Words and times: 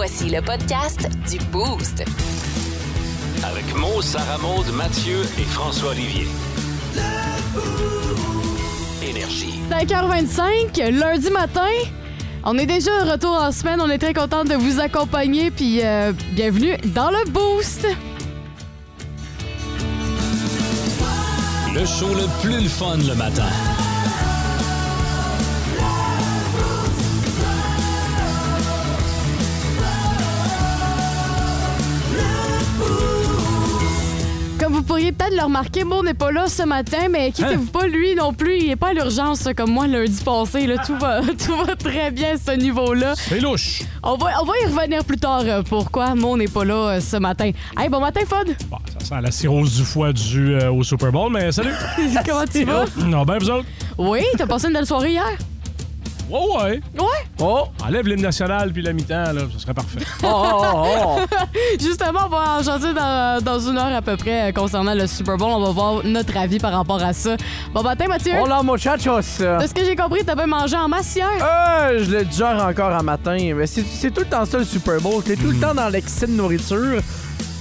Voici 0.00 0.28
le 0.28 0.40
podcast 0.40 1.08
du 1.28 1.38
Boost. 1.46 2.04
Avec 3.42 3.76
Mo, 3.76 4.00
Sarah 4.00 4.38
Maud, 4.38 4.64
Mathieu 4.76 5.22
et 5.36 5.42
François 5.42 5.90
Olivier. 5.90 6.28
Énergie. 9.02 9.54
5h25, 9.68 10.90
lundi 10.92 11.30
matin. 11.30 11.66
On 12.44 12.56
est 12.58 12.66
déjà 12.66 13.04
de 13.04 13.10
retour 13.10 13.32
en 13.32 13.50
semaine. 13.50 13.80
On 13.80 13.90
est 13.90 13.98
très 13.98 14.14
content 14.14 14.44
de 14.44 14.54
vous 14.54 14.78
accompagner. 14.78 15.50
Puis 15.50 15.80
euh, 15.82 16.12
bienvenue 16.30 16.76
dans 16.94 17.10
le 17.10 17.28
Boost. 17.28 17.84
Le 21.74 21.84
show 21.84 22.14
le 22.14 22.40
plus 22.40 22.62
le 22.62 22.68
fun 22.68 22.98
le 22.98 23.16
matin. 23.16 23.50
Comme 34.68 34.76
vous 34.76 34.82
pourriez 34.82 35.12
peut-être 35.12 35.34
le 35.34 35.44
remarquer, 35.44 35.82
Mo 35.82 36.02
n'est 36.02 36.12
pas 36.12 36.30
là 36.30 36.46
ce 36.46 36.62
matin, 36.62 37.08
mais 37.10 37.32
quittez-vous 37.32 37.70
pas, 37.70 37.86
lui 37.86 38.14
non 38.14 38.34
plus. 38.34 38.58
Il 38.58 38.66
n'est 38.66 38.76
pas 38.76 38.88
à 38.88 38.92
l'urgence 38.92 39.48
comme 39.56 39.70
moi 39.70 39.86
lundi 39.86 40.20
passé. 40.22 40.66
Là, 40.66 40.74
tout, 40.84 40.94
va, 40.98 41.22
tout 41.46 41.56
va 41.64 41.74
très 41.74 42.10
bien 42.10 42.34
à 42.34 42.36
ce 42.36 42.54
niveau-là. 42.54 43.14
C'est 43.16 43.40
louche. 43.40 43.80
On 44.02 44.18
va, 44.18 44.26
on 44.42 44.44
va 44.44 44.52
y 44.62 44.66
revenir 44.66 45.06
plus 45.06 45.16
tard. 45.16 45.40
euh, 45.46 45.62
Pourquoi 45.62 46.14
Mo 46.14 46.36
n'est 46.36 46.48
pas 46.48 46.66
là 46.66 46.74
euh, 46.74 47.00
ce 47.00 47.16
matin? 47.16 47.50
Hey, 47.78 47.88
bon 47.88 47.98
matin, 47.98 48.20
Fod. 48.28 48.54
Bon, 48.70 48.76
ça 48.98 49.06
sent 49.06 49.20
la 49.22 49.30
cirrhose 49.30 49.74
du 49.74 49.84
foie 49.84 50.12
dû 50.12 50.52
euh, 50.56 50.70
au 50.70 50.82
Super 50.82 51.12
Bowl, 51.12 51.32
mais 51.32 51.50
salut. 51.50 51.72
Comment 52.26 52.44
tu 52.52 52.64
vas? 52.64 52.84
non, 53.06 53.24
ben 53.24 53.38
vous 53.38 53.48
autres. 53.48 53.66
Oui, 53.96 54.20
t'as 54.36 54.46
passé 54.46 54.66
une 54.66 54.74
belle 54.74 54.84
soirée 54.84 55.12
hier? 55.12 55.24
Ouais, 56.28 56.38
ouais. 56.56 56.80
Ouais. 56.98 57.06
Oh, 57.40 57.64
enlève 57.84 58.06
l'hymne 58.06 58.22
national 58.22 58.72
puis 58.72 58.82
la 58.82 58.92
mi-temps, 58.92 59.32
là, 59.32 59.42
ça 59.52 59.58
serait 59.58 59.74
parfait. 59.74 60.00
Justement, 61.80 62.20
on 62.26 62.28
va 62.28 62.58
en 62.58 62.62
jaser 62.62 62.92
dans, 62.92 63.42
dans 63.42 63.58
une 63.60 63.78
heure 63.78 63.94
à 63.94 64.02
peu 64.02 64.16
près 64.16 64.48
euh, 64.48 64.52
concernant 64.52 64.94
le 64.94 65.06
Super 65.06 65.36
Bowl. 65.36 65.50
On 65.50 65.60
va 65.60 65.70
voir 65.70 66.04
notre 66.04 66.36
avis 66.36 66.58
par 66.58 66.72
rapport 66.72 67.02
à 67.02 67.12
ça. 67.12 67.36
Bon 67.72 67.82
matin, 67.82 68.06
Mathieu. 68.08 68.32
Hola 68.40 68.62
muchachos! 68.62 69.38
De 69.38 69.66
ce 69.66 69.74
que 69.74 69.84
j'ai 69.84 69.96
compris, 69.96 70.24
t'as 70.24 70.34
bien 70.34 70.46
mangé 70.46 70.76
en 70.76 70.88
masse 70.88 71.14
hier. 71.14 71.28
Euh, 71.40 72.04
je 72.04 72.10
le 72.10 72.24
digère 72.24 72.62
encore 72.64 72.92
un 72.92 73.02
matin. 73.02 73.36
Mais 73.54 73.66
c'est, 73.66 73.84
c'est 73.86 74.10
tout 74.10 74.20
le 74.20 74.26
temps 74.26 74.44
ça 74.44 74.58
le 74.58 74.64
Super 74.64 75.00
Bowl. 75.00 75.22
T'es 75.22 75.36
tout 75.36 75.50
le 75.50 75.58
temps 75.58 75.74
dans 75.74 75.88
l'excès 75.88 76.26
de 76.26 76.32
nourriture. 76.32 77.00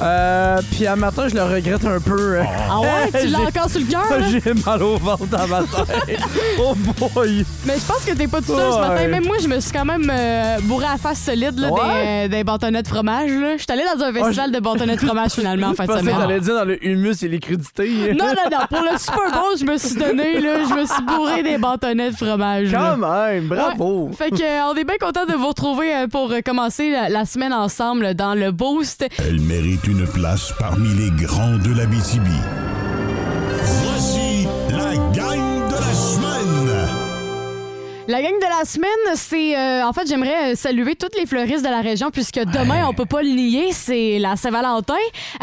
Euh, 0.01 0.61
puis 0.71 0.85
à 0.85 0.95
matin, 0.95 1.27
je 1.27 1.33
le 1.35 1.43
regrette 1.43 1.83
un 1.85 1.99
peu. 1.99 2.39
Ah 2.39 2.79
ouais? 2.81 2.87
Tu 3.19 3.27
l'as 3.29 3.39
J'ai- 3.39 3.45
encore 3.47 3.69
sur 3.69 3.79
le 3.79 3.85
cœur, 3.87 4.03
là? 4.09 4.27
J'ai 4.29 4.53
mal 4.65 4.83
au 4.83 4.97
ventre 4.97 5.23
à 5.33 5.47
matin. 5.47 5.85
oh 6.59 6.75
boy! 6.75 7.43
Mais 7.65 7.73
je 7.79 7.85
pense 7.85 8.05
que 8.05 8.13
t'es 8.13 8.27
pas 8.27 8.39
tout 8.39 8.55
seul 8.55 8.71
ce 8.71 8.75
Ouais. 8.77 8.87
matin. 8.87 9.07
Même 9.07 9.25
moi, 9.25 9.37
je 9.41 9.47
me 9.47 9.59
suis 9.59 9.71
quand 9.71 9.85
même 9.85 10.11
euh, 10.13 10.57
bourré 10.63 10.85
à 10.85 10.91
la 10.91 10.97
face 10.97 11.19
solide 11.19 11.57
là, 11.59 11.71
Ouais? 11.71 12.27
des, 12.29 12.37
des 12.37 12.43
bâtonnets 12.43 12.83
de 12.83 12.87
fromage. 12.87 13.29
Je 13.29 13.57
suis 13.57 13.65
allée 13.71 13.83
dans 13.97 14.03
un 14.03 14.13
festival 14.13 14.51
de 14.51 14.59
bâtonnets 14.59 14.95
de 14.97 15.01
fromage 15.05 15.31
finalement 15.31 15.67
en 15.69 15.73
fin 15.75 15.83
Je 15.85 15.87
de 15.89 15.93
pensais 15.93 16.05
que 16.05 16.11
semaine. 16.11 16.27
t'allais 16.27 16.39
dire 16.41 16.55
dans 16.55 16.65
le 16.65 16.85
humus 16.85 17.23
et 17.23 17.27
les 17.27 17.39
crudités. 17.39 18.13
Non, 18.13 18.25
non, 18.27 18.33
non. 18.51 18.65
Pour 18.69 18.81
le 18.91 18.97
Super 18.99 19.31
Bowl, 19.31 19.57
je 19.59 19.65
me 19.65 19.77
suis 19.77 19.95
donné, 19.95 20.39
là, 20.41 20.59
je 20.69 20.73
me 20.75 20.85
suis 20.85 21.03
bourré 21.03 21.41
des 21.41 21.57
bâtonnets 21.57 22.11
de 22.11 22.15
fromage. 22.15 22.71
là. 22.71 22.95
Quand 22.99 23.07
même, 23.07 23.47
bravo! 23.47 24.09
Ouais. 24.09 24.15
Fait 24.15 24.29
que, 24.29 24.43
euh, 24.43 24.71
on 24.71 24.75
est 24.75 24.83
bien 24.83 24.97
content 24.99 25.25
de 25.25 25.33
vous 25.33 25.47
retrouver 25.47 25.93
euh, 25.95 26.07
pour 26.07 26.31
euh, 26.31 26.41
commencer 26.45 26.91
la, 26.91 27.09
la 27.09 27.25
semaine 27.25 27.53
ensemble 27.53 28.13
dans 28.13 28.35
le 28.35 28.51
Boost. 28.51 29.05
Elle 29.19 29.39
mérite 29.41 29.86
une 29.87 30.05
place 30.05 30.53
parmi 30.59 30.89
les 30.89 31.11
grands 31.11 31.57
de 31.57 31.73
la. 31.73 31.85
Voici 33.85 34.16
La 38.09 38.21
gang 38.21 38.31
de 38.39 38.59
la 38.59 38.63
semaine, 38.63 38.89
c'est. 39.15 39.57
euh, 39.57 39.85
en 39.85 39.91
fait, 39.91 40.07
j'aimerais 40.07 40.55
saluer 40.55 40.95
toutes 40.95 41.17
les 41.19 41.25
fleuristes 41.25 41.65
de 41.65 41.69
la 41.69 41.81
région, 41.81 42.09
puisque 42.09 42.39
demain, 42.39 42.87
on 42.87 42.93
peut 42.93 43.05
pas 43.05 43.21
le 43.21 43.29
nier, 43.29 43.73
c'est 43.73 44.17
la 44.17 44.37
Saint-Valentin. 44.37 44.93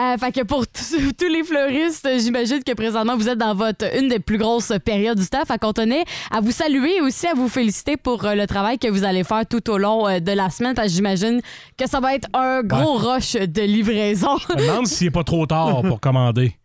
Euh, 0.01 0.17
fait 0.17 0.33
que 0.33 0.41
pour 0.45 0.67
tous 0.67 1.29
les 1.31 1.45
fleuristes, 1.45 2.09
j'imagine 2.21 2.65
que 2.65 2.73
présentement, 2.73 3.19
vous 3.19 3.29
êtes 3.29 3.37
dans 3.37 3.55
votre 3.55 3.85
une 3.95 4.09
des 4.09 4.19
plus 4.19 4.39
grosses 4.39 4.73
périodes 4.83 5.19
du 5.19 5.27
temps. 5.29 5.45
Fait 5.47 5.59
qu'on 5.59 5.75
tenait 5.75 6.05
à 6.31 6.41
vous 6.41 6.53
saluer 6.53 6.97
et 6.97 7.01
aussi 7.03 7.27
à 7.27 7.35
vous 7.35 7.51
féliciter 7.51 7.99
pour 7.99 8.25
euh, 8.25 8.35
le 8.35 8.47
travail 8.47 8.79
que 8.79 8.89
vous 8.89 9.05
allez 9.05 9.25
faire 9.25 9.45
tout 9.47 9.69
au 9.69 9.77
long 9.77 10.09
euh, 10.09 10.21
de 10.21 10.33
la 10.33 10.49
semaine. 10.49 10.75
Parce 10.75 10.89
que 10.89 10.95
j'imagine 10.95 11.43
que 11.77 11.87
ça 11.87 12.01
va 12.01 12.15
être 12.15 12.29
un 12.33 12.63
gros 12.63 12.95
rush 12.95 13.35
de 13.35 13.61
livraison. 13.61 14.39
Je 14.39 14.55
me 14.55 14.59
demande 14.67 14.87
s'il 14.87 15.09
n'est 15.09 15.11
pas 15.11 15.25
trop 15.25 15.45
tard 15.45 15.83
pour 15.83 16.01
commander. 16.01 16.57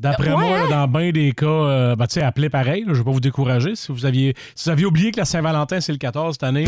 D'après 0.00 0.30
Ouais, 0.32 0.48
moi, 0.48 0.58
hein? 0.58 0.68
dans 0.70 0.88
bien 0.88 1.12
des 1.12 1.32
cas, 1.32 1.46
euh, 1.46 1.96
ben, 1.96 2.06
tu 2.06 2.14
sais, 2.14 2.22
appelez 2.22 2.50
pareil. 2.50 2.80
là, 2.80 2.88
je 2.88 2.92
ne 2.92 2.98
vais 2.98 3.04
pas 3.04 3.10
vous 3.12 3.20
décourager. 3.20 3.76
Si 3.76 3.92
vous 3.92 4.04
aviez, 4.06 4.34
si 4.54 4.64
vous 4.64 4.70
aviez 4.72 4.86
oublié 4.86 5.12
que 5.12 5.18
la 5.18 5.24
Saint-Valentin, 5.24 5.80
c'est 5.80 5.92
le 5.92 5.98
14 5.98 6.34
cette 6.34 6.42
année, 6.42 6.66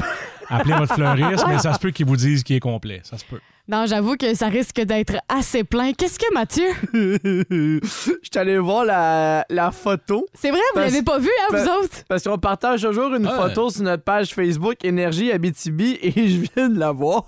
appelez 0.48 0.75
votre 0.75 0.94
fleuriste, 0.94 1.44
mais 1.48 1.59
ça 1.59 1.75
se 1.75 1.78
peut 1.81 1.91
qu'ils 1.91 2.06
vous 2.06 2.16
disent 2.16 2.44
qu'il 2.44 2.54
est 2.56 2.60
complet. 2.60 3.00
Ça 3.03 3.19
se 3.19 3.25
peut. 3.25 3.41
Non, 3.69 3.87
j'avoue 3.87 4.16
que 4.16 4.34
ça 4.34 4.47
risque 4.49 4.81
d'être 4.81 5.16
assez 5.28 5.65
plein. 5.65 5.93
Qu'est-ce 5.93 6.19
que 6.19 6.32
Mathieu? 6.32 6.66
Je 6.93 7.81
suis 8.22 8.38
allé 8.38 8.59
voir 8.59 8.84
la, 8.84 9.44
la 9.50 9.71
photo. 9.72 10.27
C'est 10.34 10.50
vrai, 10.50 10.59
vous 10.75 10.81
Parce- 10.81 10.93
l'avez 10.93 11.03
pas 11.03 11.19
vu, 11.19 11.28
hein, 11.43 11.47
vous 11.56 11.65
Pa- 11.65 11.77
autres? 11.78 11.97
Parce 12.09 12.22
qu'on 12.25 12.38
partage 12.38 12.82
toujours 12.82 13.12
une 13.15 13.27
Ouais. 13.27 13.34
photo 13.37 13.71
sur 13.71 13.82
notre 13.82 14.03
page 14.04 14.34
Facebook 14.34 14.77
Énergie 14.84 15.32
Abitibi 15.32 15.99
et 16.00 16.10
je 16.28 16.44
viens 16.54 16.69
de 16.69 16.78
la 16.78 16.93
voir. 16.93 17.25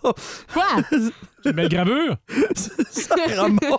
Quoi? 0.53 0.67
Une 1.45 1.53
belle 1.53 1.69
gravure. 1.69 2.17
Ça, 2.91 3.15
Ramon, 3.37 3.79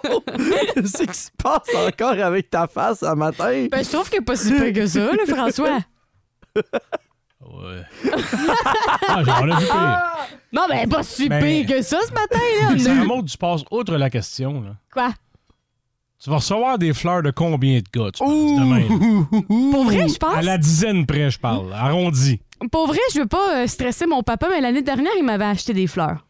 qu'est-ce 0.73 1.03
qui 1.03 1.13
se 1.17 1.29
passe 1.43 1.67
encore 1.87 2.17
avec 2.23 2.49
ta 2.49 2.67
face 2.67 2.99
ce 3.01 3.13
matin? 3.15 3.67
Ben, 3.69 3.83
je 3.83 3.89
trouve 3.91 4.09
qu'il 4.09 4.19
est 4.19 4.25
pas 4.25 4.37
si 4.37 4.53
peu 4.53 4.71
que 4.71 4.87
ça, 4.87 4.99
là, 5.11 5.25
François. 5.27 5.79
Ouais. 7.49 7.81
Ah, 9.07 9.21
on 9.41 9.45
l'a 9.45 9.55
vu 9.57 9.65
pire. 9.65 10.01
Non, 10.53 10.61
ben, 10.69 10.87
pas 10.89 11.03
si 11.03 11.27
pire 11.29 11.65
que 11.67 11.81
ça 11.81 11.97
ce 12.07 12.13
matin, 12.13 12.39
là. 12.61 12.69
C'est 12.77 12.89
On 12.91 12.97
a- 12.97 13.01
un 13.01 13.05
mot 13.05 13.23
que 13.23 13.29
tu 13.29 13.37
passes 13.37 13.61
outre 13.71 13.95
la 13.95 14.09
question. 14.09 14.61
Là. 14.61 14.75
Quoi? 14.93 15.09
Tu 16.23 16.29
vas 16.29 16.35
recevoir 16.37 16.77
des 16.77 16.93
fleurs 16.93 17.23
de 17.23 17.31
combien 17.31 17.77
de 17.79 17.83
gars, 17.93 18.11
tu 18.11 18.19
penses, 18.23 18.59
demain? 18.59 18.79
là? 18.81 19.41
Pour 19.71 19.85
vrai, 19.85 20.07
je 20.09 20.17
pense? 20.17 20.35
À 20.35 20.41
la 20.41 20.57
dizaine 20.57 21.05
près, 21.05 21.31
je 21.31 21.39
parle. 21.39 21.71
Arrondi. 21.73 22.41
Pour 22.71 22.87
vrai, 22.87 22.99
je 23.13 23.19
veux 23.21 23.25
pas 23.25 23.63
euh, 23.63 23.67
stresser 23.67 24.05
mon 24.05 24.21
papa, 24.21 24.47
mais 24.49 24.59
l'année 24.59 24.81
dernière, 24.81 25.13
il 25.17 25.23
m'avait 25.23 25.45
acheté 25.45 25.73
des 25.73 25.87
fleurs. 25.87 26.25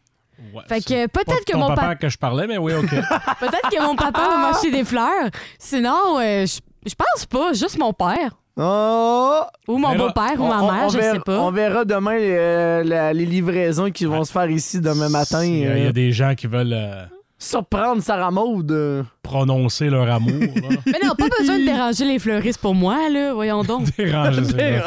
Ouais, 0.54 0.62
Fait 0.68 0.80
c'est 0.80 0.84
que 0.84 1.06
pas 1.08 1.20
peut-être 1.24 1.40
de 1.40 1.44
que 1.44 1.52
ton 1.52 1.58
mon 1.58 1.68
papa 1.68 1.80
papa. 1.82 1.94
que 1.96 2.08
je 2.08 2.16
parlais, 2.16 2.46
mais 2.46 2.56
oui, 2.56 2.72
OK. 2.74 2.88
Peut-être 3.40 3.68
que 3.70 3.82
mon 3.82 3.94
papa 3.96 4.26
va 4.28 4.38
m'acheter 4.38 4.70
des 4.70 4.84
fleurs. 4.84 5.28
Sinon, 5.58 6.18
euh, 6.20 6.46
je 6.46 6.60
je 6.86 6.94
pense 6.94 7.26
pas, 7.26 7.52
juste 7.52 7.78
mon 7.78 7.92
père. 7.92 8.36
Oh! 8.56 9.40
Ou 9.68 9.78
mon 9.78 9.96
beau-père 9.96 10.38
ou 10.38 10.46
ma 10.46 10.60
mère, 10.60 10.84
on 10.84 10.88
je 10.90 10.98
verra, 10.98 11.14
sais 11.14 11.20
pas. 11.20 11.40
On 11.40 11.50
verra 11.50 11.84
demain 11.84 12.18
euh, 12.18 12.82
la- 12.84 13.12
les 13.12 13.24
livraisons 13.24 13.90
qui 13.90 14.04
vont 14.04 14.24
se 14.24 14.32
faire 14.32 14.50
ici 14.50 14.80
demain 14.80 15.08
matin. 15.08 15.44
Il 15.44 15.58
y 15.60 15.66
a- 15.66 15.76
il 15.78 15.82
y 15.84 15.86
euh, 15.86 15.90
a 15.90 15.92
des 15.92 16.12
gens 16.12 16.34
qui 16.34 16.46
veulent 16.46 16.72
euh, 16.74 17.04
Surprendre 17.42 18.02
Sarah 18.02 18.30
Maud. 18.30 18.70
euh. 18.70 19.02
prononcer 19.22 19.88
leur 19.88 20.10
amour. 20.10 20.30
là. 20.40 20.68
Mais 20.86 20.98
non, 21.02 21.14
pas 21.16 21.28
besoin 21.38 21.58
de 21.58 21.64
déranger 21.64 22.04
les 22.04 22.18
fleuristes 22.18 22.60
pour 22.60 22.74
moi, 22.74 23.08
là. 23.08 23.32
Voyons 23.32 23.62
donc. 23.64 23.86
Déranger, 23.96 24.44
c'est 24.44 24.78
vrai. 24.78 24.82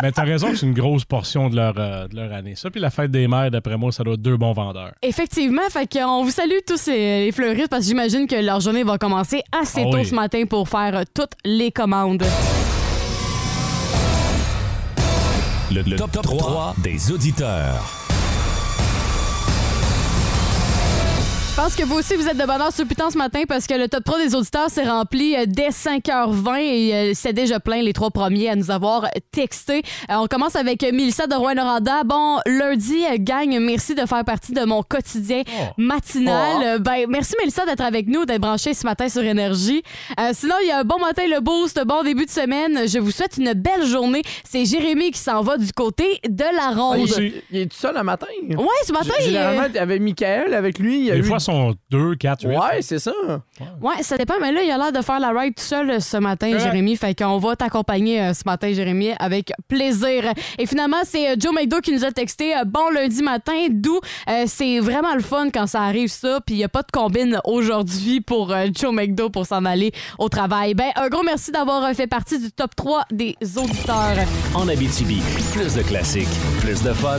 Mais 0.00 0.12
t'as 0.12 0.22
raison 0.22 0.50
que 0.50 0.56
c'est 0.56 0.66
une 0.66 0.74
grosse 0.74 1.04
portion 1.04 1.48
de 1.50 1.56
leur, 1.56 1.74
euh, 1.76 2.06
de 2.06 2.14
leur 2.14 2.32
année. 2.32 2.54
Ça, 2.54 2.70
puis 2.70 2.80
la 2.80 2.90
fête 2.90 3.10
des 3.10 3.26
mères, 3.26 3.50
d'après 3.50 3.76
moi, 3.76 3.90
ça 3.90 4.04
doit 4.04 4.14
être 4.14 4.22
deux 4.22 4.36
bons 4.36 4.52
vendeurs. 4.52 4.92
Effectivement, 5.02 5.62
fait 5.70 5.92
qu'on 5.92 6.22
vous 6.22 6.30
salue 6.30 6.58
tous 6.64 6.86
euh, 6.88 6.92
les 6.92 7.32
fleuristes 7.32 7.68
parce 7.68 7.82
que 7.82 7.88
j'imagine 7.88 8.28
que 8.28 8.36
leur 8.36 8.60
journée 8.60 8.84
va 8.84 8.96
commencer 8.96 9.42
assez 9.50 9.80
Ah 9.84 9.90
tôt 9.90 9.98
oui. 9.98 10.04
ce 10.06 10.14
matin 10.14 10.44
pour 10.48 10.68
faire 10.68 10.96
euh, 10.96 11.02
toutes 11.12 11.32
les 11.44 11.72
commandes. 11.72 12.22
Le, 15.74 15.82
le 15.82 15.96
top, 15.96 16.12
3 16.22 16.74
des 16.84 17.10
auditeurs. 17.10 18.01
Je 21.54 21.60
pense 21.60 21.76
que 21.76 21.84
vous 21.84 21.96
aussi, 21.98 22.14
vous 22.16 22.26
êtes 22.26 22.38
de 22.38 22.46
bonheur 22.46 22.72
sur 22.72 22.86
Putain 22.86 23.10
ce 23.10 23.18
matin 23.18 23.42
parce 23.46 23.66
que 23.66 23.74
le 23.74 23.86
top 23.86 24.02
3 24.04 24.18
des 24.24 24.34
auditeurs 24.34 24.70
s'est 24.70 24.84
rempli 24.88 25.36
euh, 25.36 25.44
dès 25.46 25.68
5h20 25.68 26.58
et 26.60 26.94
euh, 26.94 27.12
c'est 27.14 27.34
déjà 27.34 27.60
plein 27.60 27.82
les 27.82 27.92
trois 27.92 28.10
premiers 28.10 28.48
à 28.48 28.56
nous 28.56 28.70
avoir 28.70 29.06
texté. 29.32 29.82
Euh, 30.10 30.14
on 30.16 30.28
commence 30.28 30.56
avec 30.56 30.80
Mélissa 30.80 31.26
de 31.26 31.34
Rouen-Noranda. 31.34 32.04
Bon, 32.04 32.38
lundi, 32.46 33.02
gang, 33.18 33.54
merci 33.60 33.94
de 33.94 34.06
faire 34.06 34.24
partie 34.24 34.52
de 34.52 34.64
mon 34.64 34.82
quotidien 34.82 35.42
matinal. 35.76 36.76
Oh. 36.78 36.80
Ben, 36.80 37.04
merci 37.10 37.34
Mélissa 37.38 37.66
d'être 37.66 37.82
avec 37.82 38.08
nous, 38.08 38.24
d'être 38.24 38.40
branchée 38.40 38.72
ce 38.72 38.86
matin 38.86 39.10
sur 39.10 39.22
Énergie. 39.22 39.82
Euh, 40.18 40.30
sinon, 40.32 40.54
il 40.62 40.68
y 40.68 40.70
a 40.70 40.78
un 40.78 40.84
bon 40.84 40.98
matin 41.00 41.24
le 41.28 41.40
boost, 41.40 41.78
bon 41.84 42.02
début 42.02 42.24
de 42.24 42.30
semaine. 42.30 42.88
Je 42.88 42.98
vous 42.98 43.10
souhaite 43.10 43.36
une 43.36 43.52
belle 43.52 43.84
journée. 43.84 44.22
C'est 44.50 44.64
Jérémy 44.64 45.10
qui 45.10 45.18
s'en 45.18 45.42
va 45.42 45.58
du 45.58 45.70
côté 45.74 46.18
de 46.26 46.44
la 46.44 46.68
Ah, 46.70 46.74
ronde. 46.74 47.06
il, 47.18 47.42
il 47.50 47.58
est 47.60 47.66
tout 47.66 47.76
seul 47.76 47.94
le 47.94 48.02
matin? 48.02 48.26
Ouais, 48.48 48.66
ce 48.86 48.92
matin, 48.92 49.12
G- 49.18 49.24
il, 49.26 49.32
Généralement, 49.32 49.66
avec 49.78 50.00
Michael, 50.00 50.54
avec 50.54 50.78
lui, 50.78 50.98
il 50.98 51.04
y 51.04 51.10
a 51.10 51.14
Des 51.16 51.20
eu... 51.20 51.30
sont 51.42 51.74
deux, 51.90 52.14
quatre, 52.14 52.46
huit. 52.46 52.56
Ouais, 52.56 52.80
c'est 52.82 52.98
ça. 52.98 53.12
Ouais, 53.80 54.02
ça 54.02 54.16
dépend, 54.16 54.34
mais 54.40 54.52
là, 54.52 54.62
il 54.62 54.70
a 54.70 54.78
l'air 54.78 54.92
de 54.92 55.00
faire 55.02 55.20
la 55.20 55.30
ride 55.30 55.54
tout 55.54 55.62
seul 55.62 55.90
euh, 55.90 56.00
ce 56.00 56.16
matin, 56.16 56.50
Ouais. 56.52 56.58
Jérémy. 56.58 56.96
Fait 56.96 57.14
qu'on 57.14 57.38
va 57.38 57.56
t'accompagner 57.56 58.20
euh, 58.20 58.34
ce 58.34 58.42
matin, 58.46 58.72
Jérémy, 58.72 59.10
avec 59.18 59.52
plaisir. 59.68 60.24
Et 60.58 60.66
finalement, 60.66 60.98
c'est 61.04 61.30
euh, 61.30 61.34
Joe 61.38 61.52
McDo 61.54 61.80
qui 61.80 61.92
nous 61.92 62.04
a 62.04 62.12
texté 62.12 62.54
euh, 62.56 62.64
Bon 62.64 62.90
lundi 62.90 63.22
matin, 63.22 63.66
d'où 63.70 63.98
euh, 64.28 64.44
c'est 64.46 64.78
vraiment 64.80 65.14
le 65.14 65.20
fun 65.22 65.48
quand 65.52 65.66
ça 65.66 65.82
arrive 65.82 66.08
ça. 66.10 66.40
Puis 66.46 66.54
il 66.54 66.58
n'y 66.58 66.64
a 66.64 66.68
pas 66.68 66.82
de 66.82 66.90
combine 66.92 67.38
aujourd'hui 67.44 68.20
pour 68.20 68.52
euh, 68.52 68.66
Joe 68.74 68.92
McDo 68.94 69.30
pour 69.30 69.46
s'en 69.46 69.64
aller 69.64 69.92
au 70.18 70.28
travail. 70.28 70.74
Ben, 70.74 70.90
un 70.96 71.08
gros 71.08 71.22
merci 71.22 71.50
d'avoir 71.52 71.84
euh, 71.84 71.92
fait 71.94 72.06
partie 72.06 72.38
du 72.38 72.50
top 72.52 72.74
3 72.76 73.04
des 73.10 73.36
auditeurs. 73.56 74.16
En 74.54 74.68
Abitibi, 74.68 75.20
plus 75.52 75.74
de 75.74 75.82
classiques, 75.82 76.28
plus 76.60 76.82
de 76.82 76.92
fun. 76.92 77.18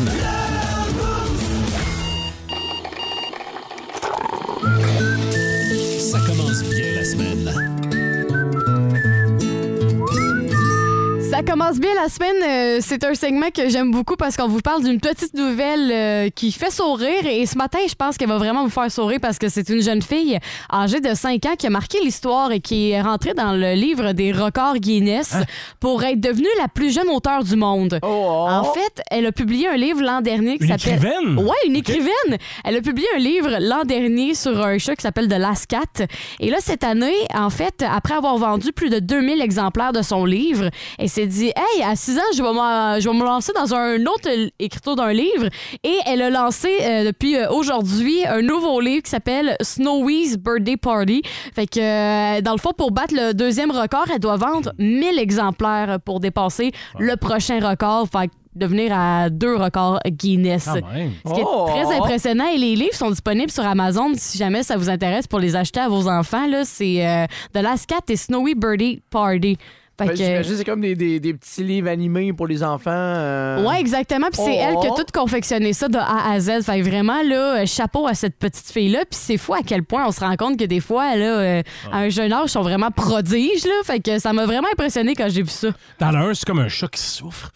Ça 6.13 6.19
commence 6.27 6.61
bien 6.65 6.93
la 6.93 7.03
semaine. 7.03 7.82
Ça 11.33 11.41
commence 11.41 11.79
bien 11.79 11.89
la 11.95 12.09
semaine. 12.09 12.35
euh, 12.47 12.77
c'est 12.79 13.03
un 13.03 13.15
segment 13.15 13.49
que 13.49 13.67
j'aime 13.67 13.89
beaucoup 13.89 14.15
parce 14.15 14.37
qu'on 14.37 14.47
vous 14.47 14.59
parle 14.61 14.83
d'une 14.83 14.99
petite 14.99 15.33
nouvelle 15.33 15.91
euh, 15.91 16.29
qui 16.29 16.51
fait 16.51 16.69
sourire. 16.69 17.25
Et 17.25 17.47
ce 17.47 17.57
matin, 17.57 17.79
je 17.89 17.95
pense 17.95 18.17
qu'elle 18.17 18.27
va 18.27 18.37
vraiment 18.37 18.63
vous 18.63 18.69
faire 18.69 18.91
sourire 18.91 19.17
parce 19.19 19.39
que 19.39 19.49
c'est 19.49 19.67
une 19.69 19.81
jeune 19.81 20.03
fille 20.03 20.37
âgée 20.71 20.99
de 21.01 21.11
5 21.15 21.43
ans 21.47 21.55
qui 21.57 21.65
a 21.65 21.71
marqué 21.71 21.97
l'histoire 22.03 22.51
et 22.51 22.59
qui 22.59 22.91
est 22.91 23.01
rentrée 23.01 23.33
dans 23.33 23.53
le 23.53 23.73
livre 23.73 24.11
des 24.11 24.31
records 24.31 24.77
Guinness 24.77 25.33
pour 25.79 26.03
être 26.03 26.21
devenue 26.21 26.45
la 26.61 26.67
plus 26.67 26.93
jeune 26.93 27.09
auteure 27.09 27.43
du 27.43 27.55
monde. 27.55 27.97
Oh, 28.03 28.45
En 28.47 28.65
fait, 28.65 29.01
elle 29.09 29.25
a 29.25 29.31
publié 29.31 29.67
un 29.67 29.75
livre 29.75 30.03
l'an 30.03 30.21
dernier 30.21 30.59
qui 30.59 30.65
Une 30.65 30.77
s'appelle. 30.77 30.97
écrivaine? 30.97 31.39
Ouais, 31.39 31.55
une 31.65 31.75
écrivaine. 31.75 32.37
Elle 32.63 32.77
a 32.77 32.81
publié 32.81 33.07
un 33.15 33.19
livre 33.19 33.57
l'an 33.59 33.85
dernier 33.85 34.35
sur 34.35 34.63
un 34.63 34.77
chat 34.77 34.95
qui 34.95 35.01
s'appelle 35.01 35.27
The 35.27 35.39
Last 35.39 35.65
Cat. 35.65 36.05
Et 36.39 36.51
là, 36.51 36.57
cette 36.59 36.83
année, 36.83 37.15
en 37.33 37.49
fait, 37.49 37.83
après 37.91 38.13
avoir 38.13 38.37
vendu 38.37 38.71
plus 38.71 38.91
de 38.91 38.99
2000 38.99 39.41
exemplaires 39.41 39.93
de 39.93 40.03
son 40.03 40.25
livre, 40.25 40.69
elle 40.99 41.09
s'est 41.23 41.27
dit 41.27 41.51
Hey, 41.55 41.83
à 41.83 41.95
6 41.95 42.17
ans, 42.17 42.21
je 42.35 42.41
vais, 42.43 42.53
m'en- 42.53 42.99
je 42.99 43.09
vais 43.09 43.15
me 43.15 43.23
lancer 43.23 43.51
dans 43.55 43.73
un 43.73 44.01
autre 44.05 44.29
écriture 44.59 44.95
d'un 44.95 45.11
livre. 45.13 45.47
Et 45.83 45.95
elle 46.05 46.21
a 46.21 46.29
lancé 46.29 46.69
euh, 46.81 47.05
depuis 47.05 47.35
euh, 47.35 47.49
aujourd'hui 47.51 48.25
un 48.25 48.41
nouveau 48.41 48.79
livre 48.79 49.03
qui 49.03 49.09
s'appelle 49.11 49.55
Snowy's 49.61 50.37
Birthday 50.37 50.77
Party. 50.77 51.21
Fait 51.55 51.67
que, 51.67 51.79
euh, 52.37 52.41
dans 52.41 52.53
le 52.53 52.59
fond, 52.59 52.71
pour 52.77 52.91
battre 52.91 53.13
le 53.15 53.33
deuxième 53.33 53.71
record, 53.71 54.05
elle 54.13 54.19
doit 54.19 54.37
vendre 54.37 54.71
1000 54.79 55.19
exemplaires 55.19 55.97
pour 56.03 56.19
dépasser 56.19 56.71
le 56.99 57.15
prochain 57.15 57.59
record. 57.67 58.07
Fait 58.11 58.27
que 58.27 58.33
devenir 58.55 58.91
à 58.95 59.31
deux 59.31 59.55
records 59.55 59.99
Guinness. 60.05 60.65
Quand 60.65 60.93
même. 60.93 61.11
Ce 61.25 61.33
qui 61.33 61.39
est 61.39 61.43
Oh! 61.43 61.65
très 61.69 61.95
impressionnant. 61.95 62.45
Et 62.53 62.57
les 62.59 62.75
livres 62.75 62.93
sont 62.93 63.09
disponibles 63.09 63.49
sur 63.51 63.65
Amazon 63.65 64.11
si 64.15 64.37
jamais 64.37 64.61
ça 64.61 64.77
vous 64.77 64.89
intéresse 64.91 65.25
pour 65.25 65.39
les 65.39 65.55
acheter 65.55 65.79
à 65.79 65.89
vos 65.89 66.07
enfants. 66.07 66.45
Là, 66.45 66.63
c'est 66.63 67.03
euh, 67.05 67.25
The 67.53 67.63
Last 67.63 67.87
Cat 67.87 68.01
et 68.09 68.15
Snowy 68.15 68.53
Birdie 68.53 69.01
Party. 69.09 69.57
Fait 69.99 70.05
Ben, 70.05 70.09
que- 70.09 70.15
J'imagine 70.15 70.55
c'est 70.57 70.63
comme 70.65 70.81
des, 70.81 70.95
des- 70.95 71.19
des 71.19 71.33
petits 71.35 71.63
livres 71.63 71.87
animés 71.87 72.33
pour 72.33 72.47
les 72.47 72.63
enfants. 72.63 72.89
euh. 72.91 73.63
Ouais, 73.63 73.79
exactement. 73.79 74.27
Puis 74.31 74.41
c'est 74.43 74.57
Oh. 74.59 74.67
elle 74.69 74.75
qui 74.79 74.87
a 74.87 74.89
tout 75.03 75.05
confectionné 75.13 75.71
ça 75.73 75.87
de 75.87 75.97
A 75.99 76.31
à 76.31 76.39
Z. 76.39 76.63
Fait 76.63 76.79
que 76.81 76.89
vraiment, 76.89 77.21
là, 77.21 77.61
euh, 77.61 77.65
chapeau 77.67 78.07
à 78.07 78.15
cette 78.15 78.37
petite 78.39 78.71
fille-là. 78.71 78.99
Puis 79.01 79.19
c'est 79.21 79.37
fou 79.37 79.53
à 79.53 79.61
quel 79.63 79.83
point 79.83 80.07
on 80.07 80.11
se 80.11 80.19
rend 80.21 80.35
compte 80.35 80.57
que 80.57 80.65
des 80.65 80.79
fois, 80.79 81.15
là, 81.15 81.25
euh, 81.39 81.61
à 81.91 81.97
un 81.99 82.09
jeune 82.09 82.33
âge, 82.33 82.45
ils 82.45 82.49
sont 82.53 82.63
vraiment 82.63 82.89
prodiges. 82.89 83.65
Là. 83.65 83.73
Fait 83.85 83.99
que 83.99 84.17
ça 84.17 84.33
m'a 84.33 84.45
vraiment 84.47 84.67
impressionné 84.73 85.13
quand 85.13 85.27
j'ai 85.29 85.43
vu 85.43 85.49
ça. 85.49 85.67
Dans 85.99 86.07
1, 86.15 86.33
c'est 86.33 86.45
comme 86.45 86.59
un 86.59 86.69
chat 86.69 86.87
qui 86.87 87.01
souffre. 87.01 87.51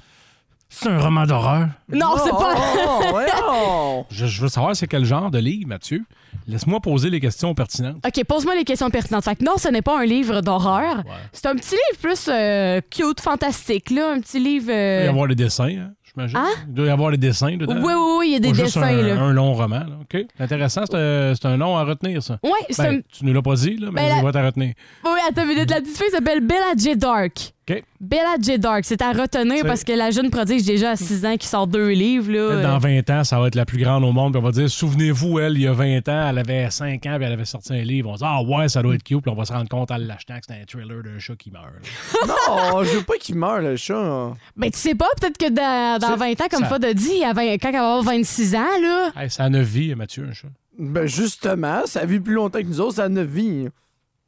C'est 0.70 0.90
un 0.90 1.00
roman 1.00 1.26
d'horreur. 1.26 1.70
Non, 1.92 2.18
c'est 2.24 2.30
Oh, 2.32 2.38
pas. 2.38 2.56
oh, 2.86 3.02
oh. 3.50 4.06
Je, 4.12 4.28
je 4.28 4.42
veux 4.44 4.48
savoir 4.50 4.76
c'est 4.76 4.86
quel 4.86 5.06
genre 5.06 5.32
de 5.32 5.40
livre, 5.40 5.68
Mathieu. 5.68 6.04
Laisse-moi 6.48 6.80
poser 6.80 7.10
les 7.10 7.20
questions 7.20 7.54
pertinentes. 7.54 7.98
OK, 8.06 8.24
pose-moi 8.26 8.56
les 8.56 8.64
questions 8.64 8.90
pertinentes. 8.90 9.26
Fait 9.26 9.36
que 9.36 9.44
non, 9.44 9.58
ce 9.58 9.68
n'est 9.68 9.82
pas 9.82 10.00
un 10.00 10.06
livre 10.06 10.42
d'horreur. 10.42 11.04
C'est 11.34 11.46
un 11.46 11.56
petit 11.56 11.72
livre 11.76 12.00
plus 12.02 12.30
euh, 12.30 12.80
cute, 12.90 13.20
fantastique, 13.20 13.90
là. 13.90 14.14
Un 14.14 14.22
petit 14.22 14.40
livre. 14.40 14.66
Il 14.66 14.68
doit 14.68 14.76
euh, 14.76 15.06
y 15.06 15.10
avoir 15.10 15.28
les 15.28 15.36
dessins, 15.36 15.68
hein, 15.68 15.92
j'imagine. 16.04 16.38
Hein? 16.38 16.48
Il 16.70 16.74
doit 16.74 16.86
y 16.86 16.90
avoir 16.90 17.10
les 17.12 17.18
dessins 17.18 17.58
dedans. 17.58 17.76
Oui, 17.78 17.94
oui, 17.94 18.16
oui, 18.20 18.28
il 18.30 18.34
y 18.34 18.36
a 18.38 18.40
des 18.40 18.52
dessins, 18.54 18.82
un, 18.82 19.02
là. 19.02 19.22
un 19.22 19.34
long 19.34 19.54
roman. 19.54 19.80
Là. 19.80 19.98
OK. 20.02 20.26
Intéressant, 20.40 20.84
c'est 20.90 21.46
un, 21.46 21.58
nom 21.58 21.76
à 21.78 21.84
retenir, 21.84 22.24
ça. 22.24 22.40
Oui, 22.44 22.52
c'est 22.70 22.84
Ben, 22.84 22.96
un. 22.96 23.02
Tu 23.12 23.26
ne 23.26 23.34
l'as 23.34 23.42
pas 23.42 23.56
dit, 23.56 23.76
là, 23.76 23.90
mais 23.92 24.10
Ben, 24.10 24.16
la- 24.18 24.24
vais 24.24 24.32
t'en 24.32 24.46
retenir. 24.46 24.74
Oui, 25.04 25.20
attends 25.30 25.42
une 25.44 25.50
minute. 25.50 25.70
La 25.70 25.82
petite 25.82 25.98
fille 25.98 26.12
s'appelle 26.12 26.40
Bella 26.42 26.74
J. 26.78 26.96
Dark. 26.96 27.54
Bella 28.00 28.36
J. 28.42 28.58
Dark, 28.60 28.86
c'est 28.86 29.02
à 29.02 29.12
retenir 29.12 29.66
parce 29.66 29.84
que 29.84 29.92
la 29.92 30.12
jeune 30.12 30.30
prodige, 30.30 30.64
déjà 30.64 30.92
à 30.92 30.96
6 30.96 31.26
ans, 31.26 31.36
qui 31.38 31.48
sort 31.48 31.68
deux 31.68 31.90
livres, 31.90 32.32
là. 32.32 32.40
Euh, 32.40 32.64
Dans 32.64 32.78
20 32.78 33.10
ans, 33.10 33.24
ça 33.24 33.40
va 33.40 33.48
être 33.48 33.56
la 33.56 33.66
plus 33.66 33.78
grande 33.80 34.04
au 34.04 34.12
monde. 34.14 34.34
Puis 34.34 34.40
on 34.42 34.44
va 34.46 34.52
dire, 34.52 34.70
souvenez-vous, 34.70 35.40
elle, 35.40 35.54
il 35.56 35.62
y 35.64 35.68
a 35.68 35.74
20 35.74 36.08
ans, 36.08 36.30
elle 36.30 36.38
avait 36.38 36.70
5 36.70 37.06
ans, 37.08 37.16
puis 37.18 37.26
elle 37.26 37.34
avait 37.34 37.46
sorti 37.46 37.74
un 37.74 37.82
livre. 37.84 38.08
On 38.10 38.12
va 38.14 38.18
dire, 38.18 38.28
ah 38.28 38.42
ouais, 38.44 38.70
ça 38.70 38.82
doit 38.82 38.96
être 38.96 39.04
cute. 39.04 39.22
Puis 39.22 39.32
on 39.32 39.36
va 39.36 39.46
se 39.46 39.52
rendre 39.54 39.68
compte 39.68 39.92
en 39.92 39.98
l'achetant 39.98 40.36
que 40.36 40.46
c'est 40.48 40.54
un 40.54 40.64
thriller 40.66 41.04
d'un 41.04 41.20
chat 41.20 41.36
qui 41.36 41.52
meurt. 41.52 41.66
Non, 42.28 42.84
je 42.84 42.98
veux 42.98 43.04
pas 43.04 43.18
qu'il 43.18 43.36
meure, 43.36 43.60
le 43.62 43.76
chat. 43.76 44.32
Ben, 44.56 44.72
tu 44.72 44.78
sais 44.78 44.96
pas, 44.96 45.08
peut-être 45.20 45.38
que 45.38 45.50
dans, 45.50 46.00
dans 46.00 46.08
Ça- 46.08 46.16
20 46.16 46.32
ans, 46.42 46.48
comme 46.50 46.64
ça- 46.64 46.70
Fod 46.70 46.86
a 46.86 46.94
dit, 46.94 47.24
à 47.24 47.34
20 47.34 47.54
quand 47.58 47.68
elle 47.70 47.74
va 47.76 47.80
avoir 47.98 48.04
26 48.04 48.56
ans, 48.56 48.60
là. 48.82 49.12
Hey, 49.16 49.30
ça 49.30 49.44
a 49.46 49.50
9 49.50 49.66
vies, 49.68 49.96
Mathieu, 49.96 50.26
un 50.30 50.34
chat. 50.34 50.48
Ben 50.80 51.08
justement, 51.08 51.82
ça 51.86 52.06
vit 52.06 52.20
plus 52.20 52.34
longtemps 52.36 52.60
que 52.60 52.66
nous 52.68 52.80
autres, 52.80 52.96
ça 52.96 53.06
a 53.06 53.10
9 53.10 53.28
vies. 53.28 53.68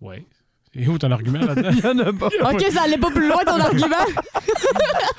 Oui. 0.02 0.26
Et 0.76 0.88
où 0.88 0.98
ton 0.98 1.12
argument 1.12 1.40
là-dedans? 1.40 1.70
Il 1.74 1.80
y 1.80 1.88
en 1.88 2.00
a 2.00 2.14
pas. 2.14 2.28
OK, 2.28 2.62
ça 2.72 2.84
allait 2.84 2.98
pas 2.98 3.10
plus 3.10 3.28
loin 3.28 3.44
ton 3.44 3.60
argument. 3.60 3.96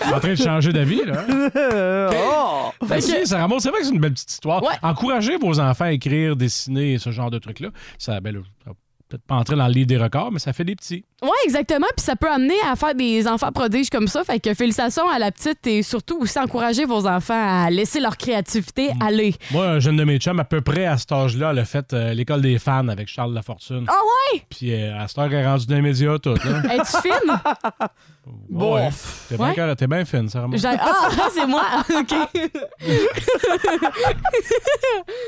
en 0.14 0.20
train 0.20 0.30
de 0.30 0.34
changer 0.36 0.72
d'avis, 0.72 1.04
là. 1.04 1.24
oh! 2.14 2.70
Ben, 2.86 3.00
si, 3.00 3.26
ça 3.26 3.42
remonte. 3.42 3.60
C'est 3.60 3.70
vrai 3.70 3.80
que 3.80 3.86
c'est 3.86 3.92
une 3.92 4.00
belle 4.00 4.12
petite 4.12 4.30
histoire. 4.30 4.62
Ouais. 4.62 4.74
Encouragez 4.82 5.36
vos 5.36 5.58
enfants 5.58 5.86
à 5.86 5.92
écrire, 5.92 6.36
dessiner, 6.36 6.98
ce 6.98 7.10
genre 7.10 7.30
de 7.30 7.38
trucs-là. 7.38 7.70
Ça, 7.98 8.20
ben, 8.20 8.34
là, 8.34 8.40
ça 8.64 8.72
peut-être 9.10 9.24
pas 9.26 9.34
entrer 9.34 9.56
dans 9.56 9.66
le 9.66 9.72
livre 9.72 9.86
des 9.88 9.96
records, 9.98 10.30
mais 10.32 10.38
ça 10.38 10.52
fait 10.52 10.64
des 10.64 10.76
petits. 10.76 11.04
Ouais, 11.22 11.28
exactement. 11.44 11.86
Puis 11.96 12.04
ça 12.04 12.16
peut 12.16 12.30
amener 12.30 12.54
à 12.70 12.76
faire 12.76 12.94
des 12.94 13.26
enfants 13.26 13.52
prodiges 13.52 13.90
comme 13.90 14.06
ça. 14.08 14.24
Fait 14.24 14.40
que 14.40 14.54
félicitations 14.54 15.08
à 15.08 15.18
la 15.18 15.30
petite 15.32 15.66
et 15.66 15.82
surtout 15.82 16.18
aussi 16.20 16.38
encourager 16.38 16.84
vos 16.84 17.06
enfants 17.06 17.64
à 17.64 17.70
laisser 17.70 18.00
leur 18.00 18.16
créativité 18.16 18.90
Mm. 18.94 19.02
aller. 19.02 19.34
Moi, 19.50 19.66
un 19.66 19.80
jeune 19.80 19.96
de 19.96 20.04
mes 20.04 20.18
chums, 20.18 20.38
à 20.40 20.44
peu 20.44 20.60
près 20.60 20.86
à 20.86 20.96
cet 20.96 21.12
âge-là, 21.12 21.50
elle 21.50 21.58
a 21.58 21.64
fait 21.64 21.92
euh, 21.92 22.14
l'école 22.14 22.40
des 22.40 22.58
fans 22.58 22.88
avec 22.88 23.08
Charles 23.08 23.34
Lafortune. 23.34 23.84
Ah 23.88 23.92
ouais? 24.34 24.42
Puis 24.48 24.72
euh, 24.72 24.98
à 24.98 25.08
cette 25.08 25.18
heure, 25.18 25.26
elle 25.26 25.34
est 25.34 25.46
rendue 25.46 25.66
dans 25.66 25.74
les 25.74 25.82
médias, 25.82 26.18
tout. 26.18 26.34
Es-tu 26.34 27.00
fine? 27.02 27.34
Bon. 28.48 28.74
Ouais. 28.74 28.90
T'es 29.28 29.36
bien, 29.36 29.46
Ouais. 29.54 29.76
t'es 29.76 29.86
bien 29.86 30.04
fine. 30.04 30.28
J'ai- 30.54 30.66
Ah, 30.68 31.28
c'est 31.32 31.46
moi. 31.46 31.62
OK. 31.88 32.14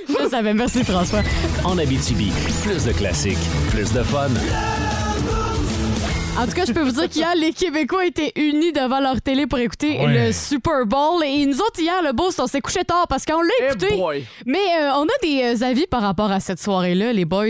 Je 0.09 0.29
savais. 0.29 0.55
Merci, 0.55 0.85
François. 0.85 1.23
En 1.65 1.79
Abitibi, 1.79 2.33
plus 2.63 2.85
de 2.85 2.93
classiques, 2.93 3.39
plus 3.71 3.93
de 3.93 4.03
fun. 4.03 4.29
En 6.39 6.47
tout 6.47 6.53
cas, 6.53 6.65
je 6.65 6.73
peux 6.73 6.81
vous 6.83 6.93
dire 6.93 7.09
qu'hier, 7.11 7.35
les 7.37 7.53
Québécois 7.53 8.07
étaient 8.07 8.33
unis 8.37 8.73
devant 8.73 9.01
leur 9.01 9.21
télé 9.21 9.47
pour 9.47 9.59
écouter 9.59 9.99
Ouais. 9.99 10.27
le 10.29 10.33
Super 10.33 10.87
Bowl. 10.87 11.23
Et 11.25 11.45
nous 11.47 11.59
autres, 11.59 11.79
hier, 11.79 12.03
le 12.03 12.13
Boost, 12.13 12.41
on 12.41 12.47
s'est 12.47 12.61
couché 12.63 12.85
tard 12.85 13.07
parce 13.09 13.25
qu'on 13.27 13.43
l'a 13.43 13.49
Eh 13.61 13.65
écouté. 13.67 14.03
Mais 14.47 14.59
euh, 14.81 14.93
on 14.97 15.05
a 15.05 15.19
des 15.23 15.63
euh, 15.63 15.67
avis 15.67 15.87
par 15.87 16.01
rapport 16.03 16.31
à 16.33 16.41
cette 16.41 16.59
soirée-là, 16.61 17.13
les 17.13 17.25
boys. 17.27 17.45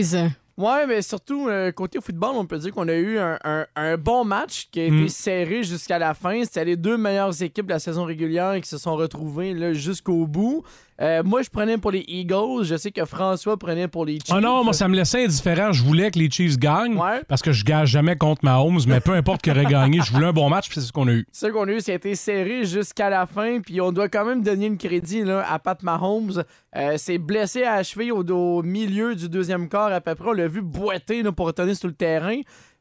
Ouais, 0.58 0.86
mais 0.86 1.00
surtout, 1.00 1.48
euh, 1.48 1.72
côté 1.72 1.98
football, 2.00 2.32
on 2.34 2.44
peut 2.44 2.58
dire 2.58 2.72
qu'on 2.72 2.88
a 2.88 2.94
eu 2.94 3.18
un, 3.18 3.38
un- 3.42 3.66
un 3.74 3.96
bon 3.96 4.24
match 4.24 4.68
qui 4.70 4.80
a 4.80 4.84
été 4.84 4.92
Mm. 5.04 5.08
serré 5.08 5.62
jusqu'à 5.62 5.98
la 5.98 6.12
fin. 6.12 6.44
C'était 6.44 6.64
les 6.66 6.76
deux 6.76 6.98
meilleures 6.98 7.42
équipes 7.42 7.66
de 7.66 7.72
la 7.72 7.78
saison 7.78 8.04
régulière 8.04 8.60
qui 8.60 8.68
se 8.68 8.76
sont 8.78 8.94
retrouvées 8.94 9.54
là, 9.54 9.72
jusqu'au 9.72 10.26
bout. 10.26 10.62
Euh, 11.02 11.22
moi, 11.24 11.42
je 11.42 11.50
prenais 11.50 11.78
pour 11.78 11.90
les 11.90 12.04
Eagles. 12.06 12.62
Je 12.62 12.76
sais 12.76 12.92
que 12.92 13.04
François 13.04 13.56
prenait 13.56 13.88
pour 13.88 14.04
les 14.06 14.14
Chiefs. 14.14 14.32
Oh 14.36 14.40
non, 14.40 14.62
moi, 14.62 14.72
ça 14.72 14.86
me 14.86 14.94
laissait 14.94 15.24
indifférent. 15.24 15.72
Je 15.72 15.82
voulais 15.82 16.10
que 16.12 16.18
les 16.18 16.30
Chiefs 16.30 16.58
gagnent 16.58 16.96
Ouais. 16.96 17.22
parce 17.26 17.42
que 17.42 17.50
je 17.50 17.64
gage 17.64 17.88
jamais 17.88 18.14
contre 18.16 18.44
Mahomes, 18.44 18.78
mais 18.86 19.00
peu 19.00 19.12
importe 19.14 19.42
qui 19.42 19.50
aurait 19.50 19.64
gagné, 19.64 20.00
je 20.04 20.12
voulais 20.12 20.26
un 20.28 20.32
bon 20.32 20.48
match, 20.48 20.68
puis 20.68 20.80
c'est 20.80 20.86
ce 20.86 20.92
qu'on 20.92 21.08
a 21.08 21.12
eu. 21.12 21.26
Ce 21.32 21.46
qu'on 21.46 21.66
a 21.66 21.72
eu, 21.72 21.80
ça 21.80 21.92
a 21.92 21.96
été 21.96 22.14
serré 22.14 22.64
jusqu'à 22.64 23.10
la 23.10 23.26
fin. 23.26 23.60
Puis 23.60 23.80
on 23.80 23.90
doit 23.90 24.08
quand 24.08 24.24
même 24.24 24.42
donner 24.42 24.68
le 24.68 24.76
crédit 24.76 25.22
là, 25.24 25.44
à 25.50 25.58
Pat 25.58 25.82
Mahomes. 25.82 26.44
Euh, 26.76 26.94
c'est 26.98 27.18
blessé 27.18 27.64
à 27.64 27.76
la 27.76 27.82
cheville 27.82 28.12
au, 28.12 28.22
au 28.22 28.62
milieu 28.62 29.14
du 29.16 29.28
deuxième 29.28 29.68
quart 29.68 29.92
à 29.92 30.00
peu 30.00 30.14
près. 30.14 30.28
On 30.28 30.32
l'a 30.32 30.46
vu 30.48 30.62
boiter 30.62 31.22
là, 31.24 31.32
pour 31.32 31.46
retourner 31.46 31.74
sur 31.74 31.88
le 31.88 31.94
terrain. 31.94 32.38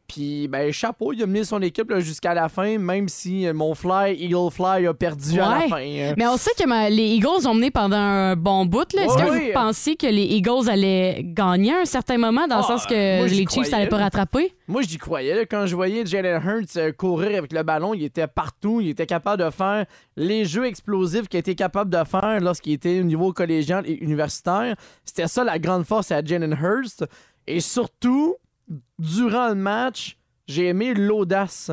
Puis, 0.07 0.49
ben, 0.49 0.73
chapeau, 0.73 1.13
il 1.13 1.23
a 1.23 1.25
mené 1.25 1.45
son 1.45 1.61
équipe 1.61 1.93
jusqu'à 1.99 2.33
la 2.33 2.49
fin, 2.49 2.77
même 2.77 3.07
si 3.07 3.47
euh, 3.47 3.53
mon 3.53 3.73
fly, 3.75 4.13
Eagle 4.21 4.51
Fly, 4.51 4.85
a 4.85 4.93
perdu 4.93 5.39
à 5.39 5.49
la 5.49 5.67
fin. 5.69 5.81
Euh, 5.81 6.13
Mais 6.17 6.27
on 6.27 6.35
sait 6.35 6.51
que 6.59 6.67
ma- 6.67 6.89
les 6.89 7.07
Eagles 7.15 7.47
ont 7.47 7.53
mené 7.53 7.71
pendant 7.71 7.95
un 7.95 8.35
bon 8.35 8.65
bout. 8.65 8.91
là. 8.93 9.05
Est-ce 9.05 9.13
Ouais, 9.15 9.25
que 9.25 9.31
oui. 9.31 9.45
vous 9.47 9.53
pensiez 9.53 9.95
que 9.95 10.07
les 10.07 10.23
Eagles 10.23 10.69
allaient 10.69 11.21
gagner 11.23 11.73
à 11.73 11.79
un 11.79 11.85
certain 11.85 12.17
moment, 12.17 12.45
dans 12.47 12.57
le 12.57 12.63
Ah, 12.65 12.67
sens 12.67 12.85
que 12.85 13.19
moi, 13.19 13.27
les 13.27 13.45
Chiefs 13.47 13.71
n'allaient 13.71 13.87
pas 13.87 13.99
rattraper? 13.99 14.53
Moi, 14.67 14.81
j'y 14.81 14.97
croyais. 14.97 15.33
là. 15.33 15.45
Quand 15.45 15.65
je 15.65 15.75
voyais 15.75 16.05
Jalen 16.05 16.41
Hurts 16.45 16.75
euh, 16.77 16.91
courir 16.91 17.37
avec 17.37 17.53
le 17.53 17.63
ballon, 17.63 17.93
il 17.93 18.03
était 18.03 18.27
partout. 18.27 18.81
Il 18.81 18.89
était 18.89 19.05
capable 19.05 19.43
de 19.43 19.49
faire 19.49 19.85
les 20.17 20.43
jeux 20.43 20.65
explosifs 20.65 21.29
qu'il 21.29 21.39
était 21.39 21.55
capable 21.55 21.89
de 21.89 22.03
faire 22.03 22.39
lorsqu'il 22.41 22.73
était 22.73 22.99
au 22.99 23.03
niveau 23.03 23.31
collégial 23.31 23.85
et 23.87 23.93
universitaire. 24.03 24.75
C'était 25.05 25.27
ça 25.27 25.43
la 25.45 25.57
grande 25.57 25.85
force 25.85 26.11
à 26.11 26.21
Jalen 26.23 26.57
Hurts. 26.61 27.05
Et 27.47 27.59
surtout, 27.59 28.35
durant 28.99 29.49
le 29.49 29.55
match, 29.55 30.17
j'ai 30.47 30.67
aimé 30.67 30.93
l'audace. 30.93 31.71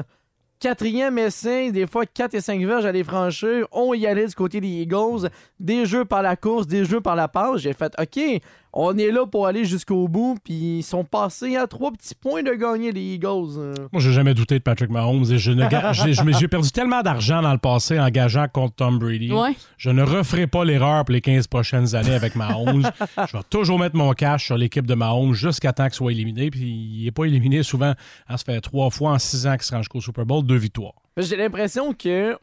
Quatrième 0.60 1.18
essai, 1.18 1.70
des 1.70 1.86
fois 1.86 2.04
4 2.04 2.34
et 2.34 2.40
5 2.40 2.60
verges 2.64 2.84
à 2.84 2.90
les 2.90 3.04
franchir. 3.04 3.66
On 3.70 3.94
y 3.94 4.06
allait 4.08 4.26
du 4.26 4.34
côté 4.34 4.60
des 4.60 4.68
Eagles. 4.68 5.30
Des 5.60 5.86
jeux 5.86 6.04
par 6.04 6.20
la 6.20 6.34
course, 6.34 6.66
des 6.66 6.84
jeux 6.84 7.00
par 7.00 7.14
la 7.14 7.28
passe. 7.28 7.60
J'ai 7.60 7.74
fait, 7.74 7.94
OK, 8.00 8.42
on 8.72 8.96
est 8.98 9.10
là 9.10 9.26
pour 9.26 9.46
aller 9.46 9.64
jusqu'au 9.64 10.08
bout. 10.08 10.38
Puis 10.44 10.78
ils 10.78 10.82
sont 10.82 11.04
passés 11.04 11.56
à 11.56 11.66
trois 11.66 11.90
petits 11.92 12.14
points 12.14 12.42
de 12.42 12.52
gagner 12.52 12.92
les 12.92 13.14
Eagles. 13.14 13.58
Euh, 13.58 13.74
Moi, 13.92 14.00
j'ai 14.00 14.12
jamais 14.12 14.34
douté 14.34 14.58
de 14.58 14.62
Patrick 14.62 14.90
Mahomes 14.90 15.24
et 15.30 15.38
je 15.38 15.52
ne 15.52 15.64
j'ai 16.38 16.48
perdu 16.48 16.70
tellement 16.70 17.02
d'argent 17.02 17.42
dans 17.42 17.52
le 17.52 17.58
passé 17.58 17.98
en 17.98 18.08
gageant 18.08 18.46
contre 18.52 18.74
Tom 18.76 18.98
Brady. 18.98 19.32
Ouais. 19.32 19.56
Je 19.76 19.90
ne 19.90 20.02
referai 20.02 20.46
pas 20.46 20.64
l'erreur 20.64 21.04
pour 21.04 21.12
les 21.12 21.20
15 21.20 21.46
prochaines 21.46 21.94
années 21.94 22.14
avec 22.14 22.36
Mahomes. 22.36 22.90
je 23.28 23.36
vais 23.36 23.42
toujours 23.50 23.78
mettre 23.78 23.96
mon 23.96 24.12
cash 24.12 24.46
sur 24.46 24.56
l'équipe 24.56 24.86
de 24.86 24.94
Mahomes 24.94 25.34
jusqu'à 25.34 25.72
temps 25.72 25.86
qu'il 25.86 25.94
soit 25.94 26.12
éliminé. 26.12 26.50
Puis 26.50 26.60
il 26.62 27.04
n'est 27.04 27.10
pas 27.10 27.24
éliminé 27.24 27.62
souvent. 27.62 27.94
Hein, 28.28 28.36
ça 28.36 28.44
fait 28.44 28.60
trois 28.60 28.90
fois 28.90 29.12
en 29.12 29.18
six 29.18 29.46
ans 29.46 29.54
qu'il 29.54 29.62
se 29.62 29.72
rend 29.72 29.82
jusqu'au 29.82 30.00
Super 30.00 30.26
Bowl, 30.26 30.44
deux 30.44 30.56
victoires. 30.56 30.94
J'ai 31.16 31.36
l'impression 31.36 31.92
que 31.92 32.36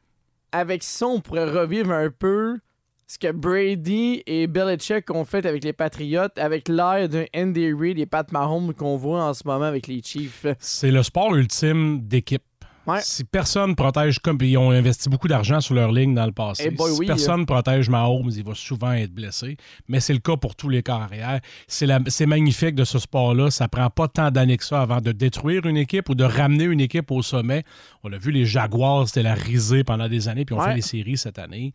avec 0.52 0.84
ça, 0.84 1.08
on 1.08 1.20
pourrait 1.20 1.50
revivre 1.50 1.92
un 1.92 2.10
peu 2.10 2.58
ce 3.08 3.18
que 3.20 3.32
Brady 3.32 4.24
et 4.26 4.48
Belichick 4.48 5.10
ont 5.12 5.26
fait 5.26 5.46
avec 5.46 5.64
les 5.64 5.74
Patriots, 5.74 6.28
avec 6.38 6.68
l'air 6.68 7.08
d'un 7.08 7.26
Andy 7.36 7.72
Reid 7.74 8.00
et 8.00 8.06
Pat 8.06 8.32
Mahomes 8.32 8.74
qu'on 8.74 8.98
voit 8.98 9.24
en 9.26 9.34
ce 9.34 9.44
moment 9.46 9.66
avec 9.66 9.88
les 9.88 10.02
Chiefs. 10.04 10.46
C'est 10.60 10.92
le 10.92 11.04
sport 11.04 11.36
ultime 11.36 12.02
d'équipe. 12.02 12.42
Ouais. 12.88 13.00
Si 13.02 13.24
personne 13.24 13.76
protège 13.76 14.20
comme 14.20 14.38
ils 14.42 14.58
ont 14.60 14.70
investi 14.70 15.10
beaucoup 15.10 15.28
d'argent 15.28 15.60
sur 15.60 15.74
leur 15.74 15.92
ligne 15.92 16.14
dans 16.14 16.26
le 16.28 16.32
passé. 16.32 16.66
Eh 16.68 16.70
boy, 16.70 16.92
si 16.94 17.00
oui, 17.00 17.08
personne 17.08 17.44
protège 17.48 17.90
Mahomes, 17.90 18.30
il 18.36 18.44
va 18.44 18.54
souvent 18.54 18.92
être 18.92 19.12
blessé. 19.12 19.58
Mais 19.88 20.00
c'est 20.00 20.14
le 20.14 20.20
cas 20.20 20.38
pour 20.38 20.56
tous 20.56 20.70
les 20.70 20.84
corps 20.84 21.02
arrière. 21.02 21.40
C'est 21.68 22.26
magnifique 22.28 22.76
de 22.76 22.84
ce 22.84 23.00
sport-là. 23.00 23.50
Ça 23.50 23.68
prend 23.68 23.90
pas 23.90 24.08
tant 24.08 24.30
d'années 24.30 24.58
que 24.58 24.64
ça 24.64 24.82
avant 24.82 25.02
de 25.02 25.12
détruire 25.12 25.66
une 25.66 25.78
équipe 25.78 26.10
ou 26.10 26.16
de 26.16 26.24
ramener 26.24 26.66
une 26.66 26.80
équipe 26.80 27.10
au 27.10 27.24
sommet. 27.24 27.64
On 28.04 28.08
l'a 28.08 28.20
vu, 28.20 28.30
les 28.32 28.46
Jaguars, 28.46 29.08
c'était 29.08 29.24
la 29.24 29.34
risée 29.34 29.84
pendant 29.84 30.08
des 30.08 30.28
années, 30.28 30.46
puis 30.46 30.54
on 30.54 30.60
Ouais. 30.60 30.68
fait 30.70 30.76
les 30.76 30.82
séries 30.82 31.18
cette 31.18 31.40
année. 31.40 31.74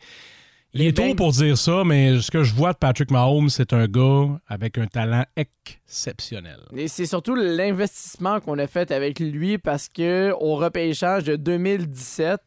Il 0.72 0.82
est 0.82 0.96
tôt 0.96 1.02
Beng- 1.02 1.16
pour 1.16 1.32
dire 1.32 1.58
ça, 1.58 1.82
mais 1.84 2.20
ce 2.20 2.30
que 2.30 2.42
je 2.44 2.54
vois 2.54 2.72
de 2.72 2.78
Patrick 2.78 3.10
Mahomes, 3.10 3.48
c'est 3.48 3.72
un 3.72 3.86
gars 3.86 4.28
avec 4.46 4.78
un 4.78 4.86
talent 4.86 5.24
exceptionnel. 5.36 6.60
Et 6.76 6.88
c'est 6.88 7.06
surtout 7.06 7.34
l'investissement 7.34 8.40
qu'on 8.40 8.58
a 8.58 8.66
fait 8.66 8.90
avec 8.90 9.18
lui 9.20 9.58
parce 9.58 9.88
que 9.88 10.32
au 10.40 10.56
repêchage 10.56 11.24
de 11.24 11.36
2017, 11.36 12.40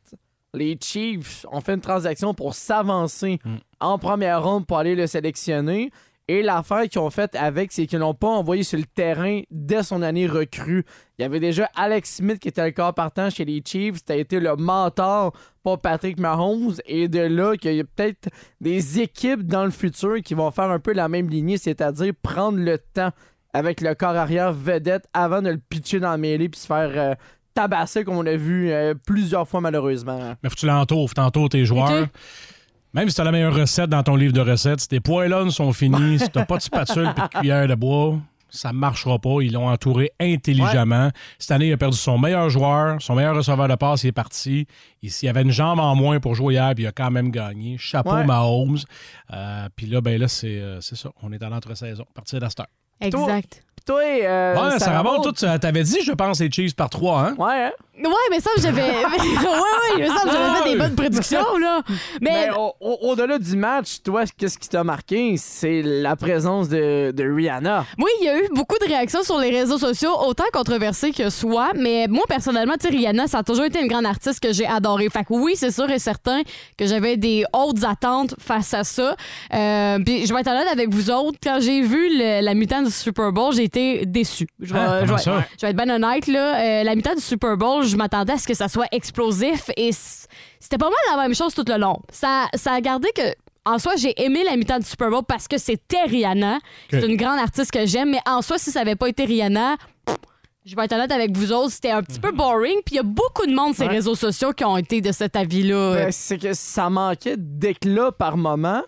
les 0.54 0.78
Chiefs 0.82 1.46
ont 1.52 1.62
fait 1.62 1.74
une 1.74 1.82
transaction 1.82 2.34
pour 2.34 2.54
s'avancer 2.54 3.40
Mm. 3.44 3.56
en 3.80 3.98
première 3.98 4.44
ronde 4.44 4.66
pour 4.68 4.78
aller 4.78 4.96
le 4.96 5.08
sélectionner. 5.08 5.92
Et 6.30 6.42
l'affaire 6.42 6.84
qu'ils 6.84 7.02
ont 7.02 7.10
faite 7.10 7.36
avec, 7.36 7.74
c'est 7.74 7.86
qu'ils 7.86 8.00
l'ont 8.00 8.14
pas 8.14 8.30
envoyé 8.30 8.64
sur 8.64 8.78
le 8.78 8.86
terrain 8.86 9.42
dès 9.52 9.84
son 9.84 10.02
année 10.02 10.26
recrue. 10.26 10.86
Il 11.20 11.22
y 11.22 11.26
avait 11.26 11.42
déjà 11.42 11.70
Alex 11.76 12.16
Smith 12.16 12.40
qui 12.40 12.48
était 12.48 12.64
le 12.66 12.72
corps 12.72 12.94
partant 12.94 13.30
chez 13.30 13.44
les 13.44 13.62
Chiefs. 13.66 13.98
C'était 13.98 14.22
été 14.22 14.40
le 14.40 14.56
mentor 14.56 15.34
pour 15.64 15.82
Patrick 15.82 16.18
Mahomes. 16.20 16.76
Et 16.86 17.10
de 17.10 17.20
là, 17.20 17.58
qu'il 17.58 17.76
y 17.76 17.82
a 17.82 17.84
peut-être 17.84 18.30
des 18.62 19.02
équipes 19.02 19.44
dans 19.44 19.66
le 19.66 19.72
futur 19.72 20.22
qui 20.24 20.34
vont 20.34 20.50
faire 20.52 20.72
un 20.72 20.80
peu 20.80 20.94
la 20.94 21.10
même 21.10 21.30
lignée, 21.30 21.58
c'est-à-dire 21.58 22.14
prendre 22.22 22.58
le 22.58 22.78
temps 22.78 23.12
avec 23.54 23.82
le 23.82 23.94
corps 23.94 24.16
arrière 24.16 24.54
vedette 24.54 25.08
avant 25.14 25.42
de 25.42 25.50
le 25.50 25.58
pitcher 25.58 26.00
dans 26.00 26.12
la 26.12 26.18
mêlée 26.18 26.50
puis 26.50 26.60
se 26.60 26.68
faire 26.68 26.92
euh, 26.96 27.16
tabasser 27.54 28.04
comme 28.04 28.18
on 28.18 28.26
a 28.26 28.36
vu 28.36 28.72
euh, 28.72 28.94
plusieurs 29.06 29.48
fois 29.48 29.62
malheureusement. 29.62 30.36
Mais 30.42 30.50
faut 30.50 30.56
que 30.56 30.60
tu 30.60 30.66
l'entoures, 30.66 31.08
faut 31.08 31.14
t'entoures 31.14 31.50
tes 31.50 31.66
joueurs. 31.66 32.08
Même 32.94 33.10
si 33.10 33.16
tu 33.16 33.22
as 33.22 33.24
la 33.24 33.32
meilleure 33.32 33.56
recette 33.56 33.90
dans 33.90 34.04
ton 34.04 34.16
livre 34.16 34.34
de 34.34 34.42
recettes, 34.42 34.82
si 34.82 34.88
tes 34.88 35.00
poêlons 35.00 35.50
sont 35.50 35.74
finis, 35.74 36.20
si 36.20 36.30
tu 36.30 36.46
pas 36.46 36.58
de 36.58 36.62
spatule 36.62 37.12
et 37.18 37.22
de 37.22 37.28
cuillère 37.28 37.68
de 37.68 37.76
bois, 37.76 38.20
ça 38.50 38.72
marchera 38.72 39.18
pas. 39.18 39.42
Ils 39.42 39.54
l'ont 39.54 39.68
entouré 39.68 40.12
intelligemment. 40.20 41.10
Cette 41.40 41.52
année, 41.52 41.70
il 41.70 41.74
a 41.74 41.78
perdu 41.78 41.98
son 41.98 42.20
meilleur 42.20 42.50
joueur, 42.50 43.02
son 43.02 43.16
meilleur 43.16 43.36
receveur 43.36 43.68
de 43.68 43.76
passe, 43.76 44.04
il 44.04 44.08
est 44.08 44.12
parti. 44.12 44.68
Il, 45.02 45.10
s'il 45.12 45.26
y 45.26 45.30
avait 45.30 45.42
une 45.42 45.52
jambe 45.52 45.80
en 45.80 45.96
moins 45.96 46.20
pour 46.20 46.36
jouer 46.36 46.54
hier, 46.54 46.72
puis 46.76 46.84
il 46.84 46.88
a 46.88 46.92
quand 46.92 47.10
même 47.10 47.32
gagné. 47.32 47.78
Chapeau 47.80 48.14
Ouais. 48.14 48.26
Mahomes. 48.26 48.78
Euh, 49.34 49.68
puis 49.76 49.88
là, 49.88 50.02
ben 50.02 50.20
là, 50.20 50.28
c'est 50.28 50.60
euh, 50.60 50.80
c'est 50.82 50.96
ça. 50.96 51.10
On 51.24 51.32
est 51.32 51.44
en 51.44 51.52
entre-saison, 51.52 52.04
à 52.04 52.14
partir. 52.14 52.40
Exact. 53.02 53.64
Puis 53.86 53.94
toi, 53.94 54.02
euh, 54.02 54.56
Ouais, 54.72 54.80
ça 54.80 54.98
remonte 55.00 55.24
tout. 55.36 55.46
T'avais 55.60 55.84
dit, 55.84 56.00
je 56.06 56.12
pense, 56.14 56.40
les 56.40 56.50
Chiefs 56.52 56.76
par 56.76 56.90
trois, 56.90 57.20
hein? 57.20 57.36
Ouais, 57.38 57.66
hein? 57.66 57.72
Ouais, 58.04 58.10
mais 58.32 58.40
ça, 58.40 58.50
j'avais. 58.60 58.82
ouais, 58.82 58.90
ouais, 58.90 59.98
mais 60.00 60.08
ça, 60.08 60.16
j'avais 60.26 60.64
fait 60.64 60.70
des 60.74 60.80
bonnes 60.80 60.96
prédictions, 60.96 61.58
là. 61.62 61.82
Mais. 62.22 62.48
Mais 62.48 62.50
au- 62.52 62.74
au- 62.80 62.98
au-delà 63.12 63.38
du 63.38 63.56
match, 63.56 63.98
toi, 64.04 64.24
qu'est-ce 64.38 64.58
qui 64.58 64.68
t'a 64.68 64.84
marqué? 64.84 65.36
C'est 65.38 65.82
la 65.84 66.16
présence 66.16 66.70
de, 66.70 67.12
de 67.12 67.24
Rihanna. 67.24 67.86
Oui, 68.00 68.10
il 68.22 68.26
y 68.26 68.30
a 68.30 68.38
eu 68.40 68.48
beaucoup 68.56 68.78
de 68.80 68.86
réactions 68.86 69.22
sur 69.24 69.38
les 69.38 69.52
réseaux 69.52 69.78
sociaux, 69.78 70.12
autant 70.26 70.44
controversées 70.52 71.12
que 71.12 71.30
soit. 71.30 71.74
Mais 71.76 72.08
moi, 72.10 72.24
personnellement, 72.28 72.74
tu 72.80 72.88
sais, 72.88 72.94
Rihanna, 72.94 73.28
ça 73.28 73.40
a 73.40 73.44
toujours 73.44 73.66
été 73.66 73.80
une 73.80 73.88
grande 73.88 74.06
artiste 74.08 74.40
que 74.40 74.54
j'ai 74.54 74.66
adorée. 74.66 75.10
Fait 75.10 75.24
que 75.24 75.34
oui, 75.34 75.54
c'est 75.56 75.72
sûr 75.72 75.90
et 75.92 76.00
certain 76.00 76.42
que 76.78 76.88
j'avais 76.88 77.16
des 77.18 77.46
hautes 77.54 77.84
attentes 77.84 78.34
face 78.40 78.74
à 78.74 78.84
ça. 78.84 79.16
Euh, 79.54 80.00
puis 80.04 80.26
je 80.26 80.34
vais 80.34 80.40
être 80.42 80.48
honnête 80.50 80.68
avec 80.72 80.90
vous 80.90 81.12
autres, 81.12 81.38
quand 81.44 81.60
j'ai 81.62 81.82
vu 81.82 82.10
le- 82.18 82.44
la 82.44 82.54
mi-temps 82.56 82.82
du 82.82 82.92
Super 82.92 83.32
Bowl, 83.32 83.54
j'ai 83.54 83.70
été 83.74 84.06
déçue. 84.06 84.48
Je 84.60 84.74
vais, 84.74 84.80
Ah, 84.80 85.00
je 85.02 85.06
comment 85.06 85.18
vais- 85.18 85.24
ça? 85.24 85.46
je 85.60 85.66
vais 85.66 85.72
être 85.72 85.78
bien 85.86 85.90
honnête, 85.96 86.28
là. 86.28 86.60
Euh, 86.60 86.84
la 86.84 86.96
mi-temps 86.96 87.16
du 87.16 87.22
Super 87.22 87.58
Bowl, 87.58 87.84
je 87.84 87.96
m'attendais 87.98 88.34
à 88.34 88.38
ce 88.38 88.48
que 88.48 88.54
ça 88.54 88.68
soit 88.68 88.88
explosif 88.92 89.70
et 89.78 89.92
c'était 90.60 90.78
pas 90.78 90.86
mal 90.90 91.18
la 91.18 91.24
même 91.24 91.36
chose 91.36 91.54
tout 91.54 91.66
le 91.68 91.78
long. 91.78 92.00
Ça, 92.12 92.48
ça 92.56 92.74
a 92.74 92.82
gardé 92.82 93.10
que. 93.16 93.22
En 93.66 93.80
soi, 93.80 93.94
j'ai 93.96 94.14
aimé 94.22 94.44
la 94.44 94.58
mi-temps 94.58 94.80
du 94.80 94.86
Super 94.86 95.10
Bowl 95.10 95.24
parce 95.26 95.48
que 95.48 95.58
c'était 95.58 96.04
Rihanna. 96.04 96.60
C'est 96.92 97.06
une 97.08 97.16
grande 97.16 97.40
artiste 97.40 97.72
que 97.72 97.86
j'aime, 97.86 98.12
mais 98.12 98.20
en 98.28 98.42
soi, 98.42 98.58
si 98.58 98.72
ça 98.72 98.82
avait 98.82 98.98
pas 98.98 99.08
été 99.08 99.24
Rihanna, 99.24 99.78
pff, 100.06 100.18
je 100.66 100.76
vais 100.76 100.84
être 100.84 100.92
honnête 100.92 101.12
avec 101.14 101.36
vous 101.36 101.54
autres, 101.54 101.72
c'était 101.72 101.92
un 101.92 102.04
petit 102.04 102.20
peu 102.20 102.32
boring. 102.34 102.76
Puis 102.86 102.96
il 102.96 102.98
y 102.98 103.00
a 103.00 103.04
beaucoup 103.04 103.46
de 103.46 103.54
monde 103.56 103.74
sur 103.74 103.84
les 103.86 103.90
réseaux 103.96 104.16
sociaux 104.16 104.52
qui 104.52 104.66
ont 104.66 104.76
été 104.76 105.00
de 105.00 105.14
cet 105.14 105.38
avis-là. 105.38 105.96
Ben, 105.96 106.12
c'est 106.12 106.38
que 106.38 106.54
ça 106.54 106.90
manquait 106.90 107.36
d'éclat 107.38 108.12
par 108.12 108.36
moment. 108.36 108.82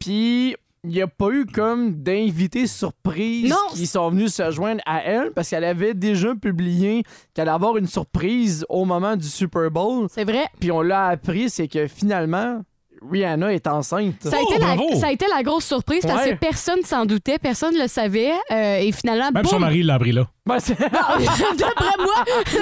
Puis 0.00 0.56
il 0.88 0.92
n'y 0.92 1.02
a 1.02 1.08
pas 1.08 1.30
eu 1.30 1.46
comme 1.46 1.94
d'invités 2.02 2.68
surprises 2.68 3.50
Non. 3.50 3.56
qui 3.74 3.86
sont 3.88 4.08
venus 4.10 4.32
se 4.34 4.50
joindre 4.52 4.80
à 4.86 5.02
elle 5.02 5.32
parce 5.32 5.50
qu'elle 5.50 5.64
avait 5.64 5.94
déjà 5.94 6.34
publié 6.36 7.02
qu'elle 7.34 7.48
allait 7.48 7.54
avoir 7.56 7.76
une 7.76 7.88
surprise 7.88 8.64
au 8.68 8.84
moment 8.84 9.16
du 9.16 9.26
Super 9.26 9.68
Bowl. 9.70 10.06
C'est 10.10 10.24
vrai. 10.24 10.46
Puis 10.60 10.70
on 10.70 10.82
l'a 10.82 11.06
appris, 11.06 11.50
c'est 11.50 11.66
que 11.66 11.88
finalement, 11.88 12.62
Rihanna 13.10 13.52
est 13.52 13.66
enceinte. 13.66 14.14
Ça 14.22 14.36
a, 14.36 14.40
Oh, 14.42 14.50
été 14.52 14.60
la, 14.60 14.74
bravo! 14.74 14.94
ça 15.00 15.08
a 15.08 15.12
été 15.12 15.26
la 15.34 15.42
grosse 15.42 15.64
surprise 15.66 16.02
parce 16.06 16.24
Ouais. 16.24 16.32
que 16.34 16.38
personne 16.38 16.82
s'en 16.84 17.04
doutait, 17.06 17.38
personne 17.38 17.74
ne 17.74 17.82
le 17.82 17.88
savait. 17.88 18.32
euh, 18.50 18.78
et 18.78 18.90
finalement, 18.92 19.30
Même 19.32 19.42
boum! 19.42 19.50
son 19.50 19.58
mari 19.60 19.82
l'a 19.82 19.94
appris 19.94 20.12
là. 20.12 20.26
Ben, 20.46 20.58
d'après 21.58 21.96
moi, 21.98 22.14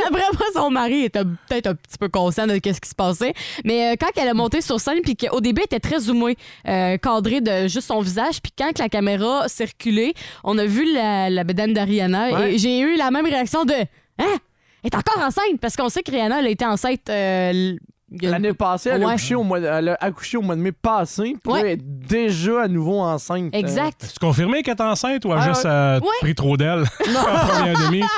d'après 0.04 0.22
moi, 0.32 0.46
son 0.54 0.70
mari 0.70 1.04
était 1.04 1.22
peut-être 1.24 1.66
un 1.68 1.74
petit 1.74 1.98
peu 1.98 2.08
conscient 2.08 2.46
de 2.46 2.54
ce 2.54 2.58
qui 2.58 2.88
se 2.88 2.94
passait. 2.94 3.34
Mais 3.64 3.92
euh, 3.92 3.94
quand 4.00 4.08
elle 4.16 4.28
a 4.28 4.34
monté 4.34 4.60
sur 4.62 4.80
scène, 4.80 5.00
puis 5.02 5.16
qu'au 5.16 5.40
début, 5.40 5.60
elle 5.60 5.76
était 5.76 5.80
très 5.88 6.00
zoomée, 6.00 6.36
euh, 6.66 6.96
cadrée 6.96 7.40
de 7.42 7.68
juste 7.68 7.88
son 7.88 8.00
visage, 8.00 8.40
puis 8.42 8.52
quand 8.56 8.72
que 8.72 8.80
la 8.82 8.88
caméra 8.88 9.48
circulait, 9.48 10.14
on 10.44 10.56
a 10.58 10.64
vu 10.64 10.90
la, 10.94 11.28
la 11.30 11.44
bedaine 11.44 11.74
de 11.74 11.80
Rihanna 11.80 12.32
Ouais. 12.32 12.54
et 12.54 12.58
j'ai 12.58 12.78
eu 12.80 12.96
la 12.96 13.10
même 13.10 13.26
réaction 13.26 13.64
de 13.64 13.74
Hein? 14.18 14.36
Elle 14.82 14.90
est 14.92 14.94
encore 14.96 15.18
enceinte 15.24 15.58
parce 15.60 15.76
qu'on 15.76 15.88
sait 15.88 16.02
que 16.02 16.10
Rihanna 16.10 16.38
elle 16.40 16.46
a 16.46 16.50
été 16.50 16.64
enceinte 16.64 17.08
euh, 17.08 17.74
L'année 18.20 18.52
passée, 18.52 18.90
elle, 18.90 19.02
a 19.02 19.06
Ouais. 19.06 19.12
accouché 19.14 19.34
au 19.34 19.42
mois 19.42 19.60
de, 19.60 19.66
elle 19.66 19.88
a 19.88 19.96
accouché 20.00 20.36
au 20.36 20.42
mois 20.42 20.54
de 20.54 20.60
mai 20.60 20.72
passé. 20.72 21.36
Puis 21.42 21.52
Ouais. 21.52 21.60
elle 21.60 21.66
est 21.68 21.82
déjà 21.82 22.62
à 22.62 22.68
nouveau 22.68 23.00
enceinte. 23.00 23.54
Exact. 23.54 24.10
Tu 24.12 24.18
confirmé 24.24 24.62
qu'elle 24.62 24.76
est 24.76 24.82
enceinte 24.82 25.24
ou 25.24 25.32
a 25.32 25.38
Ah, 25.40 25.48
juste 25.48 25.64
euh, 25.66 26.00
ouais. 26.00 26.06
pris 26.20 26.34
trop 26.34 26.56
d'elle? 26.56 26.84
Euh, 27.08 27.72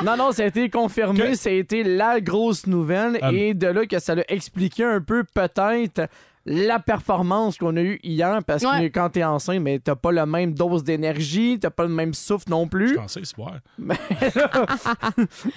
Non, 0.04 0.16
non, 0.16 0.32
ça 0.32 0.42
a 0.42 0.46
été 0.46 0.68
confirmé. 0.70 1.20
Que- 1.20 1.34
Ça 1.34 1.50
a 1.50 1.52
été 1.52 1.82
la 1.84 2.20
grosse 2.20 2.66
nouvelle. 2.66 3.18
Ah. 3.22 3.32
Et 3.32 3.54
de 3.54 3.68
là 3.68 3.86
que 3.86 3.98
ça 3.98 4.14
l'a 4.14 4.24
expliqué 4.28 4.84
un 4.84 5.00
peu, 5.00 5.24
peut-être, 5.24 6.08
la 6.48 6.78
performance 6.78 7.58
qu'on 7.58 7.76
a 7.76 7.80
eue 7.82 7.98
hier. 8.04 8.38
Parce 8.46 8.62
que 8.62 8.68
Ouais. 8.68 8.90
quand 8.90 9.10
t'es 9.10 9.24
enceinte, 9.24 9.60
mais 9.60 9.80
t'as 9.80 9.96
pas 9.96 10.12
la 10.12 10.26
même 10.26 10.54
dose 10.54 10.84
d'énergie, 10.84 11.58
t'as 11.60 11.70
pas 11.70 11.82
le 11.82 11.88
même 11.90 12.14
souffle 12.14 12.48
non 12.50 12.64
Je 12.64 12.68
plus. 12.70 12.94
pensais, 12.94 13.20
c'est 13.24 13.36
vrai. 13.36 13.54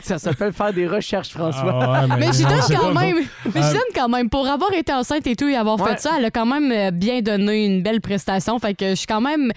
ça 0.02 0.18
s'appelle 0.18 0.54
faire 0.54 0.74
des 0.74 0.88
recherches, 0.88 1.30
François. 1.30 1.80
Ah 1.82 2.08
ouais, 2.08 2.18
Mais 2.20 2.34
j'y 2.34 2.46
on 2.46 2.50
donne 2.50 2.60
quand 2.78 2.94
même. 2.94 3.18
Mais 3.46 3.62
j'y 3.62 3.68
Euh, 3.70 3.74
donne 3.74 3.82
quand 3.96 4.10
même. 4.10 4.30
Pour 4.30 4.48
avoir 4.48 4.74
été 4.74 4.92
enceinte 4.94 5.28
et 5.28 5.36
tout 5.36 5.48
et 5.48 5.56
avoir 5.56 5.80
Ouais. 5.80 5.92
fait 5.92 6.00
ça, 6.00 6.16
elle 6.18 6.26
a 6.26 6.32
quand 6.32 6.46
même 6.46 6.72
euh, 6.72 6.92
bien 6.92 7.22
donné 7.22 7.66
une 7.66 7.84
belle 7.84 8.02
prestation. 8.02 8.58
Fait 8.60 8.74
que 8.74 8.90
je 8.90 8.96
suis 8.96 9.08
quand 9.08 9.22
même. 9.22 9.52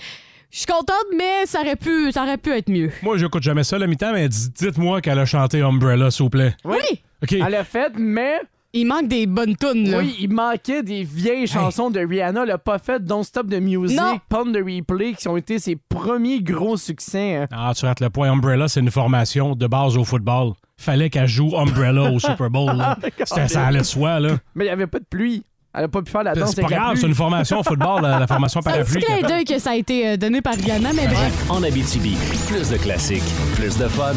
Je 0.51 0.59
suis 0.59 0.67
contente, 0.67 1.07
mais 1.17 1.47
ça 1.47 1.63
aurait 1.63 1.77
pu, 1.77 2.13
ça 2.13 2.25
aurait 2.25 2.37
pu 2.37 2.51
être 2.53 2.69
mieux. 2.71 2.91
Moi, 3.03 3.17
j'écoute 3.17 3.43
jamais 3.43 3.65
ça 3.65 3.79
la 3.79 3.87
mi-temps, 3.87 4.13
mais 4.13 4.29
dites-moi 4.29 5.01
qu'elle 5.01 5.19
a 5.19 5.25
chanté 5.25 5.63
Umbrella, 5.63 6.11
s'il 6.11 6.25
vous 6.25 6.31
plaît. 6.31 6.55
Oui. 6.67 6.77
OK. 7.23 7.33
Elle 7.33 7.53
l'a 7.53 7.65
fait, 7.65 7.91
mais 7.97 8.39
Il 8.75 8.87
manque 8.87 9.09
des 9.09 9.27
bonnes 9.27 9.55
tunes, 9.55 9.91
là. 9.91 9.99
oui, 9.99 10.17
il 10.19 10.33
manquait 10.33 10.83
des 10.83 11.05
vieilles 11.05 11.47
chansons 11.47 11.91
de 11.91 12.01
Rihanna. 12.01 12.45
Elle 12.45 12.53
a 12.53 12.59
pas 12.59 12.79
fait 12.79 13.05
Don't 13.05 13.23
Stop 13.23 13.49
the 13.51 13.61
Music, 13.61 13.99
Non. 13.99 14.19
Pump 14.31 14.55
the 14.55 14.61
Replay, 14.65 15.13
qui 15.13 15.29
ont 15.29 15.37
été 15.37 15.59
ses 15.59 15.77
premiers 15.77 16.41
gros 16.43 16.79
succès. 16.79 17.35
hein. 17.37 17.47
Ah, 17.53 17.73
tu 17.77 17.85
rates 17.85 18.01
le 18.01 18.09
point. 18.09 18.31
Umbrella, 18.33 18.69
c'est 18.69 18.81
une 18.81 18.91
formation 18.91 19.55
de 19.55 19.67
base 19.67 19.99
au 19.99 20.05
football. 20.05 20.53
Fallait 20.79 21.11
qu'elle 21.11 21.27
joue 21.29 21.55
Umbrella 21.57 22.11
au 22.13 22.19
Super 22.19 22.49
Bowl. 22.49 22.75
là. 22.75 22.97
C'était- 23.25 23.49
ça 23.49 23.67
allait 23.67 23.81
de 23.81 23.85
soi, 23.85 24.19
là. 24.21 24.31
Mais 24.55 24.65
il 24.65 24.69
n'y 24.69 24.73
avait 24.73 24.87
pas 24.87 25.01
de 25.01 25.05
pluie. 25.05 25.45
Elle 25.75 25.85
a 25.85 25.89
pas 25.89 26.01
pu 26.03 26.11
faire 26.11 26.23
la 26.23 26.35
danse 26.35 26.51
C'est 26.55 26.61
pas 26.63 26.67
avec 26.67 26.71
la 26.71 26.77
grave, 26.83 26.91
pluie. 26.93 27.01
c'est 27.03 27.07
une 27.09 27.15
formation 27.15 27.61
au 27.61 27.63
football, 27.63 28.03
la, 28.03 28.19
la 28.21 28.27
formation 28.27 28.61
C'est 28.63 28.69
un 28.71 28.73
parapluie. 28.73 29.01
petit 29.03 29.07
clin 29.21 29.29
d'œil 29.29 29.45
que 29.45 29.59
ça 29.59 29.71
a 29.71 29.75
été 29.75 30.09
euh, 30.09 30.17
donné 30.17 30.41
par 30.41 30.55
Rihanna, 30.55 30.93
mais 30.95 31.07
bref. 31.07 31.47
En 31.51 31.63
Abitibi, 31.63 32.17
plus 32.49 32.71
de 32.71 32.77
classiques, 32.79 33.23
plus 33.55 33.77
de 33.79 33.87
fun. 33.89 34.13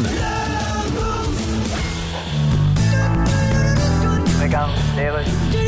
legal. 4.46 4.70
Delas. 4.94 5.65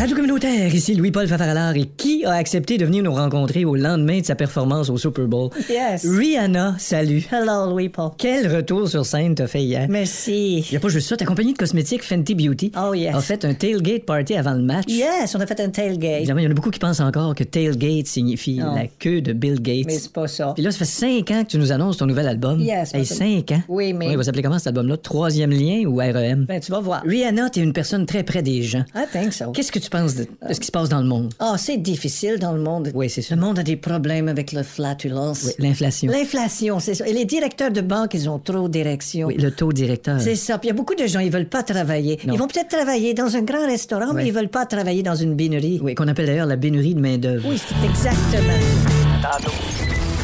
Radio 0.00 0.16
communautaire, 0.16 0.74
ici 0.74 0.94
Louis-Paul 0.94 1.28
Fafaralard 1.28 1.76
et 1.76 1.84
qui 1.84 2.24
a 2.24 2.32
accepté 2.32 2.78
de 2.78 2.86
venir 2.86 3.02
nous 3.02 3.12
rencontrer 3.12 3.66
au 3.66 3.76
lendemain 3.76 4.20
de 4.20 4.24
sa 4.24 4.34
performance 4.34 4.88
au 4.88 4.96
Super 4.96 5.26
Bowl? 5.26 5.50
Yes. 5.68 6.06
Rihanna, 6.08 6.76
salut. 6.78 7.22
Hello, 7.30 7.68
Louis-Paul. 7.70 8.12
Quel 8.16 8.48
retour 8.54 8.88
sur 8.88 9.04
scène 9.04 9.34
t'as 9.34 9.46
fait 9.46 9.62
hier? 9.62 9.86
Merci. 9.90 10.64
Y 10.72 10.76
a 10.76 10.80
pas 10.80 10.88
juste 10.88 11.06
ça, 11.06 11.18
ta 11.18 11.26
compagnie 11.26 11.52
de 11.52 11.58
cosmétiques 11.58 12.02
Fenty 12.02 12.34
Beauty 12.34 12.72
Oh, 12.78 12.94
yes. 12.94 13.14
a 13.14 13.20
fait 13.20 13.44
un 13.44 13.52
tailgate 13.52 14.06
party 14.06 14.36
avant 14.36 14.54
le 14.54 14.62
match. 14.62 14.86
Yes, 14.88 15.34
on 15.34 15.40
a 15.40 15.46
fait 15.46 15.60
un 15.60 15.68
tailgate. 15.68 16.20
Évidemment, 16.20 16.40
il 16.40 16.44
y 16.44 16.48
en 16.48 16.50
a 16.52 16.54
beaucoup 16.54 16.70
qui 16.70 16.78
pensent 16.78 17.00
encore 17.00 17.34
que 17.34 17.44
tailgate 17.44 18.06
signifie 18.06 18.56
la 18.56 18.86
queue 18.98 19.20
de 19.20 19.34
Bill 19.34 19.60
Gates. 19.60 19.84
Mais 19.86 19.98
c'est 19.98 20.12
pas 20.14 20.28
ça. 20.28 20.52
Puis 20.54 20.64
là, 20.64 20.70
ça 20.70 20.78
fait 20.78 20.84
cinq 20.86 21.30
ans 21.30 21.44
que 21.44 21.50
tu 21.50 21.58
nous 21.58 21.72
annonces 21.72 21.98
ton 21.98 22.06
nouvel 22.06 22.26
album. 22.26 22.58
Yes, 22.60 22.94
Hey, 22.94 23.04
cinq 23.04 23.52
ans? 23.52 23.62
Oui, 23.68 23.92
mais- 23.92 24.06
Oui, 24.06 24.12
il 24.12 24.16
va 24.16 24.22
s'appeler 24.24 24.42
comment 24.42 24.58
cet 24.58 24.68
album-là? 24.68 24.96
Troisième 24.96 25.50
lien 25.50 25.84
ou 25.86 25.96
REM? 25.96 26.46
Ben, 26.48 26.58
tu 26.58 26.72
vas 26.72 26.80
voir. 26.80 27.02
Rihanna, 27.04 27.50
t'es 27.50 27.60
une 27.60 27.74
personne 27.74 28.06
très 28.06 28.22
près 28.22 28.40
des 28.42 28.62
gens. 28.62 28.84
I 28.94 29.04
think 29.12 29.34
so. 29.34 29.52
Qu'est-ce 29.52 29.70
que 29.70 29.78
tu 29.78 29.89
tu 29.90 29.96
penses 29.98 30.14
de, 30.14 30.22
de 30.48 30.54
ce 30.54 30.60
qui 30.60 30.66
se 30.66 30.72
passe 30.72 30.88
dans 30.88 31.00
le 31.00 31.06
monde? 31.06 31.32
Ah, 31.38 31.56
c'est 31.58 31.76
difficile 31.76 32.38
dans 32.38 32.52
le 32.52 32.60
monde. 32.60 32.90
Oui, 32.94 33.10
c'est 33.10 33.22
ça. 33.22 33.34
Le 33.34 33.40
monde 33.40 33.58
a 33.58 33.62
des 33.62 33.76
problèmes 33.76 34.28
avec 34.28 34.52
la 34.52 34.62
flatulence. 34.62 35.44
Oui, 35.44 35.52
l'inflation. 35.58 36.12
L'inflation, 36.12 36.78
c'est 36.78 36.94
ça. 36.94 37.08
Et 37.08 37.12
les 37.12 37.24
directeurs 37.24 37.72
de 37.72 37.80
banque, 37.80 38.14
ils 38.14 38.28
ont 38.28 38.38
trop 38.38 38.68
d'érections. 38.68 39.26
Oui, 39.28 39.36
le 39.36 39.50
taux 39.50 39.72
directeur. 39.72 40.20
C'est 40.20 40.36
ça. 40.36 40.58
Puis 40.58 40.68
il 40.68 40.70
y 40.70 40.74
a 40.74 40.76
beaucoup 40.76 40.94
de 40.94 41.06
gens, 41.06 41.20
ils 41.20 41.30
veulent 41.30 41.48
pas 41.48 41.62
travailler. 41.62 42.18
Non. 42.26 42.34
Ils 42.34 42.38
vont 42.38 42.46
peut-être 42.46 42.68
travailler 42.68 43.14
dans 43.14 43.34
un 43.34 43.42
grand 43.42 43.66
restaurant, 43.66 44.12
mais 44.14 44.26
ils 44.26 44.32
veulent 44.32 44.48
pas 44.48 44.66
travailler 44.66 45.02
dans 45.02 45.16
une 45.16 45.34
bénurie. 45.34 45.80
Oui, 45.82 45.94
qu'on 45.94 46.08
appelle 46.08 46.26
d'ailleurs 46.26 46.46
la 46.46 46.56
bénurie 46.56 46.94
de 46.94 47.00
main-d'œuvre. 47.00 47.48
Oui, 47.48 47.58
c'est 47.58 47.88
exactement. 47.88 48.52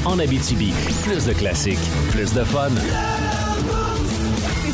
En 0.05 0.19
Abitibi, 0.21 0.73
plus 1.03 1.27
de 1.27 1.33
classiques, 1.33 1.79
plus 2.13 2.33
de 2.33 2.45
fun. 2.45 2.71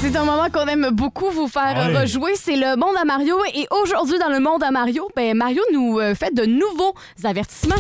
C'est 0.03 0.17
un 0.17 0.25
moment 0.25 0.51
qu'on 0.53 0.67
aime 0.67 0.89
beaucoup 0.91 1.31
vous 1.31 1.47
faire 1.47 1.77
Ouais. 1.77 1.97
rejouer. 2.01 2.33
C'est 2.35 2.57
le 2.57 2.77
monde 2.77 2.97
à 3.01 3.05
Mario. 3.05 3.37
Et 3.55 3.67
aujourd'hui, 3.71 4.19
dans 4.19 4.29
le 4.31 4.41
monde 4.41 4.63
à 4.65 4.73
Mario, 4.73 5.09
ben, 5.15 5.37
Mario 5.37 5.63
nous 5.73 6.01
euh, 6.01 6.15
fait 6.17 6.35
de 6.35 6.45
nouveaux 6.45 6.93
avertissements. 7.25 7.77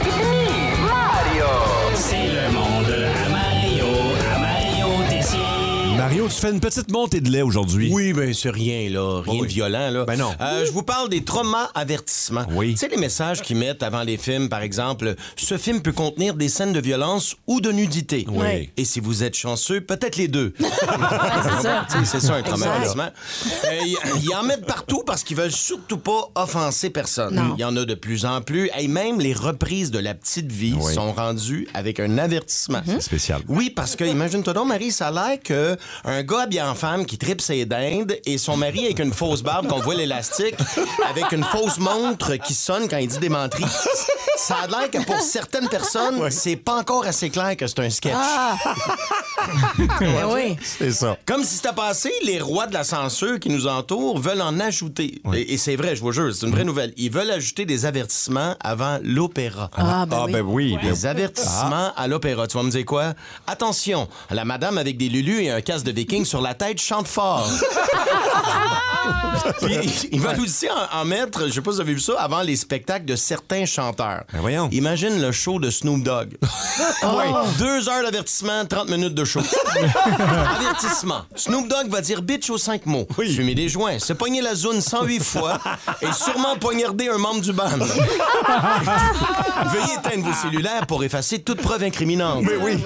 C'est 1.95 2.29
Mario, 6.03 6.27
tu 6.27 6.35
fais 6.35 6.51
une 6.51 6.59
petite 6.59 6.91
montée 6.91 7.21
de 7.21 7.31
lait 7.31 7.43
aujourd'hui. 7.43 7.89
Oui, 7.93 8.13
ben 8.13 8.35
c'est 8.35 8.51
rien, 8.51 8.91
là. 8.91 9.21
Rien 9.25 9.35
oui. 9.43 9.47
de 9.47 9.53
violent, 9.53 9.89
là. 9.89 10.05
Ben 10.05 10.17
non. 10.19 10.33
Euh, 10.41 10.67
je 10.67 10.73
vous 10.73 10.83
parle 10.83 11.09
des 11.09 11.23
traumas 11.23 11.71
avertissements. 11.77 12.45
Oui. 12.51 12.73
Tu 12.73 12.79
sais, 12.79 12.89
les 12.89 12.97
messages 12.97 13.41
qu'ils 13.41 13.57
mettent 13.57 13.85
avant 13.85 14.03
les 14.03 14.17
films, 14.17 14.49
par 14.49 14.63
exemple, 14.63 15.15
ce 15.37 15.57
film 15.57 15.81
peut 15.81 15.93
contenir 15.93 16.35
des 16.35 16.49
scènes 16.49 16.73
de 16.73 16.81
violence 16.81 17.37
ou 17.47 17.61
de 17.61 17.71
nudité. 17.71 18.27
Oui. 18.29 18.69
Et 18.77 18.85
si 18.85 18.99
vous 18.99 19.23
êtes 19.23 19.37
chanceux, 19.37 19.81
peut-être 19.81 20.17
les 20.17 20.27
deux. 20.27 20.55
c'est 20.59 21.63
ça. 21.63 21.87
C'est 22.05 22.21
ça, 22.21 22.35
un 22.35 22.43
trauma 22.43 22.67
avertissement. 22.67 23.09
Euh, 23.67 23.79
Ils 23.85 23.97
ils 24.25 24.35
en 24.35 24.43
mettent 24.43 24.67
partout 24.67 25.05
parce 25.07 25.23
qu'ils 25.23 25.37
veulent 25.37 25.53
surtout 25.53 25.99
pas 25.99 26.31
offenser 26.35 26.91
personne. 26.91 27.41
Il 27.57 27.61
y 27.61 27.65
en 27.65 27.77
a 27.77 27.85
de 27.85 27.95
plus 27.95 28.25
en 28.25 28.41
plus. 28.41 28.69
Et 28.77 28.89
même 28.89 29.21
les 29.21 29.35
reprises 29.35 29.93
de 29.93 30.01
La 30.01 30.15
Petite 30.15 30.51
Vie 30.51 30.75
Oui. 30.77 30.95
sont 30.95 31.13
rendues 31.13 31.69
avec 31.75 32.01
un 32.01 32.19
avertissement. 32.19 32.83
C'est 32.87 33.01
spécial. 33.03 33.41
Oui, 33.47 33.71
parce 33.71 33.95
que 33.95 34.03
imagine-toi 34.03 34.53
donc, 34.53 34.67
Marie, 34.67 34.91
ça 34.91 35.07
a 35.07 35.11
l'air 35.13 35.39
que 35.41 35.77
un 36.05 36.23
gars 36.23 36.43
habillé 36.43 36.63
en 36.63 36.75
femme 36.75 37.07
qui 37.07 37.19
tripe 37.19 37.41
ses 37.41 37.65
dindes 37.65 38.17
et 38.25 38.39
son 38.39 38.57
mari 38.57 38.85
avec 38.85 39.01
une 39.01 39.13
fausse 39.13 39.43
barbe 39.43 39.69
qu'on 39.69 39.81
voit 39.81 39.95
l'élastique, 39.95 40.57
avec 41.09 41.33
une 41.33 41.45
fausse 41.45 41.79
montre 41.79 42.37
qui 42.37 42.55
sonne 42.55 42.89
quand 42.89 42.99
il 42.99 43.09
dit 43.09 43.19
des. 43.19 43.29
Ça 44.47 44.57
a 44.63 44.67
l'air 44.67 44.91
que 44.91 44.99
pour 45.05 45.21
certaines 45.21 45.69
personnes, 45.69 46.31
c'est 46.31 46.57
pas 46.57 46.77
encore 46.79 47.05
assez 47.07 47.31
clair 47.31 47.57
que 47.57 47.67
c'est 47.67 47.79
un 47.81 47.91
sketch. 47.91 48.13
oui. 50.33 50.57
C'est 50.63 50.93
ça. 50.93 51.17
Comme 51.27 51.45
si 51.45 51.57
c'était 51.57 51.73
passé, 51.73 52.13
les 52.25 52.41
rois 52.41 52.67
de 52.67 52.75
la 52.75 52.85
censure 52.85 53.39
qui 53.39 53.49
nous 53.51 53.67
entourent 53.67 54.19
veulent 54.19 54.43
en 54.43 54.59
ajouter. 54.61 55.21
Et, 55.35 55.55
et 55.55 55.59
c'est 55.59 55.77
vrai, 55.77 55.97
je 55.97 56.01
vous 56.01 56.13
jure, 56.13 56.35
c'est 56.35 56.47
une 56.47 56.53
vraie 56.53 56.65
nouvelle. 56.65 56.93
Ils 56.97 57.11
veulent 57.11 57.31
ajouter 57.31 57.65
des 57.65 57.87
avertissements 57.87 58.57
avant 58.61 58.99
l'opéra. 59.03 59.71
Ah, 59.77 60.07
ben 60.07 60.17
Ah, 60.21 60.25
oui. 60.27 60.33
ben 60.33 60.43
oui. 60.43 60.79
ben- 60.83 60.91
Des 60.91 61.07
avertissements 61.07 61.93
à 61.97 62.09
l'opéra. 62.09 62.47
Tu 62.47 62.57
vas 62.57 62.63
me 62.63 62.71
dire 62.71 62.85
quoi? 62.85 63.15
Attention, 63.47 64.09
la 64.31 64.45
madame 64.45 64.79
avec 64.79 64.97
des 64.97 65.09
lulus 65.09 65.43
et 65.43 65.51
un 65.51 65.61
casque 65.61 65.85
de 65.87 65.93
viking 65.93 66.25
sur 66.25 66.41
la 66.41 66.55
tête 66.55 66.81
chante 66.81 67.09
fort. 67.09 67.49
Puis, 69.61 70.09
ils 70.13 70.21
veulent 70.21 70.41
aussi 70.41 70.69
en, 70.69 71.01
en 71.01 71.05
mettre, 71.05 71.47
je 71.47 71.53
sais 71.53 71.61
pas 71.61 71.71
si 71.71 71.77
vous 71.77 71.81
avez 71.81 71.95
vu 71.95 72.01
ça, 72.01 72.15
avant 72.19 72.43
les 72.43 72.57
spectacles 72.57 73.05
de 73.05 73.17
certains 73.17 73.65
chanteurs. 73.67 74.25
Ben 74.33 74.41
voyons. 74.41 74.69
Imagine 74.73 75.21
le 75.21 75.33
show 75.33 75.59
de 75.59 75.71
Snoop 75.71 76.03
Dogg. 76.03 76.37
Deux 77.59 77.89
heures 77.89 78.03
d'avertissement, 78.05 78.65
30 78.65 78.89
minutes 78.91 79.15
de 79.15 79.25
show. 79.25 79.41
Avertissement. 80.57 81.23
Snoop 81.35 81.69
Dogg 81.69 81.89
va 81.89 82.01
dire 82.01 82.23
bitch 82.23 82.51
aux 82.51 82.59
cinq 82.59 82.87
mots. 82.87 83.07
Fumer 83.15 83.55
des 83.55 83.69
joints, 83.69 83.99
se 83.99 84.13
pogner 84.13 84.41
la 84.41 84.55
zone 84.55 84.81
108 84.81 85.23
fois 85.23 85.59
et 86.03 86.13
sûrement 86.13 86.57
poignarder 86.57 87.09
un 87.09 87.19
membre 87.19 87.41
du 87.41 87.53
band. 87.53 87.69
Veuillez 89.67 89.95
éteindre 89.99 90.27
vos 90.27 90.35
cellulaires 90.35 90.87
pour 90.87 91.05
effacer 91.05 91.41
toute 91.41 91.61
preuve 91.61 91.83
incriminante. 91.85 92.43
Mais 92.43 92.57
oui. 92.57 92.79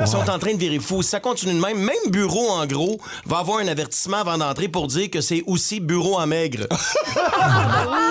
Ils 0.00 0.06
sont 0.06 0.28
en 0.28 0.38
train 0.38 0.54
de 0.54 0.58
virer 0.58 0.78
fou. 0.78 1.02
Si 1.02 1.10
ça 1.10 1.20
continue 1.20 1.54
de 1.54 1.60
même, 1.60 1.78
même 1.78 2.10
bureau 2.10 2.50
en 2.50 2.66
gros 2.66 2.98
va 3.26 3.38
avoir 3.38 3.58
un 3.58 3.68
avertissement 3.68 4.18
avant 4.18 4.38
d'entrer 4.38 4.68
pour 4.68 4.86
dire 4.86 5.10
que 5.10 5.20
c'est 5.20 5.42
aussi 5.52 5.80
bureau 5.80 6.18
à 6.18 6.26
maigre. 6.26 6.66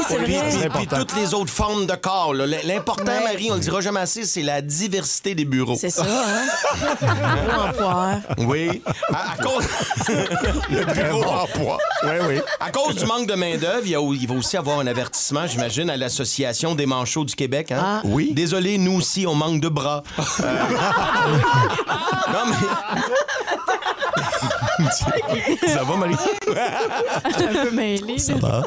c'est 0.07 0.17
Puis, 0.23 0.35
vrai. 0.35 0.49
puis- 0.69 0.69
puis 0.69 0.87
toutes 0.87 1.15
les 1.15 1.33
autres 1.33 1.51
formes 1.51 1.85
de 1.85 1.95
corps. 1.95 2.33
là. 2.33 2.45
L'important, 2.63 3.03
Ouais. 3.11 3.23
Marie, 3.23 3.49
on 3.51 3.55
le 3.55 3.59
dira 3.59 3.81
jamais 3.81 3.99
assez, 3.99 4.23
c'est 4.25 4.41
la 4.43 4.61
diversité 4.61 5.35
des 5.35 5.45
bureaux. 5.45 5.75
C'est 5.79 5.89
ça, 5.89 6.05
hein? 6.05 6.95
Bureau 7.01 7.61
en 7.61 7.73
poire. 7.73 8.15
Oui. 8.39 8.81
À, 9.13 9.33
à 9.33 9.37
cause... 9.37 9.65
Bureau 10.93 11.23
en 11.23 11.47
poids. 11.47 11.77
Oui, 12.03 12.09
oui. 12.27 12.41
À 12.59 12.69
cause 12.71 12.95
du 12.95 13.05
manque 13.05 13.27
de 13.27 13.33
main-d'œuvre, 13.35 13.81
il, 13.85 13.91
y 13.91 13.95
a- 13.95 14.13
il 14.13 14.27
va 14.27 14.35
aussi 14.35 14.57
avoir 14.57 14.79
un 14.79 14.87
avertissement, 14.87 15.47
j'imagine, 15.47 15.89
à 15.89 15.97
l'Association 15.97 16.75
des 16.75 16.85
manchots 16.85 17.25
du 17.25 17.35
Québec. 17.35 17.71
Hein? 17.71 17.79
Ah. 17.81 18.01
Oui. 18.05 18.31
Désolé, 18.33 18.77
nous 18.77 18.97
aussi, 18.97 19.25
on 19.27 19.35
manque 19.35 19.61
de 19.61 19.69
bras. 19.69 20.03
Euh, 20.41 20.53
non, 22.33 22.45
mais. 22.49 22.55
Ça 24.89 25.83
va, 25.83 25.95
Marie? 25.95 26.15
Un 26.47 27.63
peu 27.65 27.71
mêlé. 27.71 28.17
là. 28.41 28.63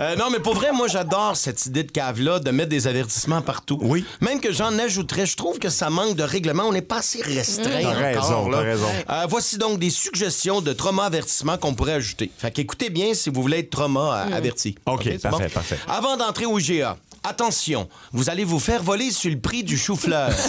Euh, 0.00 0.16
non, 0.16 0.26
mais 0.30 0.40
pour 0.40 0.54
vrai, 0.54 0.72
moi, 0.72 0.88
j'adore 0.88 1.36
cette 1.36 1.66
idée 1.66 1.82
de 1.82 1.90
cave-là 1.90 2.38
de 2.38 2.50
mettre 2.50 2.68
des 2.70 2.86
avertissements 2.86 3.42
partout. 3.42 3.78
Oui. 3.82 4.04
Même 4.20 4.40
que 4.40 4.52
j'en 4.52 4.78
ajouterais, 4.78 5.26
je 5.26 5.36
trouve 5.36 5.58
que 5.58 5.68
ça 5.68 5.90
manque 5.90 6.16
de 6.16 6.22
règlement. 6.22 6.64
On 6.64 6.72
n'est 6.72 6.82
pas 6.82 6.98
assez 6.98 7.22
restreint. 7.22 7.82
T'as 7.82 7.92
raison, 7.94 8.50
t'as 8.50 8.60
raison. 8.60 8.88
Euh, 9.10 9.26
voici 9.28 9.58
donc 9.58 9.78
des 9.78 9.90
suggestions 9.90 10.60
de 10.60 10.72
trauma 10.72 11.04
avertissement 11.04 11.56
qu'on 11.58 11.74
pourrait 11.74 11.94
ajouter. 11.94 12.30
Fait 12.36 12.50
qu'écoutez 12.50 12.90
bien 12.90 13.14
si 13.14 13.30
vous 13.30 13.42
voulez 13.42 13.60
être 13.60 13.70
trauma 13.70 14.26
euh, 14.28 14.36
averti. 14.36 14.74
OK, 14.86 15.18
parfait, 15.20 15.48
parfait. 15.48 15.78
Avant 15.88 16.16
d'entrer 16.16 16.46
au 16.46 16.58
IGA, 16.58 16.96
attention, 17.24 17.88
vous 18.12 18.30
allez 18.30 18.44
vous 18.44 18.60
faire 18.60 18.82
voler 18.82 19.10
sur 19.10 19.30
le 19.30 19.38
prix 19.40 19.64
du 19.64 19.76
chou-fleur. 19.76 20.30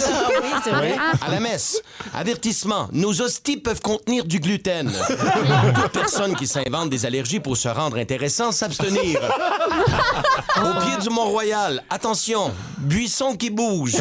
Oui, 0.46 0.52
c'est 0.62 0.70
vrai. 0.70 0.96
À 1.26 1.30
la 1.30 1.40
messe, 1.40 1.80
avertissement, 2.14 2.88
nos 2.92 3.20
hosties 3.20 3.56
peuvent 3.56 3.80
contenir 3.80 4.24
du 4.24 4.38
gluten. 4.38 4.92
Toute 5.82 5.92
personne 5.92 6.36
qui 6.36 6.46
s'invente 6.46 6.90
des 6.90 7.06
allergies 7.06 7.40
pour 7.40 7.56
se 7.56 7.68
rendre 7.68 7.96
intéressant, 7.98 8.52
s'abstenir. 8.52 9.20
Au 10.56 10.80
pied 10.84 10.96
du 11.02 11.08
Mont-Royal, 11.10 11.82
attention, 11.90 12.52
buisson 12.78 13.34
qui 13.36 13.50
bouge. 13.50 13.96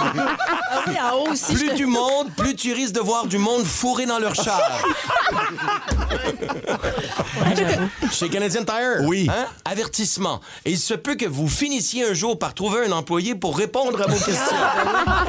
Ah. 0.00 1.12
Plus 1.52 1.74
tu 1.74 1.86
montes, 1.86 2.32
plus 2.36 2.54
tu 2.54 2.72
risques 2.72 2.94
de 2.94 3.00
voir 3.00 3.26
du 3.26 3.38
monde 3.38 3.64
fourré 3.64 4.06
dans 4.06 4.18
leur 4.18 4.34
char. 4.34 4.60
Chez 8.12 8.28
Canadian 8.28 8.64
Tire, 8.64 9.02
Oui. 9.06 9.28
hein? 9.30 9.46
avertissement. 9.64 10.40
Il 10.64 10.78
se 10.78 10.94
peut 10.94 11.14
que 11.14 11.26
vous 11.26 11.48
finissiez 11.48 12.01
un 12.04 12.14
jour 12.14 12.38
par 12.38 12.54
trouver 12.54 12.86
un 12.86 12.92
employé 12.92 13.34
pour 13.34 13.56
répondre 13.56 14.00
à 14.02 14.06
vos 14.06 14.16
questions. 14.18 14.56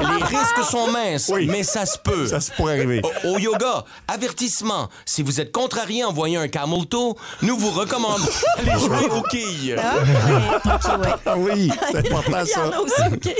Les 0.00 0.24
risques 0.24 0.70
sont 0.70 0.88
minces, 0.90 1.30
Oui. 1.32 1.46
mais 1.50 1.62
ça 1.62 1.86
se 1.86 1.98
peut. 1.98 2.26
Ça 2.26 2.40
se 2.40 2.50
pourrait 2.52 2.74
arriver. 2.78 3.02
Au, 3.24 3.34
au 3.34 3.38
yoga, 3.38 3.84
avertissement. 4.08 4.88
Si 5.04 5.22
vous 5.22 5.40
êtes 5.40 5.52
contrarié 5.52 6.04
en 6.04 6.12
voyant 6.12 6.40
un 6.40 6.48
camel 6.48 6.86
toe, 6.86 7.14
nous 7.42 7.56
vous 7.58 7.70
recommandons 7.70 8.24
d'aller 8.58 8.78
jouer 8.80 9.08
aux 9.10 9.22
quilles. 9.22 9.76
Ah. 9.78 9.94
Ah 11.26 11.34
oui, 11.36 11.70
c'est 11.92 11.98
important 12.10 12.38
Il 12.44 12.50
y 12.50 12.54
en 12.54 12.70
ça. 12.70 12.76
a 12.76 12.80
aussi, 12.80 13.02
OK. 13.12 13.34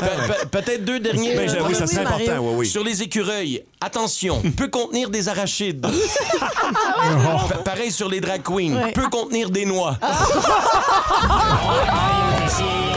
Pe- 0.00 0.28
pe- 0.28 0.46
Peut-être 0.50 0.84
deux 0.84 1.00
derniers. 1.00 1.34
Ben, 1.34 1.50
oui, 1.66 1.74
ça 1.74 1.84
Mario. 2.02 2.08
important, 2.30 2.38
oui, 2.48 2.54
oui. 2.58 2.66
Sur 2.66 2.84
les 2.84 3.02
écureuils, 3.02 3.62
attention, 3.80 4.40
peut 4.56 4.68
contenir 4.68 5.10
des 5.10 5.28
arachides. 5.28 5.86
Pa- 7.48 7.56
Pareil 7.64 7.90
sur 7.92 8.08
les 8.08 8.20
drag 8.20 8.42
queens, 8.42 8.90
peut 8.94 9.08
contenir 9.10 9.27
des 9.50 9.64
noix. 9.64 9.98
Énergie. 11.82 12.88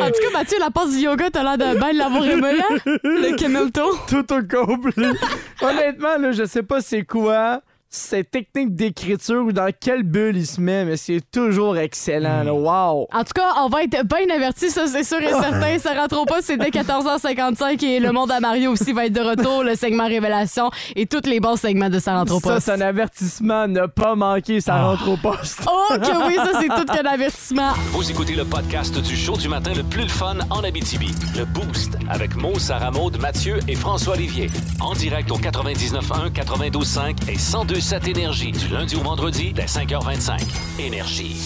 En 0.00 0.06
tout 0.06 0.22
cas, 0.22 0.30
Mathieu, 0.32 0.58
la 0.58 0.70
passe 0.70 0.90
du 0.90 0.98
yoga, 0.98 1.30
t'as 1.30 1.42
l'air 1.42 1.58
de 1.58 1.78
bien 1.78 1.92
l'avoir 1.92 2.22
hein? 2.22 2.78
Le 3.04 3.36
camel 3.36 3.70
toe. 3.70 3.96
Tout 4.08 4.32
au 4.32 4.42
complet. 4.42 5.10
Honnêtement, 5.62 6.18
là, 6.18 6.32
je 6.32 6.44
sais 6.44 6.62
pas 6.62 6.80
c'est 6.80 7.04
quoi 7.04 7.62
cette 7.94 8.30
technique 8.30 8.74
d'écriture 8.74 9.44
ou 9.44 9.52
dans 9.52 9.70
quelle 9.78 10.02
bulle 10.02 10.36
il 10.36 10.46
se 10.46 10.60
met, 10.60 10.84
mais 10.86 10.96
c'est 10.96 11.20
toujours 11.30 11.76
excellent. 11.76 12.42
Là. 12.42 12.54
Wow! 12.54 13.06
En 13.12 13.22
tout 13.22 13.34
cas, 13.34 13.52
on 13.58 13.68
va 13.68 13.82
être 13.82 14.02
bien 14.06 14.34
avertis, 14.34 14.70
ça 14.70 14.86
c'est 14.86 15.04
sûr 15.04 15.20
et 15.20 15.28
certain. 15.28 15.78
Ça 15.78 15.92
rentre 15.92 16.24
pas, 16.24 16.40
c'est 16.40 16.56
dès 16.56 16.70
14h55 16.70 17.84
et 17.84 18.00
le 18.00 18.12
monde 18.12 18.30
à 18.32 18.40
Mario 18.40 18.72
aussi 18.72 18.92
va 18.94 19.06
être 19.06 19.12
de 19.12 19.20
retour, 19.20 19.62
le 19.62 19.74
segment 19.74 20.06
Révélation 20.08 20.70
et 20.96 21.06
tous 21.06 21.28
les 21.28 21.38
bons 21.38 21.56
segments 21.56 21.90
de 21.90 21.98
Ça 21.98 22.16
rentre 22.18 22.34
au 22.34 22.40
Ça, 22.40 22.54
poste. 22.54 22.64
c'est 22.66 22.72
un 22.72 22.80
avertissement, 22.80 23.68
ne 23.68 23.86
pas 23.86 24.14
manquer, 24.14 24.60
ça 24.62 24.82
rentre 24.82 25.08
au 25.08 25.16
poste. 25.16 25.60
Oh 25.70 25.94
que 25.98 26.26
oui, 26.28 26.34
ça 26.36 26.60
c'est 26.60 26.68
tout 26.68 26.84
qu'un 26.86 27.08
avertissement. 27.10 27.72
Vous 27.92 28.10
écoutez 28.10 28.34
le 28.34 28.44
podcast 28.44 28.98
du 29.00 29.16
show 29.16 29.36
du 29.36 29.48
matin 29.48 29.72
le 29.76 29.82
plus 29.82 30.02
le 30.02 30.08
fun 30.08 30.36
en 30.50 30.64
Abitibi. 30.64 31.10
Le 31.36 31.44
Boost 31.44 31.96
avec 32.08 32.34
Mo, 32.36 32.58
Sarah 32.58 32.90
Maud, 32.90 33.18
Mathieu 33.20 33.58
et 33.68 33.74
François 33.74 34.14
Olivier. 34.14 34.48
En 34.80 34.92
direct 34.94 35.30
au 35.30 35.36
99.1, 35.38 36.30
92.5 36.32 37.30
et 37.30 37.38
102.7 37.82 38.08
Énergie 38.10 38.52
du 38.52 38.68
lundi 38.68 38.94
au 38.94 39.00
vendredi 39.00 39.52
dès 39.52 39.64
5h25. 39.64 40.38
Énergie. 40.78 41.36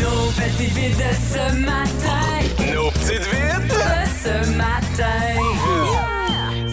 Nos 0.00 0.30
petites 0.30 0.72
vites 0.74 0.96
de 0.96 1.12
ce 1.12 1.56
matin. 1.56 2.72
Nos 2.72 2.90
petites 2.92 3.26
vites! 3.26 3.68
De 3.68 4.06
ce 4.22 4.56
matin. 4.56 5.55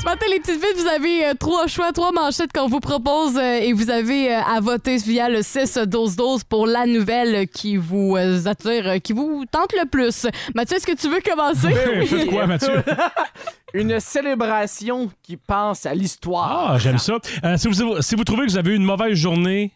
Ce 0.03 0.05
commenter 0.09 0.25
les 0.33 0.39
petites 0.41 0.55
vites, 0.61 0.75
vous 0.81 0.87
avez 0.87 1.27
euh, 1.27 1.33
trois 1.39 1.65
choix, 1.67 1.93
trois 1.93 2.11
manchettes 2.11 2.51
qu'on 2.51 2.67
vous 2.67 2.81
propose 2.81 3.37
euh, 3.37 3.59
et 3.61 3.71
vous 3.71 3.89
avez 3.89 4.33
euh, 4.35 4.41
à 4.41 4.59
voter 4.59 4.97
via 4.97 5.29
le 5.29 5.39
6-12-12 5.39 6.41
pour 6.43 6.67
la 6.67 6.85
nouvelle 6.85 7.47
qui 7.47 7.77
vous 7.77 8.17
euh, 8.17 8.45
attire, 8.45 8.85
euh, 8.85 8.97
qui 8.97 9.13
vous 9.13 9.45
tente 9.49 9.71
le 9.71 9.87
plus. 9.87 10.27
Mathieu, 10.55 10.75
est-ce 10.75 10.87
que 10.87 10.97
tu 10.97 11.07
veux 11.07 11.21
commencer? 11.21 11.69
Ben 11.69 12.05
Faites 12.05 12.27
quoi, 12.29 12.47
Mathieu? 12.47 12.83
Une 13.73 13.97
célébration 14.01 15.09
qui 15.21 15.37
pense 15.37 15.85
à 15.85 15.95
l'histoire. 15.95 16.71
Ah, 16.73 16.77
j'aime 16.79 16.97
ça. 16.97 17.13
Euh, 17.45 17.55
si, 17.55 17.69
vous, 17.69 18.01
si 18.01 18.15
vous 18.15 18.25
trouvez 18.25 18.45
que 18.45 18.51
vous 18.51 18.57
avez 18.57 18.71
eu 18.71 18.75
une 18.75 18.83
mauvaise 18.83 19.13
journée, 19.13 19.71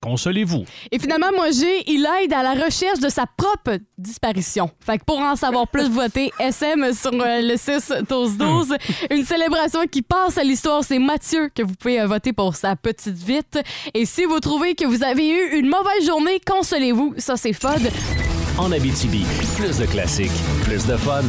consolez-vous. 0.00 0.64
Et 0.90 0.98
finalement, 0.98 1.30
moi, 1.34 1.50
j'ai, 1.50 1.90
il 1.90 2.06
aide 2.22 2.32
à 2.32 2.42
la 2.42 2.54
recherche 2.64 3.00
de 3.00 3.08
sa 3.08 3.26
propre 3.26 3.78
disparition. 3.96 4.70
Fait 4.84 4.98
que 4.98 5.04
pour 5.04 5.18
en 5.18 5.36
savoir 5.36 5.68
plus, 5.68 5.88
votez 5.88 6.32
SM 6.38 6.92
sur 6.92 7.12
euh, 7.12 7.40
le 7.40 7.54
6-12-12. 7.54 8.76
Une 9.10 9.24
célébration 9.24 9.86
qui 9.90 10.02
passe 10.02 10.38
à 10.38 10.44
l'histoire, 10.44 10.84
c'est 10.84 10.98
Mathieu 10.98 11.50
que 11.54 11.62
vous 11.62 11.74
pouvez 11.74 12.00
euh, 12.00 12.06
voter 12.06 12.32
pour 12.32 12.54
sa 12.56 12.76
petite 12.76 13.16
vite. 13.16 13.58
Et 13.94 14.04
si 14.04 14.24
vous 14.24 14.40
trouvez 14.40 14.74
que 14.74 14.86
vous 14.86 15.02
avez 15.02 15.28
eu 15.28 15.58
une 15.58 15.68
mauvaise 15.68 16.06
journée, 16.06 16.40
consolez-vous. 16.46 17.14
Ça, 17.18 17.36
c'est 17.36 17.52
fun. 17.52 17.76
En 18.58 18.72
Abitibi, 18.72 19.24
plus 19.56 19.78
de 19.78 19.86
classiques, 19.86 20.32
plus 20.64 20.86
de 20.86 20.96
fun. 20.96 21.22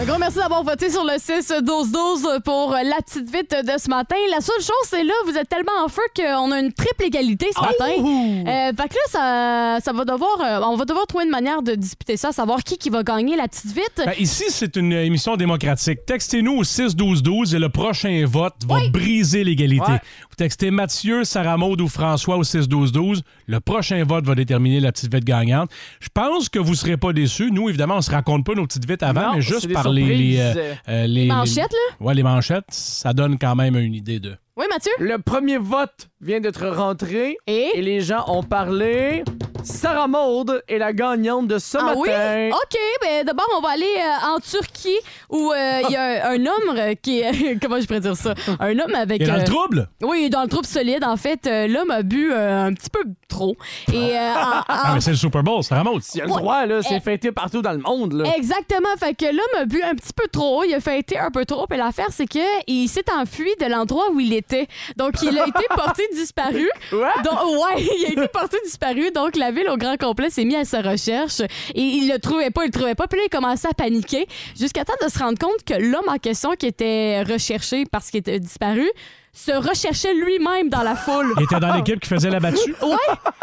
Un 0.00 0.06
gros 0.06 0.18
merci 0.18 0.38
d'avoir 0.38 0.64
voté 0.64 0.88
sur 0.88 1.04
le 1.04 1.12
6-12-12 1.18 2.40
pour 2.40 2.70
la 2.70 3.02
petite 3.04 3.30
vite 3.30 3.50
de 3.50 3.78
ce 3.78 3.90
matin. 3.90 4.16
La 4.30 4.40
seule 4.40 4.60
chose, 4.60 4.84
c'est 4.84 5.04
là, 5.04 5.12
vous 5.26 5.36
êtes 5.36 5.50
tellement 5.50 5.84
en 5.84 5.88
feu 5.88 6.00
qu'on 6.16 6.52
a 6.52 6.58
une 6.58 6.72
triple 6.72 7.04
égalité 7.04 7.48
ce 7.54 7.60
matin. 7.60 7.92
Euh, 8.00 8.72
fait 8.74 8.88
que 8.88 8.94
là, 8.94 9.00
ça, 9.08 9.78
ça 9.84 9.92
va 9.92 10.06
devoir, 10.06 10.40
euh, 10.40 10.66
on 10.66 10.76
va 10.76 10.86
devoir 10.86 11.06
trouver 11.06 11.24
une 11.24 11.30
manière 11.30 11.60
de 11.60 11.74
disputer 11.74 12.16
ça, 12.16 12.32
savoir 12.32 12.64
qui, 12.64 12.78
qui 12.78 12.88
va 12.88 13.02
gagner 13.02 13.36
la 13.36 13.46
petite 13.46 13.72
vite. 13.72 13.92
Ben, 13.98 14.14
ici, 14.18 14.44
c'est 14.48 14.74
une 14.76 14.94
émission 14.94 15.36
démocratique. 15.36 16.06
Textez-nous 16.06 16.56
au 16.56 16.62
6-12-12 16.62 17.54
et 17.54 17.58
le 17.58 17.68
prochain 17.68 18.24
vote 18.26 18.54
va 18.66 18.78
briser 18.90 19.44
l'égalité. 19.44 19.84
Ouais. 19.92 20.00
Vous 20.30 20.36
textez 20.36 20.70
Mathieu, 20.70 21.24
Sarah 21.24 21.58
Maud 21.58 21.78
ou 21.78 21.88
François 21.88 22.38
au 22.38 22.42
6-12-12. 22.42 23.20
Le 23.48 23.60
prochain 23.60 24.02
vote 24.04 24.24
va 24.24 24.34
déterminer 24.34 24.80
la 24.80 24.92
petite 24.92 25.12
vite 25.14 25.24
gagnante. 25.24 25.68
Je 26.00 26.08
pense 26.08 26.48
que 26.48 26.58
vous 26.58 26.70
ne 26.70 26.76
serez 26.76 26.96
pas 26.96 27.12
déçus. 27.12 27.50
Nous, 27.50 27.68
évidemment, 27.68 27.96
on 27.96 28.00
se 28.00 28.10
raconte 28.10 28.46
pas 28.46 28.54
nos 28.54 28.66
petites 28.66 28.88
vites 28.88 29.02
avant, 29.02 29.32
Non, 29.32 29.34
mais 29.34 29.42
juste 29.42 29.66
des 29.66 29.74
par 29.90 30.08
les, 30.08 30.16
les, 30.16 30.40
euh, 30.40 30.74
euh, 30.88 31.06
les- 31.06 31.22
Les 31.22 31.26
manchettes, 31.26 31.72
là? 31.72 31.96
Ouais, 32.06 32.14
les 32.14 32.22
manchettes, 32.22 32.64
ça 32.70 33.12
donne 33.12 33.38
quand 33.38 33.54
même 33.56 33.76
une 33.76 33.94
idée 33.94 34.20
de. 34.20 34.36
Oui, 34.56 34.66
Mathieu? 34.70 34.92
Le 34.98 35.18
premier 35.18 35.58
vote 35.58 36.08
vient 36.20 36.40
d'être 36.40 36.66
rentré 36.68 37.36
Et? 37.46 37.70
les 37.80 38.00
gens 38.00 38.24
ont 38.28 38.42
parlé. 38.42 39.22
Sarah 39.64 40.06
Maud 40.08 40.62
est 40.68 40.78
la 40.78 40.92
gagnante 40.92 41.46
de 41.48 41.58
ce 41.58 41.76
Ah 41.78 41.82
matin. 41.84 41.98
oui? 41.98 42.50
OK, 42.50 42.78
ben 43.02 43.24
d'abord, 43.24 43.46
on 43.56 43.60
va 43.60 43.70
aller 43.70 43.84
euh, 43.98 44.34
en 44.34 44.40
Turquie 44.40 44.96
où 45.28 45.52
euh, 45.52 45.80
il 45.88 45.92
y 45.92 45.96
a 45.96 46.28
un, 46.28 46.34
un 46.40 46.46
homme 46.46 46.76
euh, 46.76 46.94
qui 47.00 47.20
est... 47.20 47.58
comment 47.62 47.80
je 47.80 47.86
pourrais 47.86 48.00
dire 48.00 48.16
ça? 48.16 48.34
Un 48.58 48.78
homme 48.78 48.94
avec... 48.94 49.20
Et 49.22 49.26
dans 49.26 49.34
euh, 49.34 49.38
le 49.38 49.44
trouble? 49.44 49.88
Oui, 50.02 50.30
dans 50.30 50.42
le 50.42 50.48
trouble 50.48 50.66
solide. 50.66 51.04
En 51.04 51.16
fait, 51.16 51.46
euh, 51.46 51.66
l'homme 51.66 51.90
a 51.90 52.02
bu 52.02 52.32
euh, 52.32 52.64
un 52.66 52.72
petit 52.74 52.90
peu 52.90 53.00
trop. 53.28 53.56
Et 53.92 53.96
euh, 54.18 54.32
en- 54.34 54.62
Ah, 54.68 54.90
en- 54.90 54.94
mais 54.94 55.00
c'est 55.00 55.10
le 55.10 55.16
Super 55.16 55.42
Bowl, 55.42 55.62
Sarah 55.62 55.84
Maud. 55.84 56.02
Il 56.14 56.18
y 56.18 56.20
a 56.22 56.24
le 56.24 56.30
droit, 56.30 56.66
là, 56.66 56.82
c'est 56.82 57.00
fêté 57.00 57.32
partout 57.32 57.62
dans 57.62 57.72
le 57.72 57.78
monde. 57.78 58.12
Là. 58.14 58.32
Exactement. 58.36 58.88
Fait 58.98 59.14
que 59.14 59.26
l'homme 59.26 59.62
a 59.62 59.64
bu 59.66 59.82
un 59.82 59.94
petit 59.94 60.12
peu 60.14 60.26
trop. 60.32 60.64
Il 60.64 60.74
a 60.74 60.80
fêté 60.80 61.18
un 61.18 61.30
peu 61.30 61.44
trop. 61.44 61.66
Et 61.72 61.76
l'affaire, 61.76 62.08
c'est 62.10 62.26
qu'il 62.26 62.88
s'est 62.88 63.04
enfui 63.12 63.50
de 63.60 63.66
l'endroit 63.66 64.10
où 64.12 64.20
il 64.20 64.32
était. 64.32 64.66
Donc, 64.96 65.20
il 65.22 65.38
a 65.38 65.46
été 65.46 65.64
porté 65.74 66.02
disparu. 66.14 66.68
Ouais? 66.92 66.98
Donc, 67.24 67.38
ouais, 67.44 67.82
il 67.98 68.06
a 68.06 68.12
été 68.12 68.28
porté 68.28 68.56
disparu. 68.64 69.10
Donc, 69.14 69.36
la 69.36 69.49
ville 69.50 69.68
au 69.68 69.76
grand 69.76 69.96
complet 69.96 70.30
s'est 70.30 70.44
mise 70.44 70.56
à 70.56 70.64
sa 70.64 70.80
recherche. 70.82 71.40
Et 71.74 71.80
il 71.82 72.08
le 72.10 72.18
trouvait 72.18 72.50
pas, 72.50 72.62
il 72.64 72.66
le 72.66 72.72
trouvait 72.72 72.94
pas. 72.94 73.06
Puis 73.06 73.18
là, 73.18 73.24
il 73.26 73.30
commençait 73.30 73.68
à 73.68 73.74
paniquer. 73.74 74.26
Jusqu'à 74.58 74.84
temps 74.84 74.94
de 75.04 75.10
se 75.10 75.18
rendre 75.18 75.38
compte 75.38 75.64
que 75.64 75.74
l'homme 75.74 76.08
en 76.08 76.18
question, 76.18 76.50
qui 76.58 76.66
était 76.66 77.22
recherché 77.22 77.84
parce 77.90 78.10
qu'il 78.10 78.20
était 78.20 78.40
disparu, 78.40 78.88
se 79.32 79.52
recherchait 79.52 80.12
lui-même 80.12 80.68
dans 80.70 80.82
la 80.82 80.96
foule. 80.96 81.32
Il 81.38 81.44
était 81.44 81.60
dans 81.60 81.72
l'équipe 81.72 82.00
qui 82.00 82.08
faisait 82.08 82.30
la 82.30 82.40
battue. 82.40 82.74
Ouais! 82.82 82.96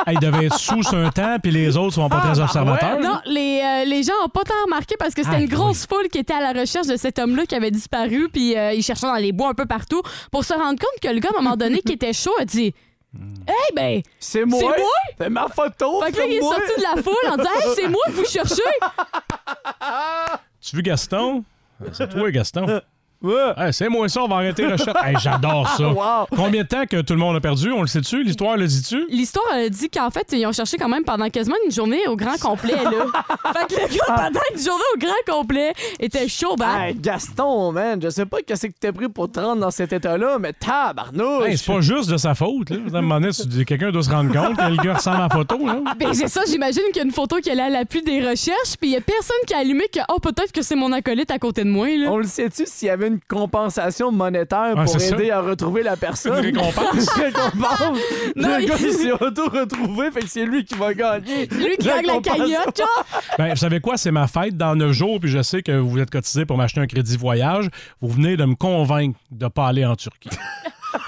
Ah, 0.06 0.13
il 0.13 0.20
devait 0.20 0.46
être 0.46 0.58
sous 0.58 0.84
sur 0.84 0.96
un 0.98 1.10
temps, 1.10 1.38
puis 1.41 1.52
les 1.52 1.76
autres 1.78 1.93
sont 1.96 2.08
pas 2.10 2.20
Ah, 2.22 2.28
très 2.28 2.38
bah 2.38 2.43
observateurs. 2.46 3.00
Non, 3.02 3.20
les, 3.26 3.62
euh, 3.63 3.86
les 3.86 4.04
gens 4.04 4.13
ont 4.26 4.30
pas 4.30 4.43
tant 4.43 4.54
remarqué 4.65 4.96
parce 5.00 5.13
que 5.13 5.24
c'était 5.24 5.36
Ah, 5.38 5.41
une 5.41 5.50
grosse 5.50 5.86
foule 5.86 6.08
qui 6.10 6.17
était 6.17 6.34
à 6.34 6.41
la 6.54 6.60
recherche 6.60 6.88
de 6.88 6.96
cet 6.98 7.20
homme-là 7.20 7.46
qui 7.46 7.56
avait 7.56 7.72
disparu, 7.72 8.28
puis 8.32 8.58
euh, 8.58 8.74
il 8.74 8.84
cherchait 8.84 9.08
dans 9.08 9.15
les 9.15 9.32
bois 9.32 9.50
un 9.50 9.54
peu 9.54 9.65
partout 9.65 10.02
pour 10.32 10.43
se 10.46 10.54
rendre 10.54 10.80
compte 10.80 11.00
que 11.02 11.08
le 11.13 11.20
gars, 11.20 11.30
à 11.36 11.39
un 11.39 11.41
moment 11.41 11.56
donné, 11.58 11.82
qui 11.82 11.93
était 11.93 12.13
chaud, 12.13 12.32
a 12.39 12.46
dit 12.46 12.74
Hey, 13.15 13.74
ben, 13.76 14.02
C'est 14.20 14.46
moi. 14.46 14.60
C'est 14.60 14.65
moi? 14.82 14.89
C'est 15.17 15.30
ma 15.30 15.48
photo. 15.48 16.02
fait 16.04 16.12
que 16.12 16.17
là, 16.17 16.26
il 16.26 16.34
est 16.34 16.36
c'est 16.36 16.41
moi. 16.41 16.56
sorti 16.56 16.74
de 16.78 16.84
la 16.84 17.02
foule 17.04 17.30
en 17.32 17.38
disant 17.38 17.50
Hey, 17.56 17.76
c'est 17.76 17.88
moi 17.88 18.02
que 18.08 18.12
vous 18.12 18.26
cherchez. 18.26 18.62
Tu 20.62 20.76
veux 20.76 20.82
Gaston? 20.82 21.43
C'est 21.93 22.10
toi, 22.10 22.30
Gaston. 22.32 22.82
Ouais. 23.22 23.54
Hey, 23.58 23.74
c'est 23.74 23.90
moi 23.90 24.08
ça, 24.10 24.22
on 24.24 24.28
va 24.28 24.36
arrêter 24.36 24.68
le 24.68 24.78
chat. 24.78 24.94
Hey, 25.04 25.16
J'adore 25.20 25.68
ça. 25.70 25.88
Wow. 25.98 26.28
Combien 26.36 26.62
de 26.64 26.68
temps 26.68 26.86
que 26.86 27.02
tout 27.02 27.14
le 27.14 27.20
monde 27.20 27.36
a 27.38 27.40
perdu? 27.40 27.72
On 27.72 27.82
le 27.82 27.88
sait-tu? 27.88 28.24
L'histoire 28.24 28.56
le 28.56 28.68
dit-tu? 28.68 29.08
L'histoire 29.10 29.46
dit 29.70 29.90
qu'en 29.90 30.12
fait, 30.12 30.28
ils 30.34 30.46
ont 30.46 30.52
cherché 30.52 30.78
quand 30.78 30.90
même 30.90 31.04
pendant 31.04 31.28
quasiment 31.30 31.56
une 31.66 31.72
journée 31.72 32.08
au 32.08 32.16
grand 32.16 32.38
complet, 32.40 32.76
là. 32.76 32.92
fait 33.54 33.76
que 33.76 33.82
le 33.82 33.98
gars, 33.98 34.16
pendant 34.16 34.40
une 34.54 34.62
journée 34.62 34.84
au 34.94 35.00
grand 35.00 35.36
complet, 35.40 35.74
était 36.00 36.28
chaud, 36.28 36.56
ben. 36.56 36.80
Hey, 36.80 36.96
Gaston, 36.96 37.72
man, 37.72 38.00
je 38.02 38.10
sais 38.10 38.26
pas 38.26 38.38
qu'est-ce 38.46 38.68
que 38.68 38.74
t'as 38.80 38.92
pris 38.92 39.10
pour 39.10 39.32
te 39.32 39.40
rendre 39.40 39.62
dans 39.62 39.72
cet 39.72 39.94
état-là, 39.94 40.38
mais 40.40 40.54
tabarnouche! 40.54 41.48
Hey, 41.48 41.58
c'est 41.58 41.72
pas 41.72 41.82
juste 41.82 42.10
de 42.10 42.18
sa 42.18 42.36
faute. 42.36 42.70
Là. 42.70 42.78
À 42.94 42.98
un 42.98 43.02
moment 43.02 43.20
donné, 43.20 43.66
quelqu'un 43.66 43.92
doit 43.92 44.04
se 44.04 44.12
rendre 44.12 44.32
compte 44.32 44.58
que 44.58 44.70
le 44.70 44.78
gars 44.78 44.94
ressemble 44.96 45.18
à 45.18 45.22
la 45.22 45.30
photo. 45.30 45.66
Là. 45.66 45.80
Ben, 45.98 46.14
c'est 46.14 46.28
ça, 46.28 46.42
j'imagine 46.48 46.84
qu'il 46.88 46.98
y 46.98 47.02
a 47.02 47.06
une 47.06 47.12
photo 47.12 47.38
qui 47.38 47.50
est 47.50 47.56
là 47.56 47.66
à 47.66 47.70
l'appui 47.70 48.04
des 48.04 48.20
recherches, 48.20 48.76
puis 48.80 48.90
il 48.90 48.94
y 48.94 48.98
a 48.98 49.02
personne 49.02 49.38
qui 49.48 49.54
a 49.54 49.60
allumé 49.60 49.86
que, 49.92 50.02
oh, 50.10 50.20
peut-être 50.20 50.52
que 50.52 50.62
c'est 50.62 50.76
mon 50.76 50.92
acolyte 50.92 51.32
à 51.32 51.40
côté 51.40 51.64
de 51.64 51.70
moi, 51.70 51.88
là. 51.96 52.12
On 52.12 52.18
le 52.18 52.26
sait-tu 52.26 52.64
s'il 52.66 52.88
y 52.88 52.92
avait 52.92 53.07
une 53.08 53.20
compensation 53.28 54.12
monétaire 54.12 54.74
Ouais, 54.78 54.86
pour 54.86 55.00
ça. 55.00 55.15
aider 55.15 55.32
à 55.32 55.41
retrouver 55.41 55.84
la 55.84 55.96
personne? 55.98 56.43
Une 56.46 56.58
récompense. 56.58 56.93
Une 57.17 57.24
récompense! 57.24 57.98
Non, 58.36 58.58
le 58.58 58.62
il- 58.63 58.67
gars, 58.70 58.76
il 58.80 58.93
s'est 58.93 59.12
auto-retrouvé, 59.12 60.12
fait 60.12 60.20
que 60.22 60.28
c'est 60.30 60.46
lui 60.46 60.63
qui 60.65 60.76
va 60.76 60.93
gagner. 60.93 61.48
Lui 61.48 61.78
qui 61.78 61.88
gagne 61.88 62.06
la 62.06 62.20
cagnotte. 62.20 62.82
Ben, 63.38 63.50
vous 63.52 63.56
savez 63.58 63.80
quoi? 63.80 63.98
C'est 63.98 64.12
ma 64.12 64.28
fête 64.28 64.58
dans 64.58 64.76
neuf 64.76 64.91
jours, 64.93 65.20
puis 65.20 65.30
je 65.30 65.41
sais 65.41 65.62
que 65.62 65.72
vous 65.78 66.00
êtes 66.00 66.10
cotisé 66.10 66.46
pour 66.46 66.58
m'acheter 66.58 66.80
un 66.82 66.88
crédit 66.88 67.17
voyage. 67.17 67.70
Vous 68.02 68.10
venez 68.10 68.36
de 68.38 68.46
me 68.46 68.56
convaincre 68.56 69.17
de 69.32 69.46
ne 69.46 69.50
pas 69.50 69.67
aller 69.67 69.86
en 69.86 69.96
Turquie. 69.96 70.30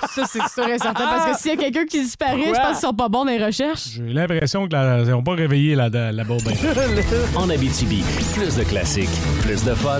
Ça, 0.09 0.23
c'est 0.27 0.45
sûr 0.49 0.67
et 0.67 0.77
certain, 0.77 1.05
parce 1.07 1.31
que 1.31 1.41
s'il 1.41 1.51
y 1.51 1.53
a 1.53 1.57
quelqu'un 1.57 1.85
qui 1.85 2.01
disparaît, 2.03 2.35
Quoi? 2.43 2.53
je 2.53 2.59
pense 2.59 2.67
qu'ils 2.79 2.87
sont 2.87 2.93
pas 2.93 3.09
bons 3.09 3.25
dans 3.25 3.31
les 3.31 3.43
recherches. 3.43 3.87
J'ai 3.95 4.03
l'impression 4.13 4.67
que 4.67 4.73
la- 4.73 4.99
ils 4.99 5.09
n'ont 5.09 5.23
pas 5.23 5.33
réveillé 5.33 5.75
là-bas. 5.75 6.11
ben. 6.11 6.37
En 7.35 7.49
Abitibi, 7.49 8.03
plus 8.35 8.55
de 8.57 8.63
classiques, 8.63 9.09
plus 9.41 9.63
de 9.63 9.73
fun. 9.73 9.99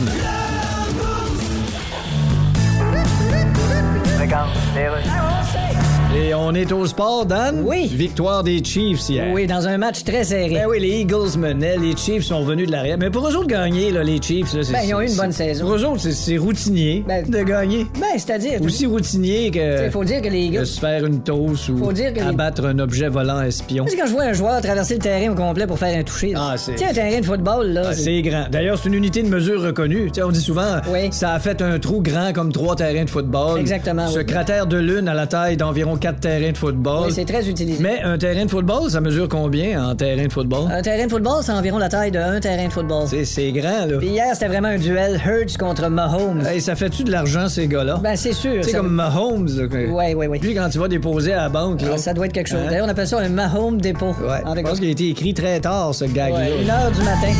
fréquence, 4.19 4.57
les 4.75 4.89
rues. 4.89 5.88
Et 6.15 6.33
on 6.33 6.53
est 6.55 6.71
au 6.71 6.85
sport, 6.87 7.25
Dan? 7.27 7.61
Oui. 7.65 7.85
Victoire 7.93 8.43
des 8.43 8.63
Chiefs 8.63 9.09
hier. 9.09 9.27
Oui, 9.31 9.45
dans 9.45 9.67
un 9.67 9.77
match 9.77 10.03
très 10.03 10.23
serré. 10.23 10.49
Ben 10.55 10.65
oui, 10.67 10.79
les 10.79 11.01
Eagles 11.01 11.37
menaient, 11.37 11.77
les 11.77 11.95
Chiefs 11.95 12.23
sont 12.25 12.43
venus 12.43 12.65
de 12.65 12.71
l'arrière. 12.71 12.97
Mais 12.99 13.11
pour 13.11 13.27
eux 13.27 13.35
autres 13.35 13.47
gagner, 13.47 13.91
là, 13.91 14.03
les 14.03 14.19
Chiefs, 14.19 14.53
là, 14.55 14.63
c'est. 14.63 14.73
Ben, 14.73 14.79
ils 14.87 14.93
ont 14.95 15.01
eu 15.01 15.03
une 15.03 15.09
c'est- 15.09 15.21
bonne 15.21 15.31
saison. 15.31 15.65
Pour 15.65 15.75
eux 15.75 15.85
autres, 15.85 15.99
c'est- 16.01 16.11
c'est 16.13 16.37
routinier 16.37 17.03
Ben, 17.07 17.23
de 17.29 17.43
gagner. 17.43 17.85
Ben, 17.99 18.07
c'est-à-dire. 18.17 18.59
Aussi 18.61 18.87
routinier 18.87 19.51
que. 19.51 19.85
Il 19.85 19.91
faut 19.91 20.03
dire 20.03 20.21
que 20.21 20.29
les 20.29 20.49
de 20.49 20.53
Eagles. 20.55 20.65
se 20.65 20.79
faire 20.79 21.05
une 21.05 21.21
toast 21.21 21.69
ou 21.69 21.77
Faut 21.77 21.93
dire 21.93 22.11
que 22.11 22.19
les- 22.19 22.25
abattre 22.25 22.65
un 22.65 22.79
objet 22.79 23.07
volant 23.07 23.41
espion. 23.41 23.85
Tu 23.85 23.91
sais, 23.91 23.97
quand 23.97 24.07
je 24.07 24.11
vois 24.13 24.23
un 24.23 24.33
joueur 24.33 24.59
traverser 24.61 24.95
le 24.95 25.01
terrain 25.01 25.31
au 25.31 25.35
complet 25.35 25.67
pour 25.67 25.77
faire 25.77 25.95
un 25.97 26.03
toucher. 26.03 26.31
là. 26.33 26.39
Ah, 26.53 26.57
c'est- 26.57 26.73
Tu 26.75 26.83
un 26.85 26.93
terrain 26.93 27.19
de 27.19 27.25
football, 27.25 27.67
là. 27.67 27.83
Ah, 27.89 27.93
c'est 27.93 28.21
grand. 28.23 28.45
D'ailleurs, 28.51 28.79
c'est 28.81 28.89
une 28.89 28.95
unité 28.95 29.21
de 29.21 29.29
mesure 29.29 29.61
reconnue. 29.61 30.07
Tu 30.07 30.15
sais, 30.15 30.23
on 30.23 30.31
dit 30.31 30.41
souvent, 30.41 30.77
Oui. 30.91 31.09
ça 31.11 31.33
a 31.33 31.39
fait 31.39 31.61
un 31.61 31.77
trou 31.77 32.01
grand 32.01 32.33
comme 32.33 32.51
trois 32.51 32.75
terrains 32.75 33.03
de 33.05 33.09
football. 33.09 33.59
Exactement, 33.59 34.07
Ce 34.07 34.17
oui. 34.19 34.25
cratère 34.25 34.65
de 34.65 34.77
lune 34.77 35.07
a 35.07 35.13
la 35.13 35.27
taille 35.27 35.55
d'environ 35.55 35.97
quatre 35.99 36.19
terrains 36.19 36.51
de 36.51 36.57
football. 36.57 37.05
Oui, 37.07 37.11
c'est 37.13 37.25
très 37.25 37.47
utilisé. 37.47 37.81
Mais 37.83 38.01
un 38.03 38.17
terrain 38.17 38.45
de 38.45 38.49
football, 38.49 38.89
ça 38.89 39.01
mesure 39.01 39.27
combien 39.29 39.83
en 39.89 39.95
terrain 39.95 40.25
de 40.25 40.31
football? 40.31 40.71
Un 40.71 40.81
terrain 40.81 41.05
de 41.05 41.09
football, 41.11 41.43
c'est 41.43 41.51
environ 41.51 41.77
la 41.77 41.89
taille 41.89 42.11
d'un 42.11 42.39
terrain 42.39 42.67
de 42.67 42.71
football. 42.73 43.07
C'est- 43.07 43.25
C'est 43.25 43.51
grand, 43.51 43.85
là. 43.85 43.97
Puis 43.99 44.07
hier, 44.09 44.27
c'était 44.33 44.47
vraiment 44.47 44.69
un 44.69 44.77
duel 44.77 45.19
Hurts 45.25 45.57
contre 45.57 45.87
Mahomes. 45.89 46.45
Hey, 46.45 46.61
ça 46.61 46.75
fait-tu 46.75 47.03
de 47.03 47.11
l'argent, 47.11 47.47
ces 47.47 47.67
gars-là? 47.67 47.99
Ben, 48.03 48.15
c'est 48.15 48.33
sûr. 48.33 48.55
tu 48.57 48.63
sais, 48.63 48.71
ça- 48.71 48.77
comme 48.79 48.91
Mahomes. 48.93 49.47
là, 49.57 49.67
que- 49.67 49.89
Ouais, 49.89 50.13
ouais, 50.15 50.27
ouais. 50.27 50.39
Lui, 50.39 50.55
quand 50.55 50.69
tu 50.69 50.77
vas 50.79 50.87
déposer 50.87 51.33
à 51.33 51.43
la 51.43 51.49
banque, 51.49 51.81
là. 51.81 51.89
Ah, 51.93 51.97
ça 51.97 52.13
doit 52.13 52.25
être 52.25 52.33
quelque 52.33 52.47
chose. 52.49 52.59
Hein? 52.65 52.69
D'ailleurs, 52.69 52.85
on 52.85 52.89
appelle 52.89 53.07
ça 53.07 53.19
un 53.19 53.29
Mahomes 53.29 53.79
dépôt. 53.81 54.15
Ouais, 54.21 54.41
En 54.45 54.55
je 54.55 54.61
pense 54.61 54.79
qu'il 54.79 54.87
a 54.87 54.91
été 54.91 55.09
écrit 55.09 55.33
très 55.33 55.59
tard, 55.59 55.93
ce 55.93 56.05
gag-là. 56.05 56.37
Ouais, 56.39 56.61
une 56.63 56.69
heure 56.69 56.91
du 56.91 56.99
matin. 57.01 57.33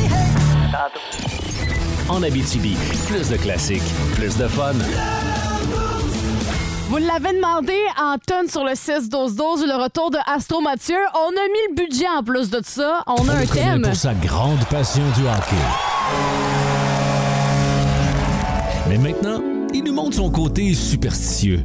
En 2.10 2.24
Abitibi, 2.24 2.76
plus 3.08 3.30
de 3.30 3.38
classiques, 3.38 3.84
plus 4.15 4.38
de 4.38 4.48
fun. 4.48 4.74
Vous 6.89 6.97
l'avez 6.97 7.34
demandé 7.36 7.75
en 8.02 8.15
tonnes 8.17 8.47
sur 8.47 8.63
le 8.63 8.71
6-12-12, 8.71 9.67
le 9.67 9.84
retour 9.84 10.10
de 10.10 10.17
Astro 10.25 10.60
Mathieu. 10.60 10.97
On 11.13 11.28
a 11.30 11.47
mis 11.47 11.60
le 11.69 11.75
budget 11.86 12.08
en 12.17 12.23
plus 12.23 12.49
de 12.49 12.62
ça. 12.63 13.04
On 13.06 13.30
a 13.30 13.34
On 13.34 13.38
un 13.38 13.45
thème. 13.45 13.82
pour 13.84 13.95
sa 13.95 14.15
grande 14.15 14.63
passion 14.71 15.04
du 15.15 15.21
hockey. 15.21 15.56
Mais 18.89 18.97
maintenant, 18.97 19.39
il 19.71 19.84
nous 19.84 19.93
montre 19.93 20.15
son 20.15 20.32
côté 20.32 20.73
superstitieux. 20.73 21.62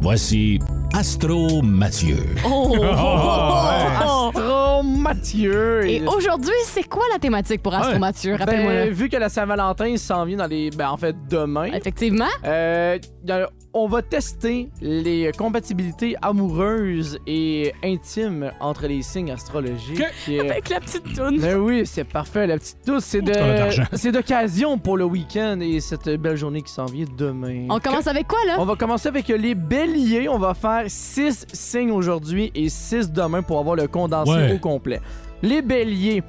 Voici 0.00 0.58
Astro 0.92 1.62
Mathieu. 1.62 2.16
Oh! 2.44 2.74
Astro 4.34 4.82
Mathieu. 4.82 5.86
Et 5.86 6.02
aujourd'hui, 6.02 6.52
c'est 6.66 6.88
quoi 6.88 7.04
la 7.12 7.20
thématique 7.20 7.62
pour 7.62 7.74
Astro 7.74 8.00
Mathieu? 8.00 8.34
Rappelle-moi. 8.34 8.72
Ben, 8.72 8.90
vu 8.92 9.08
que 9.08 9.16
la 9.16 9.28
Saint-Valentin 9.28 9.96
s'en 9.96 10.24
vient 10.24 10.38
dans 10.38 10.48
les. 10.48 10.70
Ben, 10.70 10.88
en 10.90 10.96
fait, 10.96 11.14
demain. 11.30 11.66
Effectivement. 11.66 12.26
Euh, 12.44 12.98
on 13.72 13.86
va 13.88 14.02
tester 14.02 14.68
les 14.80 15.30
compatibilités 15.36 16.14
amoureuses 16.22 17.18
et 17.26 17.72
intimes 17.82 18.50
entre 18.60 18.86
les 18.86 19.02
signes 19.02 19.30
astrologiques. 19.32 20.02
Et- 20.28 20.40
Avec 20.40 20.68
la 20.68 20.80
petite 20.80 21.14
toune. 21.14 21.40
Ben 21.40 21.56
oui, 21.58 21.84
c'est 21.86 22.04
parfait, 22.04 22.46
la 22.46 22.58
petite 22.58 22.78
touche. 22.84 23.02
C'est 23.02 23.22
de, 23.22 24.10
d'occasion 24.12 24.78
pour 24.78 24.96
le 24.96 25.04
week-end 25.04 25.58
et 25.60 25.80
cette 25.80 26.08
belle 26.08 26.36
journée 26.36 26.62
qui 26.62 26.72
s'en 26.72 26.86
vient 26.86 27.06
demain. 27.16 27.66
On 27.70 27.80
commence 27.80 28.06
avec 28.06 28.28
quoi, 28.28 28.38
là? 28.46 28.56
On 28.58 28.64
va 28.64 28.76
commencer 28.76 29.08
avec 29.08 29.28
les 29.28 29.54
béliers. 29.54 30.28
On 30.28 30.38
va 30.38 30.54
faire 30.54 30.84
six 30.86 31.46
signes 31.52 31.90
aujourd'hui 31.90 32.52
et 32.54 32.68
six 32.68 33.10
demain 33.10 33.42
pour 33.42 33.58
avoir 33.58 33.76
le 33.76 33.88
condensé 33.88 34.30
Ouais. 34.32 34.52
au 34.54 34.58
complet. 34.58 35.00
Les 35.42 35.62
béliers, 35.62 36.22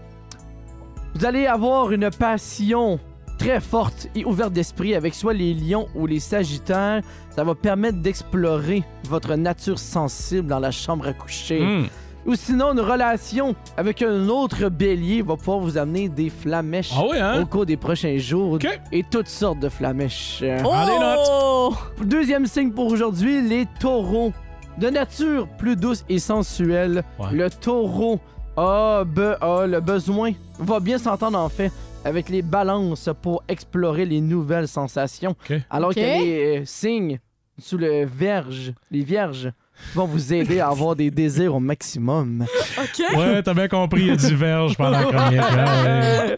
vous 1.14 1.26
allez 1.26 1.46
avoir 1.46 1.92
une 1.92 2.10
passion 2.10 3.00
très 3.38 3.60
forte 3.60 4.08
et 4.16 4.26
ouverte 4.26 4.54
d'esprit 4.54 4.96
avec 4.96 5.14
soit 5.14 5.34
les 5.34 5.54
lions 5.54 5.88
ou 5.96 6.06
les 6.08 6.20
sagittaires. 6.20 7.02
Ça 7.36 7.44
va 7.44 7.56
permettre 7.56 8.00
d'explorer 8.00 8.84
votre 9.10 9.36
nature 9.36 9.80
sensible 9.80 10.48
dans 10.48 10.60
la 10.60 10.72
chambre 10.72 11.08
à 11.08 11.14
coucher. 11.14 11.60
Hmm. 11.62 11.86
Ou 12.26 12.34
sinon, 12.34 12.72
une 12.74 12.80
relation 12.80 13.54
avec 13.78 14.02
un 14.02 14.28
autre 14.30 14.70
bélier 14.70 15.22
va 15.22 15.36
pouvoir 15.36 15.60
vous 15.60 15.78
amener 15.78 16.10
des 16.10 16.32
flamèches 16.32 16.92
Ah 16.98 17.04
oui, 17.08 17.18
hein? 17.20 17.42
au 17.42 17.46
cours 17.46 17.68
des 17.68 17.78
prochains 17.78 18.18
jours 18.18 18.58
et 18.92 19.04
toutes 19.04 19.28
sortes 19.28 19.60
de 19.60 19.70
flamèches. 19.70 20.44
Oh! 20.66 21.74
Deuxième 22.04 22.48
signe 22.48 22.72
pour 22.72 22.88
aujourd'hui, 22.92 23.42
les 23.48 23.68
taureaux. 23.80 24.34
De 24.80 24.90
nature 24.90 25.48
plus 25.58 25.76
douce 25.76 26.04
et 26.10 26.20
sensuelle, 26.20 27.04
Ouais. 27.20 27.28
le 27.32 27.50
taureau 27.50 28.20
a, 28.58 29.04
be- 29.06 29.38
a 29.40 29.68
le 29.68 29.80
besoin, 29.80 30.32
va 30.60 30.80
bien 30.82 30.98
s'entendre 30.98 31.38
en 31.40 31.48
fait, 31.48 31.72
avec 32.06 32.30
les 32.30 32.42
balances 32.42 33.10
pour 33.22 33.44
explorer 33.50 34.06
les 34.06 34.22
nouvelles 34.22 34.68
sensations. 34.70 35.36
Alors 35.70 35.90
OK. 35.90 35.96
que 35.96 36.00
les 36.00 36.60
euh, 36.60 36.66
signes 36.66 37.20
sous 37.60 37.78
le 37.78 38.06
verge, 38.06 38.74
les 38.92 39.02
vierges, 39.04 39.52
vont 39.94 40.06
vous 40.06 40.32
aider 40.34 40.60
à 40.62 40.70
avoir 40.70 40.96
des 40.96 41.12
désirs 41.12 41.56
au 41.56 41.60
maximum. 41.60 42.46
OK. 42.78 43.04
Ouais, 43.18 43.44
t'as 43.44 43.54
bien 43.54 43.68
compris, 43.68 44.02
il 44.04 44.08
y 44.08 44.12
a 44.12 44.16
du 44.16 44.36
verge 44.36 44.78
pendant 44.78 44.92
la 45.00 45.04
chronique. 45.04 45.40
hein, 45.42 46.36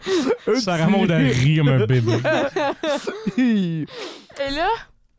ouais. 0.48 0.60
Sarah 0.60 0.88
Maud 0.88 1.10
a 1.10 1.18
ri 1.18 1.56
comme 1.58 1.68
un 1.68 1.86
bébé. 1.86 2.02
Et 3.38 3.86
là? 4.50 4.68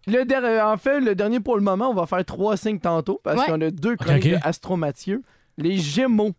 Le 0.08 0.24
der- 0.26 0.44
euh, 0.44 0.62
en 0.74 0.78
fait, 0.78 1.00
le 1.00 1.14
dernier 1.16 1.40
pour 1.40 1.56
le 1.56 1.62
moment, 1.62 1.90
on 1.90 1.94
va 1.94 2.06
faire 2.08 2.24
trois 2.26 2.58
signes 2.58 2.80
tantôt 2.80 3.22
parce 3.24 3.40
Ouais. 3.40 3.46
qu'on 3.46 3.62
a 3.62 3.70
deux 3.70 3.96
chroniques 3.96 4.26
ok. 4.26 4.32
de 4.32 4.38
Astro 4.42 4.76
Mathieu. 4.76 5.22
Les 5.58 5.78
Gémeaux, 5.78 6.32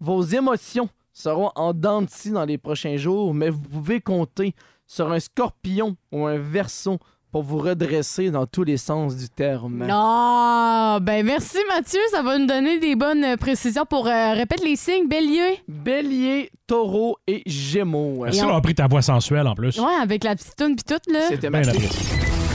vos 0.00 0.22
émotions 0.22 0.88
seront 1.14 1.50
en 1.54 1.72
dents 1.72 2.02
de 2.02 2.10
scie 2.10 2.32
dans 2.32 2.44
les 2.44 2.58
prochains 2.58 2.96
jours, 2.96 3.32
mais 3.32 3.48
vous 3.48 3.60
pouvez 3.60 4.00
compter 4.00 4.54
sur 4.86 5.10
un 5.10 5.20
scorpion 5.20 5.96
ou 6.12 6.26
un 6.26 6.36
verso 6.36 6.98
pour 7.32 7.42
vous 7.42 7.58
redresser 7.58 8.30
dans 8.30 8.46
tous 8.46 8.62
les 8.62 8.76
sens 8.76 9.16
du 9.16 9.28
terme. 9.28 9.86
Non! 9.88 10.98
Ben 11.02 11.26
merci 11.26 11.58
Mathieu, 11.68 11.98
ça 12.12 12.22
va 12.22 12.38
nous 12.38 12.46
donner 12.46 12.78
des 12.78 12.94
bonnes 12.94 13.36
précisions 13.38 13.84
pour 13.84 14.06
euh, 14.06 14.34
répète 14.34 14.62
les 14.62 14.76
signes 14.76 15.08
bélier. 15.08 15.60
Bélier, 15.66 16.50
taureau 16.68 17.16
et 17.26 17.42
Gémeaux. 17.44 18.22
Merci 18.22 18.40
d'avoir 18.40 18.62
pris 18.62 18.74
ta 18.74 18.86
voix 18.86 19.02
sensuelle 19.02 19.48
en 19.48 19.54
plus? 19.56 19.78
Ouais, 19.80 19.96
avec 20.00 20.22
la 20.22 20.36
petite 20.36 20.54
toune 20.56 20.76
pis 20.76 20.84
tout 20.84 21.10
là. 21.12 21.26
C'était 21.28 21.48
apprécié. 21.48 21.88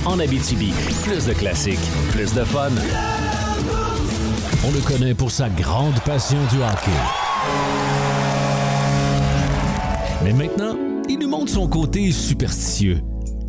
En 0.06 0.18
Abitibi, 0.18 0.72
plus 1.04 1.26
de 1.26 1.34
classiques, 1.34 1.80
plus 2.12 2.34
de 2.34 2.44
fun. 2.46 2.70
On 4.66 4.72
le 4.72 4.80
connaît 4.88 5.14
pour 5.14 5.32
sa 5.32 5.50
grande 5.50 6.00
passion 6.06 6.40
du 6.52 6.58
hockey. 6.58 7.29
Mais 10.24 10.34
maintenant, 10.34 10.76
il 11.08 11.20
nous 11.20 11.30
montre 11.30 11.52
son 11.52 11.68
côté 11.68 12.12
superstitieux. 12.12 13.00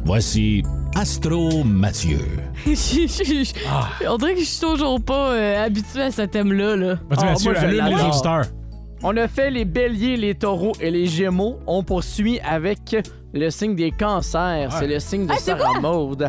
Voici 0.05 0.63
Astro 0.95 1.65
Mathieu. 1.65 2.19
Je- 2.67 2.73
je- 2.73 3.45
je- 3.45 4.09
On 4.09 4.17
dirait 4.17 4.35
que 4.35 4.41
je 4.41 4.45
suis 4.45 4.61
toujours 4.61 5.01
pas 5.01 5.33
euh, 5.33 5.65
habituée 5.67 6.03
à 6.03 6.11
ce 6.11 6.23
thème-là. 6.23 6.77
Là. 6.77 6.95
Ah, 7.11 7.25
Mathieu, 7.25 7.51
moi, 7.53 7.55
je 7.61 7.67
allume 7.67 7.71
les 7.85 7.91
l'adore. 7.91 8.09
auditeurs. 8.09 8.45
On 9.03 9.17
a 9.17 9.29
fait 9.29 9.51
les 9.51 9.65
béliers, 9.65 10.17
les 10.17 10.35
taureaux 10.35 10.73
et 10.81 10.91
les 10.91 11.07
gémeaux. 11.07 11.59
On 11.67 11.83
poursuit 11.83 12.39
avec 12.41 12.95
le 13.33 13.51
signe 13.51 13.75
des 13.75 13.91
cancers. 13.93 14.71
C'est 14.79 14.87
le 14.87 14.99
signe 15.01 15.27
de 15.27 15.33
Ah, 15.33 15.37
c'est 15.39 15.57
Sarah 15.57 15.81
Maud. 15.81 16.29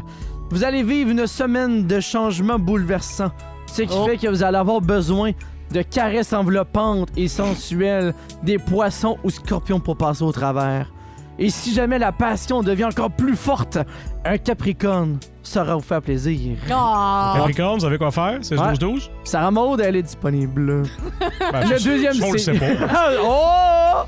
Vous 0.52 0.64
allez 0.64 0.84
vivre 0.84 1.12
une 1.12 1.28
semaine 1.28 1.86
de 1.86 2.00
changements 2.00 2.60
bouleversants. 2.60 3.32
Ce 3.68 3.82
qui 3.84 3.94
Oh. 3.98 4.06
fait 4.06 4.18
que 4.18 4.28
vous 4.28 4.44
allez 4.44 4.58
avoir 4.58 4.80
besoin 4.82 5.32
de 5.72 5.82
caresses 5.82 6.34
enveloppantes 6.34 7.10
et 7.18 7.28
sensuelles, 7.28 8.14
des 8.44 8.58
poissons 8.58 9.18
ou 9.24 9.30
scorpions 9.30 9.80
pour 9.80 9.98
passer 9.98 10.24
au 10.24 10.32
travers. 10.32 10.92
Et 11.40 11.50
si 11.50 11.74
jamais 11.74 11.98
la 11.98 12.12
passion 12.12 12.62
devient 12.62 12.86
encore 12.86 13.10
plus 13.10 13.36
forte, 13.36 13.78
un 14.26 14.38
capricorne 14.38 15.18
saura 15.42 15.76
vous 15.76 15.82
faire 15.82 16.02
plaisir. 16.02 16.56
Ah! 16.70 17.34
Capricorne, 17.38 17.76
vous 17.76 17.86
savez 17.86 17.98
quoi 17.98 18.12
faire? 18.12 18.38
C'est 18.42 18.60
Ouais. 18.60 18.74
12-12? 18.74 19.10
Sarah 19.24 19.50
Maud, 19.50 19.80
elle 19.82 19.96
est 19.96 20.04
disponible. 20.04 20.84
Ben, 21.52 21.68
le 21.70 21.78
je- 21.78 21.84
deuxième 21.86 22.14
le 22.32 22.38
sait 22.38 22.54
pas. 22.54 22.66
Ah, 22.94 23.10
oh! 23.24 24.08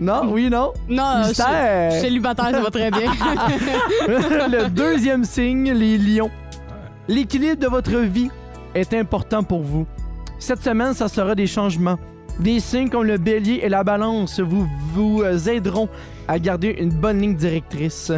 Non, 0.00 0.22
oui, 0.30 0.48
non. 0.50 0.72
Non, 0.88 1.18
Mystère. 1.26 1.90
je 1.92 2.00
célibataire, 2.00 2.50
ça 2.50 2.60
va 2.60 2.70
très 2.70 2.90
bien. 2.90 3.10
le 4.08 4.68
deuxième 4.68 5.24
signe, 5.24 5.72
les 5.72 5.96
lions. 5.98 6.30
L'équilibre 7.08 7.60
de 7.60 7.66
votre 7.66 7.96
vie 7.98 8.30
est 8.74 8.92
important 8.94 9.42
pour 9.42 9.62
vous. 9.62 9.86
Cette 10.38 10.62
semaine, 10.62 10.94
ça 10.94 11.08
sera 11.08 11.34
des 11.34 11.46
changements. 11.46 11.98
Des 12.40 12.60
signes 12.60 12.90
comme 12.90 13.04
le 13.04 13.16
bélier 13.16 13.60
et 13.62 13.68
la 13.68 13.82
balance 13.82 14.40
vous, 14.40 14.68
vous 14.92 15.22
aideront 15.48 15.88
à 16.28 16.38
garder 16.38 16.76
une 16.78 16.90
bonne 16.90 17.20
ligne 17.20 17.34
directrice. 17.34 18.12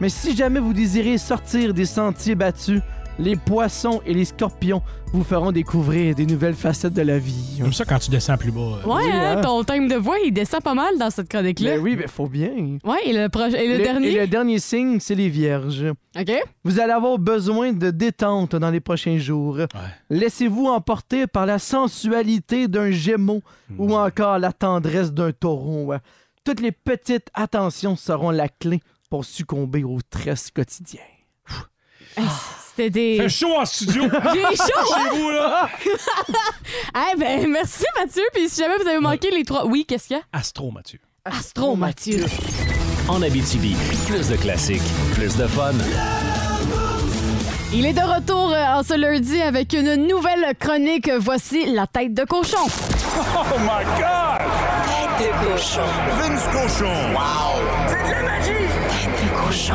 Mais 0.00 0.08
si 0.08 0.34
jamais 0.34 0.60
vous 0.60 0.72
désirez 0.72 1.18
sortir 1.18 1.74
des 1.74 1.84
sentiers 1.84 2.34
battus, 2.34 2.80
les 3.18 3.36
poissons 3.36 4.00
et 4.06 4.14
les 4.14 4.24
scorpions 4.24 4.82
vous 5.12 5.24
feront 5.24 5.50
découvrir 5.50 6.14
des 6.14 6.24
nouvelles 6.24 6.54
facettes 6.54 6.92
de 6.94 7.02
la 7.02 7.18
vie. 7.18 7.56
J'aime 7.58 7.72
ça 7.72 7.84
quand 7.84 7.98
tu 7.98 8.10
descends 8.10 8.36
plus 8.36 8.52
bas. 8.52 8.60
euh. 8.60 8.86
Ouais, 8.86 9.02
Oui, 9.04 9.10
hein, 9.12 9.36
hein. 9.38 9.40
ton 9.40 9.64
thème 9.64 9.88
de 9.88 9.96
voix, 9.96 10.16
il 10.24 10.32
descend 10.32 10.62
pas 10.62 10.74
mal 10.74 10.96
dans 10.98 11.10
cette 11.10 11.28
chronique-là. 11.28 11.72
Mais 11.72 11.78
oui, 11.78 11.96
mais 11.96 12.06
faut 12.06 12.28
bien. 12.28 12.78
Ouais, 12.84 12.98
et 13.06 13.12
le, 13.12 13.26
proche- 13.28 13.54
et 13.54 13.66
le, 13.76 13.82
dernier? 13.82 14.12
Et 14.12 14.20
le 14.20 14.26
dernier 14.28 14.58
signe, 14.60 15.00
c'est 15.00 15.16
les 15.16 15.28
vierges. 15.28 15.84
OK. 16.18 16.32
Vous 16.64 16.78
allez 16.78 16.92
avoir 16.92 17.18
besoin 17.18 17.72
de 17.72 17.90
détente 17.90 18.54
dans 18.54 18.70
les 18.70 18.80
prochains 18.80 19.18
jours. 19.18 19.58
Laissez-vous 20.10 20.66
emporter 20.66 21.26
par 21.26 21.44
la 21.46 21.58
sensualité 21.58 22.68
d'un 22.68 22.90
gémeau 22.92 23.42
ou 23.78 23.94
encore 23.96 24.38
la 24.38 24.52
tendresse 24.52 25.12
d'un 25.12 25.32
taureau. 25.32 25.92
Toutes 26.44 26.60
les 26.60 26.72
petites 26.72 27.30
attentions 27.34 27.96
seront 27.96 28.30
la 28.30 28.48
clé 28.48 28.80
pour 29.10 29.24
succomber 29.24 29.82
au 29.82 29.98
stress 29.98 30.50
quotidien. 30.52 31.00
C'était 32.70 32.90
des... 32.90 33.16
Fait 33.16 33.28
chaud 33.28 33.56
en 33.56 33.64
studio. 33.64 34.04
J'ai 34.32 34.56
chaud, 34.56 34.94
hein? 34.94 35.10
Chez 35.10 35.18
vous, 35.18 35.30
là. 35.30 35.68
Eh 37.12 37.16
ben, 37.18 37.48
merci 37.48 37.84
Mathieu. 37.98 38.22
Puis 38.32 38.48
si 38.48 38.60
jamais 38.60 38.76
vous 38.80 38.86
avez 38.88 39.00
manqué 39.00 39.30
les 39.30 39.44
trois... 39.44 39.66
Oui, 39.66 39.84
qu'est-ce 39.86 40.06
qu'il 40.08 40.16
y 40.16 40.20
a? 40.20 40.22
Astro, 40.32 40.70
Mathieu. 40.70 41.00
Astro 41.24 41.74
Mathieu. 41.76 42.24
En 43.08 43.22
Abitibi, 43.22 43.76
plus 44.06 44.28
de 44.28 44.36
classiques, 44.36 44.82
plus 45.14 45.36
de 45.36 45.46
fun. 45.46 45.72
Il 47.72 47.86
est 47.86 47.92
de 47.92 48.00
retour 48.00 48.50
euh, 48.52 48.64
en 48.78 48.82
ce 48.82 48.94
lundi 48.94 49.40
avec 49.40 49.72
une 49.72 49.94
nouvelle 50.06 50.54
chronique. 50.58 51.10
Voici 51.18 51.66
la 51.72 51.86
tête 51.86 52.14
de 52.14 52.24
cochon. 52.24 52.56
Oh 52.66 53.58
my 53.60 53.84
God! 53.98 54.40
Tête 55.18 55.28
de 55.28 55.52
cochon. 55.52 55.80
Vince 56.18 56.44
cochon. 56.52 56.92
Wow! 57.12 57.60
C'est 57.86 58.02
de 58.02 58.10
la 58.10 58.22
magie! 58.22 58.66
Tête 58.88 59.24
de 59.24 59.46
cochon. 59.46 59.74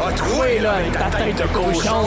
A 0.00 0.12
troué, 0.12 0.58
là, 0.58 0.72
avec 0.74 0.92
ta 0.92 1.10
tête 1.10 1.36
de 1.36 1.46
cochon. 1.52 2.06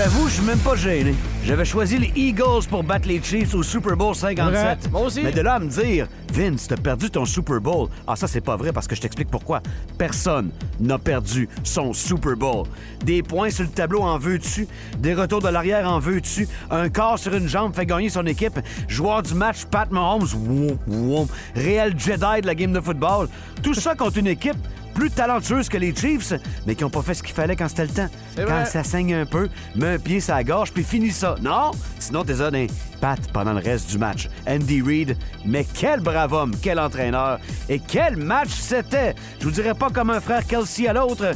L'avoue, 0.00 0.28
je 0.28 0.34
suis 0.36 0.44
même 0.44 0.58
pas 0.60 0.76
gêné. 0.76 1.14
J'avais 1.44 1.66
choisi 1.66 1.98
les 1.98 2.10
Eagles 2.16 2.64
pour 2.70 2.82
battre 2.82 3.06
les 3.06 3.22
Chiefs 3.22 3.54
au 3.54 3.62
Super 3.62 3.98
Bowl 3.98 4.14
57. 4.14 4.54
Vrai. 4.54 4.78
Moi 4.90 5.00
aussi. 5.02 5.20
Mais 5.22 5.30
de 5.30 5.42
là 5.42 5.56
à 5.56 5.58
me 5.58 5.66
dire, 5.66 6.08
Vince, 6.32 6.68
t'as 6.68 6.78
perdu 6.78 7.10
ton 7.10 7.26
Super 7.26 7.60
Bowl. 7.60 7.88
Ah, 8.06 8.16
ça, 8.16 8.26
c'est 8.26 8.40
pas 8.40 8.56
vrai 8.56 8.72
parce 8.72 8.88
que 8.88 8.96
je 8.96 9.02
t'explique 9.02 9.28
pourquoi. 9.28 9.60
Personne 9.98 10.52
n'a 10.80 10.98
perdu 10.98 11.50
son 11.64 11.92
Super 11.92 12.34
Bowl. 12.34 12.66
Des 13.04 13.22
points 13.22 13.50
sur 13.50 13.64
le 13.64 13.68
tableau 13.68 14.00
en 14.00 14.16
veux-tu? 14.16 14.66
Des 15.00 15.12
retours 15.12 15.42
de 15.42 15.48
l'arrière 15.48 15.86
en 15.86 15.98
veux-tu? 15.98 16.48
Un 16.70 16.88
corps 16.88 17.18
sur 17.18 17.34
une 17.34 17.46
jambe 17.46 17.74
fait 17.74 17.84
gagner 17.84 18.08
son 18.08 18.24
équipe. 18.24 18.58
Joueur 18.88 19.22
du 19.22 19.34
match, 19.34 19.66
Pat 19.70 19.90
Mahomes, 19.90 20.28
woum, 20.34 20.78
woum. 20.86 21.26
Réel 21.54 21.94
Jedi 21.98 22.40
de 22.40 22.46
la 22.46 22.54
game 22.54 22.72
de 22.72 22.80
football. 22.80 23.28
Tout 23.62 23.74
ça 23.74 23.94
contre 23.94 24.16
une 24.16 24.28
équipe 24.28 24.56
plus 24.94 25.10
talentueuse 25.10 25.68
que 25.68 25.76
les 25.78 25.94
Chiefs, 25.94 26.32
mais 26.66 26.74
qui 26.74 26.84
ont 26.84 26.90
pas 26.90 27.02
fait 27.02 27.14
ce 27.14 27.22
qu'il 27.22 27.34
fallait 27.34 27.56
quand 27.56 27.68
c'était 27.68 27.84
le 27.86 27.90
temps. 27.90 28.08
Quand 28.36 28.44
vrai. 28.44 28.66
ça 28.66 28.84
saigne 28.84 29.14
un 29.14 29.26
peu, 29.26 29.48
mets 29.76 29.94
un 29.94 29.98
pied 29.98 30.20
sur 30.20 30.34
la 30.34 30.44
gorge, 30.44 30.72
puis 30.72 30.84
finis 30.84 31.10
ça. 31.12 31.34
Non? 31.42 31.70
Sinon, 31.98 32.24
t'es 32.24 32.36
ça 32.36 32.50
d'un 32.50 32.66
pat 33.00 33.18
pendant 33.32 33.52
le 33.52 33.60
reste 33.60 33.90
du 33.90 33.98
match. 33.98 34.28
Andy 34.48 34.82
Reid, 34.82 35.16
mais 35.44 35.64
quel 35.74 36.00
brave 36.00 36.32
homme, 36.32 36.52
quel 36.62 36.78
entraîneur. 36.78 37.38
Et 37.68 37.78
quel 37.78 38.16
match 38.16 38.50
c'était! 38.50 39.14
Je 39.40 39.44
vous 39.44 39.50
dirais 39.52 39.74
pas 39.74 39.90
comme 39.90 40.10
un 40.10 40.20
frère 40.20 40.46
Kelsey 40.46 40.86
à 40.88 40.92
l'autre. 40.92 41.32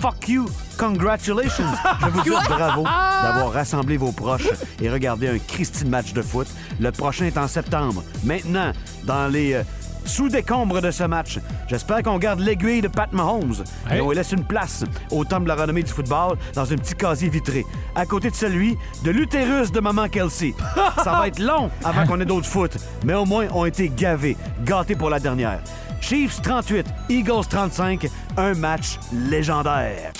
fuck 0.00 0.28
you, 0.28 0.48
congratulations. 0.76 1.64
Je 2.00 2.06
vous 2.10 2.22
dis 2.22 2.30
bravo 2.48 2.84
Ah! 2.86 3.20
d'avoir 3.22 3.52
rassemblé 3.52 3.96
vos 3.96 4.12
proches 4.12 4.48
et 4.80 4.88
regardé 4.88 5.28
un 5.28 5.38
Christine 5.38 5.88
match 5.88 6.12
de 6.12 6.22
foot. 6.22 6.46
Le 6.80 6.92
prochain 6.92 7.24
est 7.26 7.36
en 7.38 7.48
septembre. 7.48 8.04
Maintenant, 8.24 8.72
dans 9.04 9.26
les 9.26 9.60
euh, 10.08 10.18
sous-décombres 10.18 10.80
de 10.80 10.90
ce 10.90 11.04
match, 11.04 11.38
j'espère 11.68 12.02
qu'on 12.02 12.18
garde 12.18 12.40
l'aiguille 12.40 12.80
de 12.80 12.88
Pat 12.88 13.12
Mahomes 13.12 13.64
et 13.92 14.00
on 14.00 14.10
lui 14.10 14.16
laisse 14.16 14.32
une 14.32 14.44
place 14.44 14.84
au 15.10 15.24
temple 15.24 15.44
de 15.44 15.48
la 15.48 15.54
renommée 15.56 15.82
du 15.82 15.92
football 15.92 16.36
dans 16.54 16.72
un 16.72 16.76
petit 16.76 16.94
casier 16.94 17.28
vitré, 17.28 17.64
à 17.94 18.06
côté 18.06 18.30
de 18.30 18.34
celui 18.34 18.76
de 19.04 19.10
l'utérus 19.10 19.70
de 19.70 19.80
Maman 19.80 20.08
Kelsey. 20.08 20.54
Ça 21.04 21.12
va 21.12 21.28
être 21.28 21.38
long 21.38 21.70
avant 21.84 22.06
qu'on 22.06 22.20
ait 22.20 22.24
d'autres 22.24 22.48
foot, 22.48 22.76
mais 23.04 23.14
au 23.14 23.24
moins 23.24 23.46
on 23.52 23.62
a 23.64 23.68
été 23.68 23.88
gavés, 23.88 24.36
gâtés 24.64 24.94
pour 24.94 25.10
la 25.10 25.20
dernière. 25.20 25.60
Chiefs 26.00 26.40
38, 26.42 26.86
Eagles 27.08 27.46
35, 27.48 28.06
un 28.36 28.54
match 28.54 28.98
légendaire. 29.12 30.12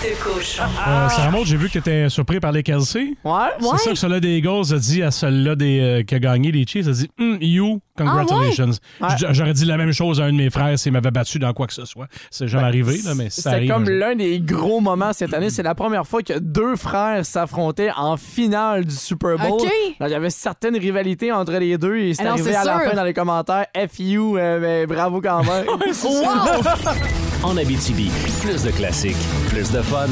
Tête 0.00 0.12
de 0.18 0.22
cochon. 0.22 0.62
Euh, 0.86 1.08
Sarah 1.10 1.30
Maud, 1.30 1.46
j'ai 1.46 1.56
vu 1.56 1.66
que 1.66 1.72
tu 1.72 1.78
étais 1.78 2.08
surpris 2.08 2.40
par 2.40 2.52
les 2.52 2.62
Kelsey. 2.62 3.14
Ouais. 3.24 3.32
C'est 3.60 3.78
ça 3.84 3.90
que 3.90 3.96
celui-là 3.96 4.20
des 4.20 4.38
Eagles 4.38 4.72
a 4.74 4.78
dit 4.78 5.02
à 5.02 5.10
celui-là 5.10 5.56
des, 5.56 5.80
euh, 5.80 6.02
qui 6.02 6.14
a 6.14 6.18
gagné 6.18 6.50
les 6.52 6.66
Chiefs. 6.66 6.86
Il 6.86 6.90
a 6.90 6.92
dit 6.92 7.10
Hum, 7.20 7.38
You, 7.40 7.80
congratulations. 7.98 8.70
Ah 9.00 9.08
ouais? 9.10 9.16
J- 9.18 9.26
J'aurais 9.30 9.52
dit 9.52 9.64
la 9.66 9.76
même 9.76 9.92
chose 9.92 10.20
à 10.20 10.24
un 10.24 10.32
de 10.32 10.36
mes 10.38 10.48
frères 10.48 10.78
s'il 10.78 10.92
m'avait 10.92 11.10
battu 11.10 11.38
dans 11.38 11.52
quoi 11.52 11.66
que 11.66 11.74
ce 11.74 11.84
soit. 11.84 12.06
C'est 12.30 12.48
jamais 12.48 12.64
arrivé, 12.64 12.96
là, 13.04 13.14
mais 13.14 13.28
ça 13.28 13.42
C'était 13.42 13.56
arrive. 13.56 13.70
comme 13.72 13.88
l'un 13.90 14.14
des 14.14 14.40
gros 14.40 14.80
moments 14.80 15.12
cette 15.12 15.34
année. 15.34 15.50
C'est 15.50 15.62
la 15.62 15.74
première 15.74 16.06
fois 16.06 16.22
que 16.22 16.38
deux 16.38 16.76
frères 16.76 17.24
s'affrontaient 17.26 17.90
en 17.96 18.16
finale 18.16 18.84
du 18.86 18.94
Super 18.94 19.36
Bowl. 19.36 19.60
OK. 19.60 19.66
Alors, 20.00 20.08
Il 20.08 20.12
y 20.12 20.14
avait 20.14 20.30
certaines 20.30 20.78
rivalités 20.78 21.30
entre 21.30 21.52
les 21.52 21.76
deux 21.76 21.96
et 21.96 22.14
c'est 22.14 22.24
Ah 22.26 22.32
arrivé 22.32 22.52
c'est 22.52 22.56
à 22.56 22.64
la 22.64 22.80
sûr. 22.80 22.90
fin 22.90 22.96
dans 22.96 23.04
les 23.04 23.14
commentaires. 23.14 23.66
FU, 23.92 24.18
euh, 24.38 24.58
mais 24.60 24.86
bravo 24.86 25.20
quand 25.20 25.42
même. 25.44 25.66
En 27.44 27.56
Abitibi, 27.56 28.10
plus 28.40 28.62
de 28.62 28.70
classiques, 28.70 29.16
plus 29.48 29.70
de 29.70 29.82
fun. 29.82 30.06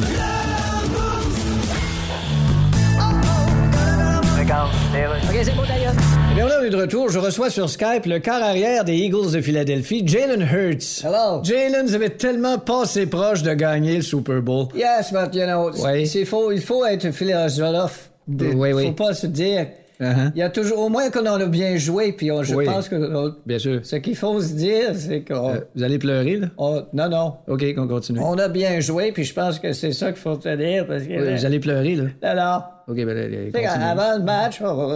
OK, 4.45 5.39
c'est 5.43 5.55
bon, 5.55 5.63
d'ailleurs. 5.67 5.93
Eh 6.31 6.35
bien, 6.35 6.47
on 6.61 6.63
est 6.65 6.71
de 6.71 6.77
retour. 6.77 7.09
Je 7.09 7.19
reçois 7.19 7.49
sur 7.49 7.71
Skype 7.71 8.05
le 8.07 8.19
quart 8.19 8.43
arrière 8.43 8.85
des 8.85 8.97
Eagles 8.97 9.31
de 9.33 9.41
Philadelphie, 9.41 10.03
Jalen 10.07 10.43
Hurts. 10.43 11.05
Hello. 11.05 11.43
Jalen, 11.43 11.87
vous 11.87 11.95
avez 11.95 12.11
tellement 12.11 12.59
passé 12.59 13.07
proche 13.07 13.43
de 13.43 13.55
gagner 13.55 13.97
le 13.97 14.03
Super 14.03 14.43
Bowl. 14.43 14.67
Yes, 14.75 15.13
but 15.13 15.35
you 15.35 15.45
know, 15.47 15.71
Oui. 15.85 16.07
c'est 16.07 16.25
faux. 16.25 16.53
Il 16.53 16.61
faut 16.61 16.85
être 16.85 17.11
philosophe. 17.13 18.11
Oui, 18.29 18.73
oui. 18.73 18.87
Faut 18.87 18.93
pas 18.93 19.15
se 19.15 19.27
dire. 19.27 19.67
Uh-huh. 20.03 20.33
Il 20.35 20.39
y 20.41 20.43
a 20.43 20.51
toujours, 20.51 20.81
au 20.81 20.89
moins 20.89 21.09
qu'on 21.11 21.25
en 21.27 21.41
a 21.41 21.47
bien 21.47 21.77
joué, 21.77 22.13
puis 22.13 22.33
on- 22.33 22.43
je 22.43 22.55
Oui. 22.57 22.65
pense 22.67 22.89
que. 22.89 22.97
on- 22.97 23.35
Bien 23.47 23.59
sûr. 23.61 23.81
ce 23.85 23.97
qu'il 23.97 24.17
faut 24.17 24.41
se 24.41 24.53
dire, 24.55 24.91
c'est 24.95 25.23
qu'on. 25.23 25.51
Euh, 25.51 25.61
vous 25.77 25.83
allez 25.85 25.99
pleurer, 25.99 26.37
là? 26.39 26.49
on- 26.59 26.83
non, 26.93 27.09
non. 27.09 27.35
OK, 27.47 27.75
qu'on 27.75 27.87
continue. 27.87 28.19
On 28.21 28.37
a 28.37 28.49
bien 28.49 28.81
joué, 28.81 29.13
puis 29.13 29.23
je 29.25 29.33
pense 29.33 29.61
que 29.61 29.73
c'est 29.73 29.93
ça 29.93 30.07
qu'il 30.13 30.21
faut 30.21 30.37
te 30.37 30.55
dire, 30.57 30.87
parce 30.89 31.05
que. 31.05 31.13
Oui, 31.13 31.37
vous 31.37 31.47
allez 31.47 31.61
pleurer, 31.61 31.95
là? 31.95 32.05
Non, 32.35 32.43
non. 32.43 32.63
OK, 32.89 32.97
ben, 32.97 33.11
allez, 33.17 33.53
continue. 33.53 33.85
avant 33.85 34.17
le 34.19 34.25
match, 34.25 34.61
on. 34.61 34.91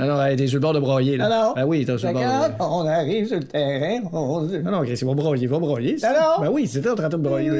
Ah 0.00 0.06
non, 0.06 0.36
t'es 0.36 0.46
sur 0.46 0.56
le 0.56 0.60
bord 0.62 0.72
de 0.72 0.80
broyer, 0.80 1.18
là. 1.18 1.28
Non, 1.28 1.48
non. 1.48 1.52
Ben 1.54 1.64
oui, 1.66 1.84
t'es 1.84 1.98
sur 1.98 2.08
le 2.08 2.14
bord 2.14 2.22
de... 2.22 2.54
on 2.58 2.86
arrive 2.88 3.26
sur 3.26 3.36
le 3.38 3.44
terrain, 3.44 4.00
on. 4.14 4.40
Non, 4.40 4.70
non, 4.70 4.80
Chris, 4.82 4.98
il 5.00 5.06
va 5.06 5.12
broyer, 5.14 5.42
il 5.42 5.48
va 5.50 5.58
broyer. 5.58 5.96
Non, 6.02 6.08
non. 6.08 6.42
Ben 6.46 6.50
oui, 6.50 6.66
c'était 6.66 6.88
en 6.88 6.94
train 6.94 7.10
de 7.10 7.16
broyer. 7.18 7.50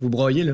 Vous 0.00 0.08
broyez, 0.08 0.44
là? 0.44 0.52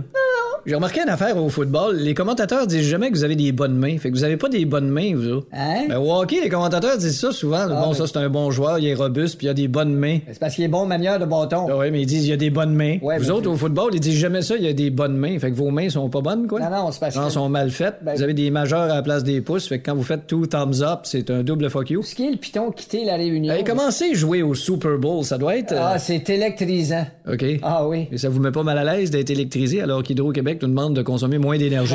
J'ai 0.66 0.74
remarqué 0.74 1.00
une 1.02 1.08
affaire 1.08 1.36
au 1.36 1.48
football. 1.48 1.96
Les 1.96 2.12
commentateurs 2.14 2.66
disent 2.66 2.88
jamais 2.88 3.10
que 3.10 3.16
vous 3.16 3.22
avez 3.24 3.36
des 3.36 3.52
bonnes 3.52 3.76
mains. 3.76 3.98
Fait 3.98 4.10
que 4.10 4.14
vous 4.16 4.24
avez 4.24 4.36
pas 4.36 4.48
des 4.48 4.64
bonnes 4.64 4.88
mains, 4.88 5.14
vous 5.14 5.28
autres. 5.28 5.46
Hein? 5.52 5.84
Ben, 5.88 5.98
au 5.98 6.12
hockey, 6.12 6.40
les 6.42 6.48
commentateurs 6.48 6.98
disent 6.98 7.18
ça 7.20 7.30
souvent. 7.30 7.66
bon, 7.68 7.88
mais- 7.90 7.94
ça, 7.94 8.06
c'est 8.06 8.16
un 8.18 8.28
bon 8.28 8.50
joueur, 8.50 8.78
il 8.80 8.86
est 8.88 8.94
robuste, 8.94 9.38
puis 9.38 9.46
il 9.46 9.50
a 9.50 9.54
des 9.54 9.68
bonnes 9.68 9.94
mains. 9.94 10.18
C'est 10.26 10.38
parce 10.40 10.54
qu'il 10.56 10.64
est 10.64 10.68
bon 10.68 10.84
manière 10.86 11.18
de 11.20 11.24
bâton. 11.24 11.66
Ah 11.70 11.76
ouais, 11.76 11.90
mais 11.90 12.02
ils 12.02 12.06
disent 12.06 12.26
il 12.26 12.30
y 12.30 12.32
a 12.32 12.36
des 12.36 12.50
bonnes 12.50 12.74
mains. 12.74 12.98
Ouais, 13.00 13.18
vous 13.18 13.30
autres, 13.30 13.48
au 13.48 13.56
football, 13.56 13.90
ils 13.94 14.00
disent 14.00 14.18
jamais 14.18 14.42
ça, 14.42 14.56
il 14.56 14.64
y 14.64 14.68
a 14.68 14.72
des 14.72 14.90
bonnes 14.90 15.16
mains. 15.16 15.38
Fait 15.38 15.50
que 15.50 15.56
vos 15.56 15.70
mains 15.70 15.88
sont 15.88 16.08
pas 16.08 16.20
bonnes, 16.20 16.46
quoi. 16.48 16.60
Non, 16.60 16.70
non, 16.70 16.90
c'est 16.90 17.00
parce 17.00 17.16
que. 17.16 17.30
sont 17.30 17.48
mal 17.48 17.70
faites. 17.70 17.96
Ben- 18.02 18.14
vous 18.16 18.22
avez 18.22 18.34
des 18.34 18.50
majeurs 18.50 18.82
à 18.82 18.88
la 18.96 19.02
place 19.02 19.22
des 19.22 19.40
pouces. 19.40 19.68
Fait 19.68 19.78
que 19.78 19.86
quand 19.86 19.94
vous 19.94 20.02
faites 20.02 20.26
tout 20.26 20.46
thumbs 20.46 20.82
up, 20.82 21.00
c'est 21.04 21.30
un 21.30 21.42
double 21.44 21.70
fuck 21.70 21.90
you. 21.90 22.02
Ce 22.02 22.14
qui 22.14 22.26
est 22.26 22.30
le 22.30 22.36
piton 22.38 22.70
quitter 22.72 23.04
la 23.04 23.14
réunion. 23.16 23.52
Hey, 23.54 23.62
commencez 23.62 24.10
à 24.10 24.14
jouer 24.14 24.42
au 24.42 24.54
Super 24.54 24.98
Bowl, 24.98 25.22
ça 25.24 25.38
doit 25.38 25.56
être. 25.56 25.72
euh, 25.72 25.78
Ah, 25.94 25.98
c'est 25.98 26.28
électrisant. 26.28 27.06
OK. 27.30 27.44
Ah 27.62 27.86
oui. 27.86 28.08
Et 28.10 28.18
ça 28.18 28.28
vous 28.28 28.40
met 28.40 28.50
pas 28.50 28.62
mal 28.62 28.78
à 28.78 28.84
l'aise 28.96 29.10
d'être 29.10 29.30
électrisé 29.30 29.80
alors 29.80 30.02
qu'Hydro-Québec 30.02 30.55
nous 30.62 30.68
demande 30.68 30.94
de 30.94 31.02
consommer 31.02 31.38
moins 31.38 31.58
d'énergie 31.58 31.94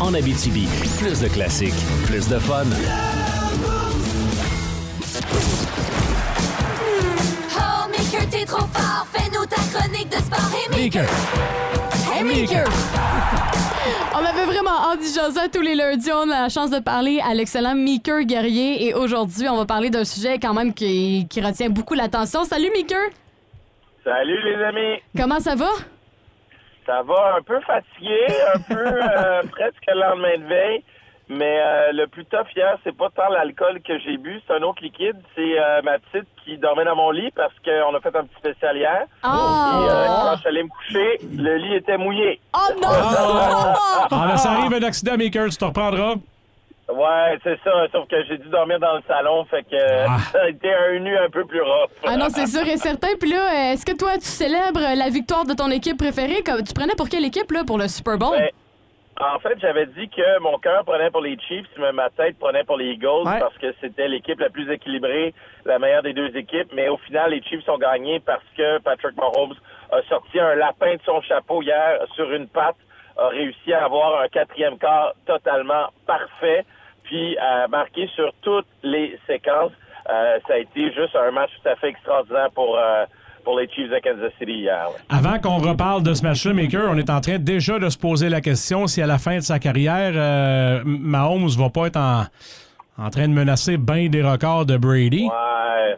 En 0.00 0.14
Abitibi, 0.14 0.66
plus 0.98 1.20
de 1.20 1.28
classiques, 1.28 1.74
plus 2.06 2.28
de 2.28 2.38
fun. 2.38 2.64
Oh, 7.58 7.88
Maker, 7.90 8.28
t'es 8.30 8.44
trop 8.44 8.66
fort. 8.66 9.06
Fais-nous 9.12 9.46
ta 9.46 9.56
chronique 9.56 10.08
de 10.08 10.16
sport. 10.16 10.50
Hey, 10.54 10.84
Maker. 10.84 11.08
Hey, 12.14 12.24
Maker! 12.24 12.64
On 14.14 14.24
avait 14.24 14.46
vraiment 14.46 14.70
hâte 14.70 15.36
à 15.36 15.48
tous 15.48 15.60
les 15.60 15.74
lundis. 15.74 16.10
On 16.12 16.30
a 16.30 16.42
la 16.42 16.48
chance 16.48 16.70
de 16.70 16.78
parler 16.78 17.20
à 17.20 17.34
l'excellent 17.34 17.74
Meeker 17.74 18.22
Guerrier. 18.24 18.86
Et 18.86 18.94
aujourd'hui, 18.94 19.48
on 19.48 19.56
va 19.56 19.66
parler 19.66 19.90
d'un 19.90 20.04
sujet 20.04 20.38
quand 20.38 20.54
même 20.54 20.72
qui, 20.72 21.26
qui 21.28 21.40
retient 21.40 21.68
beaucoup 21.70 21.94
l'attention. 21.94 22.44
Salut, 22.44 22.70
Meeker! 22.74 23.10
Salut 24.04 24.38
les 24.44 24.64
amis, 24.64 25.00
Comment 25.16 25.40
ça 25.40 25.56
va? 25.56 25.68
Ça 26.86 27.02
va 27.02 27.36
un 27.36 27.42
peu 27.42 27.60
fatigué, 27.60 28.26
un 28.54 28.60
peu 28.60 28.86
euh, 28.86 29.42
presque 29.50 29.84
le 29.88 30.00
lendemain 30.00 30.38
de 30.38 30.44
veille, 30.44 30.84
mais 31.28 31.58
euh, 31.60 31.92
le 31.92 32.06
plus 32.06 32.24
tough 32.26 32.46
hier, 32.54 32.78
c'est 32.84 32.96
pas 32.96 33.10
tant 33.10 33.28
l'alcool 33.28 33.80
que 33.82 33.98
j'ai 33.98 34.16
bu, 34.16 34.40
c'est 34.46 34.54
un 34.54 34.62
autre 34.62 34.82
liquide, 34.82 35.16
c'est 35.34 35.58
euh, 35.58 35.82
ma 35.82 35.98
petite 35.98 36.28
qui 36.44 36.56
dormait 36.56 36.84
dans 36.84 36.94
mon 36.94 37.10
lit 37.10 37.32
parce 37.34 37.52
qu'on 37.64 37.94
a 37.94 38.00
fait 38.00 38.16
un 38.16 38.24
petit 38.24 38.38
spécial 38.38 38.76
hier. 38.76 39.06
Ah! 39.24 39.72
Et 39.74 39.90
euh, 39.90 40.06
quand 40.06 40.34
je 40.34 40.40
suis 40.40 40.48
allé 40.48 40.62
me 40.62 40.68
coucher, 40.68 41.20
le 41.36 41.56
lit 41.56 41.74
était 41.74 41.98
mouillé. 41.98 42.40
Oh 42.54 42.72
non! 42.80 42.88
Ah, 42.88 44.06
ben, 44.10 44.36
ça 44.36 44.52
arrive 44.52 44.72
un 44.72 44.86
accident, 44.86 45.16
Maker, 45.16 45.48
tu 45.48 45.56
te 45.56 45.64
reprendras. 45.64 46.14
Ouais, 46.88 47.36
c'est 47.42 47.58
ça, 47.64 47.72
sauf 47.90 48.06
que 48.08 48.22
j'ai 48.24 48.38
dû 48.38 48.48
dormir 48.48 48.78
dans 48.78 48.94
le 48.94 49.02
salon, 49.08 49.44
fait 49.46 49.64
que 49.64 49.74
euh, 49.74 50.06
ça 50.32 50.42
a 50.42 50.48
été 50.48 50.72
un 50.72 50.98
nu 51.00 51.16
un 51.18 51.28
peu 51.28 51.44
plus 51.44 51.60
rough. 51.60 51.90
Ah 52.06 52.16
non, 52.16 52.26
c'est 52.28 52.46
sûr 52.46 52.66
et 52.66 52.76
certain. 52.76 53.08
Puis 53.18 53.30
là, 53.30 53.38
euh, 53.42 53.72
est-ce 53.72 53.84
que 53.84 53.96
toi, 53.96 54.14
tu 54.14 54.26
célèbres 54.26 54.80
la 54.96 55.08
victoire 55.10 55.44
de 55.44 55.52
ton 55.54 55.68
équipe 55.70 55.98
préférée? 55.98 56.42
Comme- 56.44 56.62
Tu 56.62 56.72
prenais 56.74 56.94
pour 56.96 57.08
quelle 57.08 57.24
équipe, 57.24 57.50
là, 57.50 57.64
pour 57.66 57.76
le 57.78 57.88
Super 57.88 58.16
Bowl? 58.18 58.36
Ben, 58.38 58.50
en 59.18 59.38
fait, 59.40 59.58
j'avais 59.60 59.86
dit 59.86 60.08
que 60.10 60.38
mon 60.40 60.58
cœur 60.58 60.84
prenait 60.84 61.10
pour 61.10 61.22
les 61.22 61.36
Chiefs, 61.48 61.66
mais 61.78 61.90
ma 61.90 62.08
tête 62.10 62.38
prenait 62.38 62.62
pour 62.64 62.76
les 62.76 62.90
Eagles 62.92 63.24
Ouais. 63.26 63.40
parce 63.40 63.56
que 63.58 63.74
c'était 63.80 64.06
l'équipe 64.06 64.38
la 64.38 64.50
plus 64.50 64.70
équilibrée, 64.70 65.34
la 65.64 65.78
meilleure 65.80 66.02
des 66.02 66.12
deux 66.12 66.36
équipes. 66.36 66.70
Mais 66.72 66.88
au 66.88 66.98
final, 66.98 67.30
les 67.30 67.42
Chiefs 67.42 67.68
ont 67.68 67.78
gagné 67.78 68.20
parce 68.20 68.44
que 68.56 68.78
Patrick 68.78 69.16
Mahomes 69.16 69.54
a 69.90 70.02
sorti 70.08 70.38
un 70.38 70.54
lapin 70.54 70.94
de 70.94 71.00
son 71.04 71.20
chapeau 71.22 71.62
hier 71.62 71.98
sur 72.14 72.30
une 72.32 72.46
patte, 72.46 72.76
a 73.16 73.28
réussi 73.28 73.72
à 73.72 73.86
avoir 73.86 74.20
un 74.22 74.28
quatrième 74.28 74.78
quart 74.78 75.14
totalement 75.26 75.86
parfait, 76.06 76.64
puis 77.06 77.36
a 77.38 77.66
marqué 77.68 78.08
sur 78.14 78.32
toutes 78.42 78.66
les 78.82 79.18
séquences. 79.26 79.72
Euh, 80.08 80.38
ça 80.46 80.54
a 80.54 80.58
été 80.58 80.92
juste 80.92 81.16
un 81.16 81.30
match 81.30 81.50
tout 81.62 81.68
à 81.68 81.76
fait 81.76 81.88
extraordinaire 81.88 82.50
pour, 82.54 82.76
euh, 82.78 83.04
pour 83.44 83.58
les 83.58 83.68
Chiefs 83.68 83.90
de 83.90 83.98
Kansas 83.98 84.32
City 84.38 84.52
hier. 84.52 84.88
Avant 85.08 85.38
qu'on 85.38 85.58
reparle 85.58 86.02
de 86.02 86.14
ce 86.14 86.22
match-là, 86.22 86.52
Maker, 86.52 86.88
on 86.90 86.96
est 86.96 87.10
en 87.10 87.20
train 87.20 87.38
déjà 87.38 87.78
de 87.78 87.88
se 87.88 87.98
poser 87.98 88.28
la 88.28 88.40
question 88.40 88.86
si 88.86 89.02
à 89.02 89.06
la 89.06 89.18
fin 89.18 89.36
de 89.36 89.40
sa 89.40 89.58
carrière, 89.58 90.12
euh, 90.14 90.82
Mahomes 90.84 91.48
va 91.58 91.70
pas 91.70 91.86
être 91.86 91.96
en, 91.96 92.24
en 92.98 93.10
train 93.10 93.28
de 93.28 93.34
menacer 93.34 93.76
bien 93.76 94.08
des 94.08 94.22
records 94.22 94.66
de 94.66 94.76
Brady. 94.76 95.28
Ouais. 95.28 95.96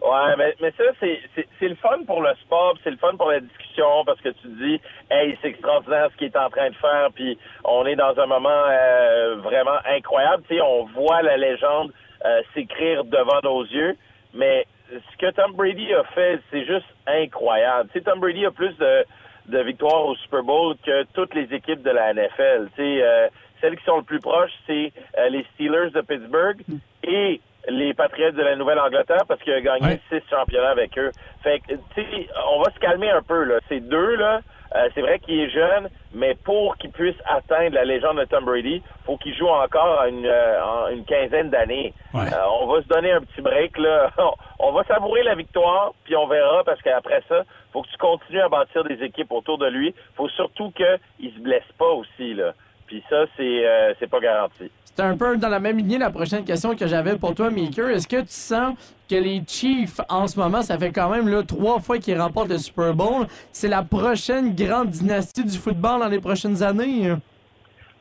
Ouais, 0.00 0.36
mais, 0.38 0.54
mais 0.60 0.72
ça, 0.78 0.84
c'est, 1.00 1.68
le 1.68 1.74
fun 1.76 1.98
pour 2.06 2.22
le 2.22 2.34
sport, 2.42 2.74
c'est 2.82 2.90
le 2.90 2.96
fun 2.96 3.14
pour 3.16 3.30
la 3.30 3.40
discussion, 3.40 4.04
parce 4.06 4.20
que 4.20 4.30
tu 4.30 4.48
dis, 4.48 4.80
hey, 5.10 5.36
c'est 5.42 5.48
extraordinaire 5.48 6.08
ce 6.12 6.16
qu'il 6.16 6.28
est 6.28 6.36
en 6.36 6.48
train 6.48 6.70
de 6.70 6.74
faire, 6.76 7.08
puis 7.14 7.36
on 7.64 7.84
est 7.84 7.96
dans 7.96 8.18
un 8.18 8.26
moment 8.26 8.48
euh, 8.48 9.36
vraiment 9.42 9.78
incroyable. 9.84 10.44
Tu 10.48 10.56
sais, 10.56 10.62
on 10.62 10.84
voit 10.86 11.20
la 11.22 11.36
légende 11.36 11.92
euh, 12.24 12.40
s'écrire 12.54 13.04
devant 13.04 13.40
nos 13.42 13.64
yeux, 13.64 13.96
mais 14.32 14.66
ce 14.90 15.16
que 15.18 15.30
Tom 15.32 15.52
Brady 15.52 15.92
a 15.92 16.04
fait, 16.14 16.40
c'est 16.50 16.64
juste 16.64 16.86
incroyable. 17.06 17.90
Tu 17.92 17.98
sais, 17.98 18.04
Tom 18.04 18.20
Brady 18.20 18.46
a 18.46 18.50
plus 18.50 18.76
de, 18.78 19.04
de 19.48 19.58
victoires 19.60 20.06
au 20.06 20.14
Super 20.16 20.42
Bowl 20.42 20.76
que 20.84 21.04
toutes 21.12 21.34
les 21.34 21.52
équipes 21.54 21.82
de 21.82 21.90
la 21.90 22.14
NFL. 22.14 22.70
Tu 22.76 22.82
sais, 22.82 23.02
euh, 23.02 23.28
celles 23.60 23.76
qui 23.76 23.84
sont 23.84 23.96
le 23.98 24.02
plus 24.02 24.20
proches, 24.20 24.52
c'est 24.66 24.92
euh, 25.18 25.28
les 25.28 25.44
Steelers 25.54 25.90
de 25.90 26.00
Pittsburgh 26.00 26.60
et 27.02 27.40
les 27.68 27.92
Patriots 27.94 28.30
de 28.32 28.42
la 28.42 28.56
Nouvelle-Angleterre 28.56 29.24
parce 29.26 29.40
qu'il 29.42 29.52
a 29.52 29.60
gagné 29.60 29.86
Ouais. 29.86 30.00
six 30.10 30.22
championnats 30.30 30.70
avec 30.70 30.96
eux. 30.98 31.10
Fait 31.42 31.60
que, 31.60 31.74
tu 31.94 32.02
sais, 32.02 32.28
on 32.50 32.62
va 32.62 32.70
se 32.72 32.78
calmer 32.78 33.10
un 33.10 33.22
peu, 33.22 33.44
là. 33.44 33.56
Ces 33.68 33.80
deux, 33.80 34.14
là, 34.16 34.40
euh, 34.76 34.88
c'est 34.94 35.00
vrai 35.02 35.18
qu'il 35.18 35.38
est 35.40 35.50
jeune, 35.50 35.88
mais 36.14 36.34
pour 36.44 36.76
qu'il 36.78 36.90
puisse 36.90 37.16
atteindre 37.26 37.74
la 37.74 37.84
légende 37.84 38.18
de 38.18 38.24
Tom 38.24 38.44
Brady, 38.44 38.82
faut 39.04 39.16
qu'il 39.18 39.34
joue 39.36 39.48
encore 39.48 40.04
une, 40.04 40.24
euh, 40.26 40.62
en 40.64 40.88
une 40.88 41.04
quinzaine 41.04 41.50
d'années. 41.50 41.92
Ouais. 42.14 42.20
Euh, 42.32 42.44
on 42.60 42.66
va 42.66 42.82
se 42.82 42.88
donner 42.88 43.12
un 43.12 43.20
petit 43.20 43.40
break, 43.42 43.76
là. 43.78 44.10
on 44.58 44.72
va 44.72 44.84
savourer 44.84 45.22
la 45.22 45.34
victoire, 45.34 45.92
puis 46.04 46.16
on 46.16 46.26
verra, 46.26 46.64
parce 46.64 46.80
qu'après 46.82 47.22
ça, 47.28 47.42
faut 47.72 47.82
que 47.82 47.88
tu 47.88 47.96
continues 47.98 48.40
à 48.40 48.48
bâtir 48.48 48.84
des 48.84 49.02
équipes 49.02 49.32
autour 49.32 49.58
de 49.58 49.66
lui. 49.66 49.94
faut 50.16 50.28
surtout 50.30 50.70
qu'il 50.70 51.32
se 51.34 51.38
blesse 51.40 51.70
pas 51.78 51.90
aussi, 51.90 52.32
là. 52.34 52.52
Puis 52.88 53.02
ça, 53.08 53.24
c'est 53.36 53.66
euh, 53.66 53.94
c'est 54.00 54.08
pas 54.10 54.18
garanti. 54.18 54.70
C'est 54.84 55.00
un 55.04 55.16
peu 55.16 55.36
dans 55.36 55.48
la 55.48 55.60
même 55.60 55.76
lignée 55.76 55.98
la 55.98 56.10
prochaine 56.10 56.44
question 56.44 56.74
que 56.74 56.86
j'avais 56.88 57.16
pour 57.16 57.32
toi, 57.34 57.50
Maker. 57.50 57.90
Est-ce 57.90 58.08
que 58.08 58.20
tu 58.22 58.26
sens 58.32 58.74
que 59.08 59.14
les 59.14 59.42
Chiefs, 59.46 60.00
en 60.08 60.26
ce 60.26 60.36
moment, 60.40 60.60
ça 60.62 60.76
fait 60.76 60.90
quand 60.90 61.08
même 61.08 61.28
là, 61.28 61.44
trois 61.44 61.78
fois 61.78 61.98
qu'ils 61.98 62.20
remportent 62.20 62.48
le 62.48 62.58
Super 62.58 62.94
Bowl. 62.94 63.26
C'est 63.52 63.68
la 63.68 63.82
prochaine 63.84 64.56
grande 64.56 64.88
dynastie 64.88 65.44
du 65.44 65.56
football 65.56 66.00
dans 66.00 66.08
les 66.08 66.18
prochaines 66.20 66.60
années? 66.64 67.14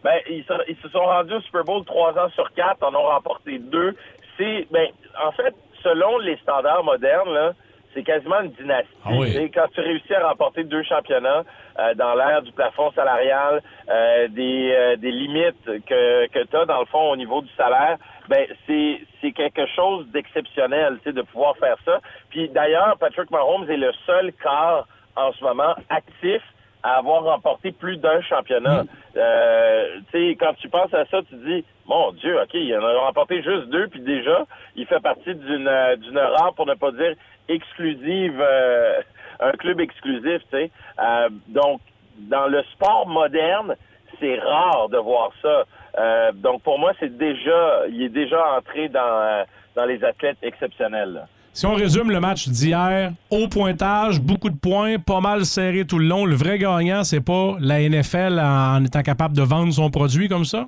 Ben, 0.04 0.20
ils, 0.30 0.44
se- 0.46 0.70
ils 0.72 0.78
se 0.82 0.90
sont 0.90 1.06
rendus 1.06 1.34
au 1.36 1.42
Super 1.42 1.64
Bowl 1.66 1.86
trois 1.86 2.14
ans 2.18 2.30
sur 2.34 2.52
quatre, 2.54 2.82
en 2.84 2.96
ont 2.96 3.08
remporté 3.08 3.60
deux. 3.60 3.96
C'est, 4.38 4.68
ben, 4.72 4.88
en 5.24 5.32
fait, 5.34 5.54
selon 5.84 6.18
les 6.20 6.38
standards 6.38 6.84
modernes, 6.84 7.32
là, 7.32 7.54
c'est 7.94 8.04
quasiment 8.04 8.42
une 8.42 8.52
dynastie. 8.52 8.90
Ah 9.06 9.10
oui. 9.14 9.52
Quand 9.54 9.66
tu 9.74 9.82
réussis 9.82 10.14
à 10.16 10.28
remporter 10.30 10.64
deux 10.64 10.84
championnats 10.84 11.44
euh, 11.80 11.94
dans 11.94 12.16
l'ère 12.16 12.42
du 12.42 12.52
plafond 12.52 12.92
salarial, 12.92 13.62
euh, 13.90 14.28
des, 14.30 14.72
euh, 14.74 14.96
des 14.96 15.12
limites 15.12 15.64
que, 15.86 16.28
que 16.28 16.44
tu 16.44 16.56
as, 16.56 16.66
dans 16.66 16.80
le 16.80 16.86
fond, 16.86 17.12
au 17.12 17.16
niveau 17.16 17.42
du 17.42 17.50
salaire, 17.56 17.98
ben, 18.28 18.46
c'est, 18.66 19.02
c'est 19.22 19.32
quelque 19.32 19.66
chose 19.68 20.08
d'exceptionnel, 20.08 20.98
tu 20.98 21.10
sais, 21.10 21.14
de 21.14 21.22
pouvoir 21.22 21.56
faire 21.58 21.78
ça. 21.86 22.00
Puis 22.30 22.50
d'ailleurs, 22.50 22.98
Patrick 23.00 23.32
Mahomes 23.32 23.70
est 23.70 23.78
le 23.78 23.92
seul 24.06 24.34
quart 24.42 24.88
en 25.16 25.32
ce 25.34 25.44
moment 25.44 25.76
actif 25.90 26.42
à 26.88 27.00
avoir 27.00 27.24
remporté 27.24 27.74
plus 27.74 27.98
d'un 27.98 28.22
championnat. 28.22 28.84
Euh, 29.18 30.00
tu 30.10 30.30
sais, 30.30 30.36
quand 30.40 30.54
tu 30.54 30.70
penses 30.70 30.94
à 30.94 31.06
ça, 31.08 31.22
tu 31.28 31.36
dis, 31.36 31.66
mon 31.86 32.14
Dieu, 32.14 32.42
OK, 32.42 32.54
il 32.54 32.74
en 32.78 32.86
a 32.86 33.00
remporté 33.00 33.44
juste 33.44 33.68
deux, 33.68 33.88
puis 33.90 34.00
déjà, 34.00 34.46
il 34.78 34.86
fait 34.86 35.02
partie 35.02 35.36
d'une 35.36 35.68
euh, 35.68 35.98
d'une 35.98 36.18
rare, 36.18 36.54
pour 36.56 36.66
ne 36.66 36.76
pas 36.76 36.92
dire 36.92 37.14
exclusive, 37.50 38.40
euh, 38.40 39.02
un 39.42 39.52
club 39.52 39.82
exclusif, 39.82 40.42
tu 40.44 40.58
sais. 40.58 40.72
Euh, 41.00 41.30
donc, 41.50 41.82
dans 42.20 42.48
le 42.48 42.64
sport 42.74 43.06
moderne, 43.06 43.76
c'est 44.22 44.40
rare 44.40 44.88
de 44.90 44.98
voir 44.98 45.32
ça. 45.42 45.64
Donc, 46.34 46.62
pour 46.62 46.78
moi, 46.80 46.94
c'est 47.00 47.18
déjà, 47.18 47.82
il 47.90 48.04
est 48.04 48.10
déjà 48.10 48.56
entré 48.58 48.88
dans, 48.88 49.46
dans 49.76 49.86
les 49.86 50.04
athlètes 50.04 50.38
exceptionnels. 50.44 51.26
Si 51.58 51.66
on 51.66 51.74
résume 51.74 52.12
le 52.12 52.20
match 52.20 52.48
d'hier, 52.50 53.14
au 53.32 53.48
pointage, 53.48 54.22
beaucoup 54.22 54.52
de 54.52 54.60
points, 54.60 55.00
pas 55.00 55.22
mal 55.22 55.44
serré 55.44 55.88
tout 55.88 55.98
le 55.98 56.06
long. 56.06 56.24
Le 56.24 56.36
vrai 56.36 56.60
gagnant, 56.60 57.04
c'est 57.04 57.26
pas 57.26 57.56
la 57.60 57.80
NFL 57.80 58.40
en 58.40 58.86
étant 58.86 59.02
capable 59.02 59.36
de 59.36 59.42
vendre 59.42 59.74
son 59.74 59.90
produit 59.90 60.30
comme 60.30 60.46
ça? 60.46 60.68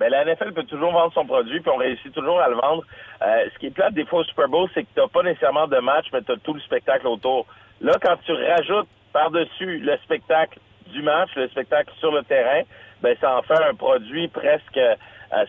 Ben, 0.00 0.08
la 0.08 0.24
NFL 0.24 0.54
peut 0.54 0.62
toujours 0.62 0.92
vendre 0.92 1.12
son 1.12 1.26
produit, 1.26 1.60
puis 1.60 1.70
on 1.70 1.76
réussit 1.76 2.10
toujours 2.14 2.40
à 2.40 2.48
le 2.48 2.54
vendre. 2.54 2.82
Euh, 3.20 3.44
ce 3.52 3.58
qui 3.58 3.66
est 3.66 3.70
plate 3.70 3.92
des 3.92 4.06
fois 4.06 4.20
au 4.20 4.24
Super 4.24 4.48
Bowl, 4.48 4.70
c'est 4.72 4.84
que 4.84 4.88
tu 4.96 5.06
pas 5.06 5.22
nécessairement 5.22 5.66
de 5.66 5.76
match, 5.80 6.06
mais 6.14 6.22
tu 6.22 6.32
as 6.32 6.36
tout 6.38 6.54
le 6.54 6.60
spectacle 6.60 7.06
autour. 7.06 7.44
Là, 7.82 7.92
quand 8.02 8.16
tu 8.24 8.32
rajoutes 8.32 8.88
par-dessus 9.12 9.80
le 9.80 9.98
spectacle 9.98 10.58
du 10.94 11.02
match, 11.02 11.28
le 11.36 11.46
spectacle 11.48 11.92
sur 12.00 12.10
le 12.10 12.22
terrain, 12.22 12.62
ben 13.02 13.14
ça 13.20 13.36
en 13.36 13.42
fait 13.42 13.62
un 13.62 13.74
produit 13.74 14.28
presque 14.28 14.80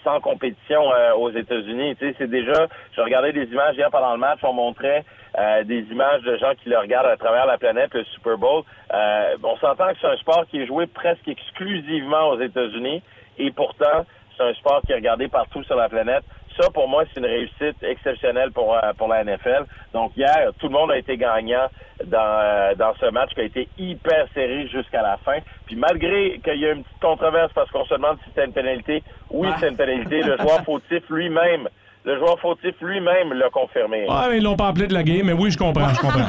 sans 0.04 0.20
compétition 0.20 0.92
euh, 0.92 1.14
aux 1.14 1.32
États-Unis. 1.32 1.96
Tu 1.96 2.08
sais, 2.08 2.16
c'est 2.18 2.30
déjà, 2.30 2.68
je 2.96 3.02
regardais 3.02 3.34
des 3.34 3.46
images 3.46 3.76
hier 3.76 3.90
pendant 3.90 4.14
le 4.14 4.20
match, 4.20 4.40
on 4.44 4.54
montrait 4.54 5.04
euh, 5.38 5.64
des 5.64 5.82
images 5.92 6.22
de 6.24 6.38
gens 6.38 6.54
qui 6.62 6.70
le 6.70 6.78
regardent 6.78 7.08
à 7.08 7.18
travers 7.18 7.46
la 7.46 7.58
planète, 7.58 7.94
le 7.94 8.04
Super 8.06 8.38
Bowl. 8.38 8.64
Euh, 8.94 9.38
on 9.44 9.58
s'entend 9.58 9.90
que 9.90 9.98
c'est 10.02 10.08
un 10.08 10.18
sport 10.18 10.46
qui 10.50 10.62
est 10.62 10.68
joué 10.68 10.88
presque 10.88 11.28
exclusivement 11.28 12.30
aux 12.30 12.40
États-Unis, 12.40 13.02
et 13.38 13.52
pourtant, 13.52 14.06
c'est 14.36 14.44
un 14.44 14.54
sport 14.54 14.82
qui 14.86 14.92
est 14.92 14.96
regardé 14.96 15.28
partout 15.28 15.64
sur 15.64 15.76
la 15.76 15.90
planète. 15.90 16.24
Ça, 16.60 16.70
pour 16.72 16.90
moi, 16.90 17.06
c'est 17.08 17.22
une 17.22 17.26
réussite 17.26 17.82
exceptionnelle 17.84 18.52
pour, 18.52 18.76
euh, 18.76 18.94
pour 18.98 19.08
la 19.08 19.24
NFL. 19.24 19.64
Donc, 19.94 20.12
hier, 20.18 20.52
tout 20.60 20.68
le 20.68 20.74
monde 20.74 20.92
a 20.92 20.98
été 20.98 21.16
gagnant 21.16 21.68
dans, 22.04 22.18
euh, 22.20 22.76
dans 22.76 22.94
ce 23.00 23.10
match 23.12 23.34
qui 23.34 23.40
a 23.40 23.44
été 23.44 23.70
hyper 23.78 24.28
serré 24.34 24.68
jusqu'à 24.68 25.02
la 25.02 25.16
fin. 25.18 25.38
Puis, 25.66 25.78
malgré 25.78 26.40
qu'il 26.44 26.60
y 26.60 26.66
a 26.66 26.74
une 26.74 26.84
petite 26.84 27.00
controverse 27.02 27.54
parce 27.54 27.72
qu'on 27.72 27.86
se 27.86 27.94
demande 27.94 28.18
si 28.20 28.30
c'était 28.30 28.46
une 28.46 28.52
pénalité, 28.52 29.04
oui, 29.30 29.48
c'est 29.60 29.70
une 29.70 29.78
pénalité. 29.78 30.22
Le 30.22 30.36
joueur 30.38 30.62
fautif 30.66 31.10
lui-même, 31.10 31.70
le 32.10 32.18
joueur 32.18 32.40
fautif 32.40 32.74
lui-même 32.82 33.34
l'a 33.34 33.50
confirmé. 33.52 34.06
Ouais, 34.10 34.30
mais 34.30 34.38
ils 34.38 34.44
l'ont 34.44 34.56
pas 34.56 34.70
appelé 34.70 34.88
de 34.88 34.94
la 34.96 35.04
game, 35.04 35.26
mais 35.28 35.34
oui, 35.34 35.52
je 35.52 35.58
comprends, 35.60 35.90
je 35.94 36.00
comprends. 36.00 36.26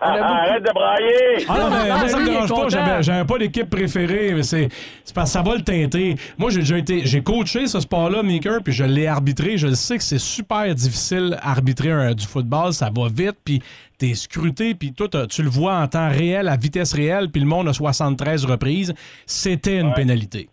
Arrête 0.00 0.62
de 0.64 0.72
brailler! 0.72 1.44
Ah 1.48 1.58
non, 1.60 1.70
mais 1.70 1.88
moi, 1.88 2.08
ça 2.08 2.18
me 2.18 2.24
dérange 2.24 2.48
pas. 2.48 2.68
J'avais, 2.68 3.02
j'avais 3.02 3.24
pas 3.26 3.38
d'équipe 3.38 3.68
préférée, 3.68 4.32
mais 4.34 4.42
c'est, 4.42 4.68
c'est 5.04 5.14
parce 5.14 5.30
que 5.30 5.32
ça 5.34 5.42
va 5.42 5.54
le 5.56 5.62
teinter. 5.62 6.14
Moi, 6.38 6.50
j'ai 6.50 6.60
déjà 6.60 6.78
été, 6.78 7.04
j'ai 7.04 7.22
coaché 7.22 7.66
ce 7.66 7.80
sport-là, 7.80 8.22
Maker, 8.22 8.60
puis 8.64 8.72
je 8.72 8.84
l'ai 8.84 9.06
arbitré. 9.06 9.58
Je 9.58 9.66
le 9.66 9.74
sais 9.74 9.98
que 9.98 10.02
c'est 10.04 10.18
super 10.18 10.74
difficile 10.74 11.36
arbitrer 11.42 11.90
un- 11.92 12.14
du 12.14 12.26
football. 12.26 12.72
Ça 12.72 12.90
va 12.94 13.08
vite, 13.08 13.36
puis 13.44 13.62
t'es 13.98 14.14
scruté, 14.14 14.74
puis 14.74 14.92
toi, 14.94 15.08
tu 15.28 15.42
le 15.42 15.50
vois 15.50 15.74
en 15.74 15.86
temps 15.86 16.08
réel, 16.08 16.48
à 16.48 16.56
vitesse 16.56 16.94
réelle, 16.94 17.28
puis 17.30 17.40
le 17.42 17.46
monde 17.46 17.68
a 17.68 17.72
73 17.74 18.46
reprises. 18.46 18.94
C'était 19.26 19.78
une 19.80 19.92
pénalité. 19.92 20.48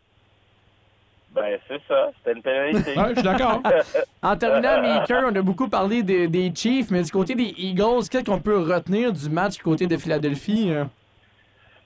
Ben, 1.35 1.59
c'est 1.67 1.81
ça. 1.87 2.09
C'était 2.17 2.31
une 2.37 2.41
pénalité. 2.41 2.97
Ouais, 2.97 3.09
je 3.09 3.13
suis 3.15 3.23
d'accord. 3.23 3.61
En 4.23 4.35
terminant, 4.37 4.81
Maker, 4.81 5.25
on 5.31 5.35
a 5.35 5.41
beaucoup 5.41 5.67
parlé 5.69 6.01
des, 6.01 6.27
des 6.27 6.51
Chiefs, 6.55 6.89
mais 6.89 7.03
du 7.03 7.11
côté 7.11 7.35
des 7.35 7.53
Eagles, 7.57 8.07
qu'est-ce 8.09 8.23
qu'on 8.23 8.39
peut 8.39 8.57
retenir 8.57 9.13
du 9.13 9.29
match 9.29 9.57
du 9.57 9.63
côté 9.63 9.85
de 9.85 9.97
Philadelphie? 9.97 10.71
euh? 10.71 10.85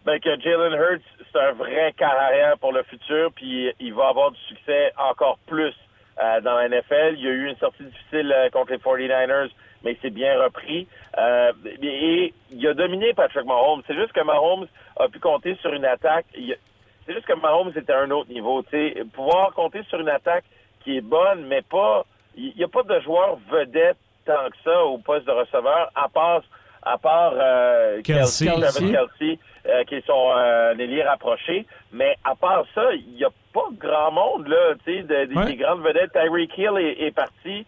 ben, 0.06 0.20
que 0.20 0.40
Jalen 0.40 0.74
Hurts, 0.74 1.04
c'est 1.32 1.40
un 1.40 1.52
vrai 1.52 1.94
carrière 1.98 2.58
pour 2.60 2.72
le 2.72 2.84
futur, 2.84 3.32
puis 3.36 3.72
il 3.80 3.94
va 3.94 4.08
avoir 4.08 4.32
du 4.32 4.40
succès 4.48 4.92
encore 4.98 5.38
plus 5.48 5.74
euh, 6.24 6.42
dans 6.42 6.56
la 6.56 6.70
NFL. 6.70 7.16
Il 7.18 7.24
y 7.24 7.28
a 7.28 7.32
eu 7.32 7.48
une 7.50 7.58
sortie 7.58 7.84
difficile 7.84 8.34
euh, 8.36 8.50
contre 8.50 8.72
les 8.72 8.78
49ers, 8.78 9.50
mais 9.84 9.94
il 9.94 9.98
s'est 10.02 10.10
bien 10.10 10.42
repris. 10.42 10.88
Euh, 11.18 11.52
et 11.82 12.34
il 12.52 12.68
a 12.68 12.74
dominé 12.74 13.14
Patrick 13.14 13.46
Mahomes. 13.46 13.82
C'est 13.88 13.96
juste 13.96 14.14
que 14.14 14.22
Mahomes 14.24 14.68
a 14.98 15.08
pu 15.10 15.20
compter 15.20 15.56
sur 15.62 15.74
une 15.74 15.86
attaque. 15.86 16.26
Il 16.38 16.56
C'est 17.10 17.16
juste 17.16 17.26
que 17.26 17.34
Mahomes 17.34 17.72
était 17.76 17.92
à 17.92 18.02
un 18.02 18.12
autre 18.12 18.30
niveau. 18.30 18.64
Pouvoir 19.16 19.52
compter 19.56 19.82
sur 19.90 20.00
une 20.00 20.10
attaque 20.10 20.44
qui 20.84 20.98
est 20.98 21.02
bonne, 21.02 21.44
mais 21.48 21.64
pas. 21.64 22.06
Il 22.38 22.54
n'y 22.56 22.64
a 22.64 22.68
pas 22.68 22.84
de 22.84 23.00
joueur 23.00 23.40
vedette 23.52 23.98
tant 24.28 24.48
que 24.52 24.58
ça 24.64 24.84
au 24.86 25.00
poste 25.00 25.26
de 25.26 25.32
receveur, 25.32 25.90
à 25.96 26.08
part, 26.08 26.44
à 26.84 27.00
part 27.00 27.34
euh, 27.36 28.00
Kelsey. 28.04 28.46
Kelsey. 28.46 28.92
Kelsey, 28.92 29.40
euh, 29.68 29.84
qui 29.86 29.96
est 29.96 30.06
son 30.06 30.32
euh, 30.38 30.76
ailier 30.78 31.02
rapproché. 31.02 31.66
Mais 31.92 32.16
à 32.24 32.36
part 32.36 32.64
ça, 32.76 32.94
il 32.94 33.14
n'y 33.16 33.24
a 33.26 33.30
pas 33.56 33.66
grand 33.80 34.12
monde, 34.12 34.48
là, 34.48 34.76
tu 34.86 34.98
sais, 34.98 35.02
de- 35.02 35.26
des- 35.26 35.36
Ouais. 35.36 35.46
des 35.48 35.56
grandes 35.56 35.82
vedettes. 35.82 36.12
Tyreek 36.14 36.56
Hill 36.60 36.78
est, 36.78 37.08
est 37.08 37.12
parti. 37.12 37.66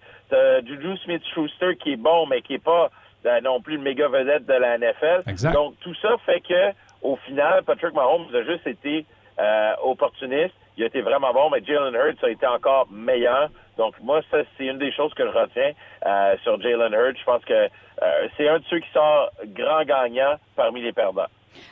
Juju 0.65 0.97
Smith-Schuster 0.99 1.75
qui 1.77 1.93
est 1.93 1.97
bon, 1.97 2.27
mais 2.27 2.41
qui 2.43 2.53
est 2.53 2.63
pas 2.63 2.91
euh, 3.25 3.41
non 3.41 3.59
plus 3.59 3.77
le 3.77 3.81
méga 3.81 4.07
vedette 4.07 4.45
de 4.45 4.53
la 4.53 4.77
NFL. 4.77 5.23
Exact. 5.27 5.51
Donc, 5.53 5.73
tout 5.81 5.93
ça 5.95 6.15
fait 6.27 6.41
que, 6.41 6.71
au 7.01 7.15
final, 7.17 7.63
Patrick 7.63 7.93
Mahomes 7.93 8.27
a 8.35 8.43
juste 8.43 8.65
été 8.67 9.05
euh, 9.41 9.73
opportuniste. 9.83 10.53
Il 10.77 10.83
a 10.83 10.87
été 10.87 11.01
vraiment 11.01 11.33
bon, 11.33 11.49
mais 11.49 11.63
Jalen 11.65 11.95
Hurts 11.95 12.23
a 12.23 12.29
été 12.29 12.45
encore 12.45 12.87
meilleur. 12.91 13.49
Donc, 13.77 13.95
moi, 14.01 14.21
ça, 14.29 14.37
c'est 14.55 14.65
une 14.65 14.77
des 14.77 14.91
choses 14.91 15.13
que 15.15 15.23
je 15.23 15.31
retiens 15.35 15.71
euh, 16.05 16.35
sur 16.43 16.61
Jalen 16.61 16.93
Hurts. 16.93 17.17
Je 17.19 17.23
pense 17.23 17.43
que 17.45 17.53
euh, 17.53 18.27
c'est 18.37 18.47
un 18.47 18.59
de 18.59 18.63
ceux 18.69 18.79
qui 18.79 18.89
sort 18.93 19.31
grand 19.47 19.83
gagnant 19.83 20.35
parmi 20.55 20.81
les 20.81 20.93
perdants. 20.93 21.25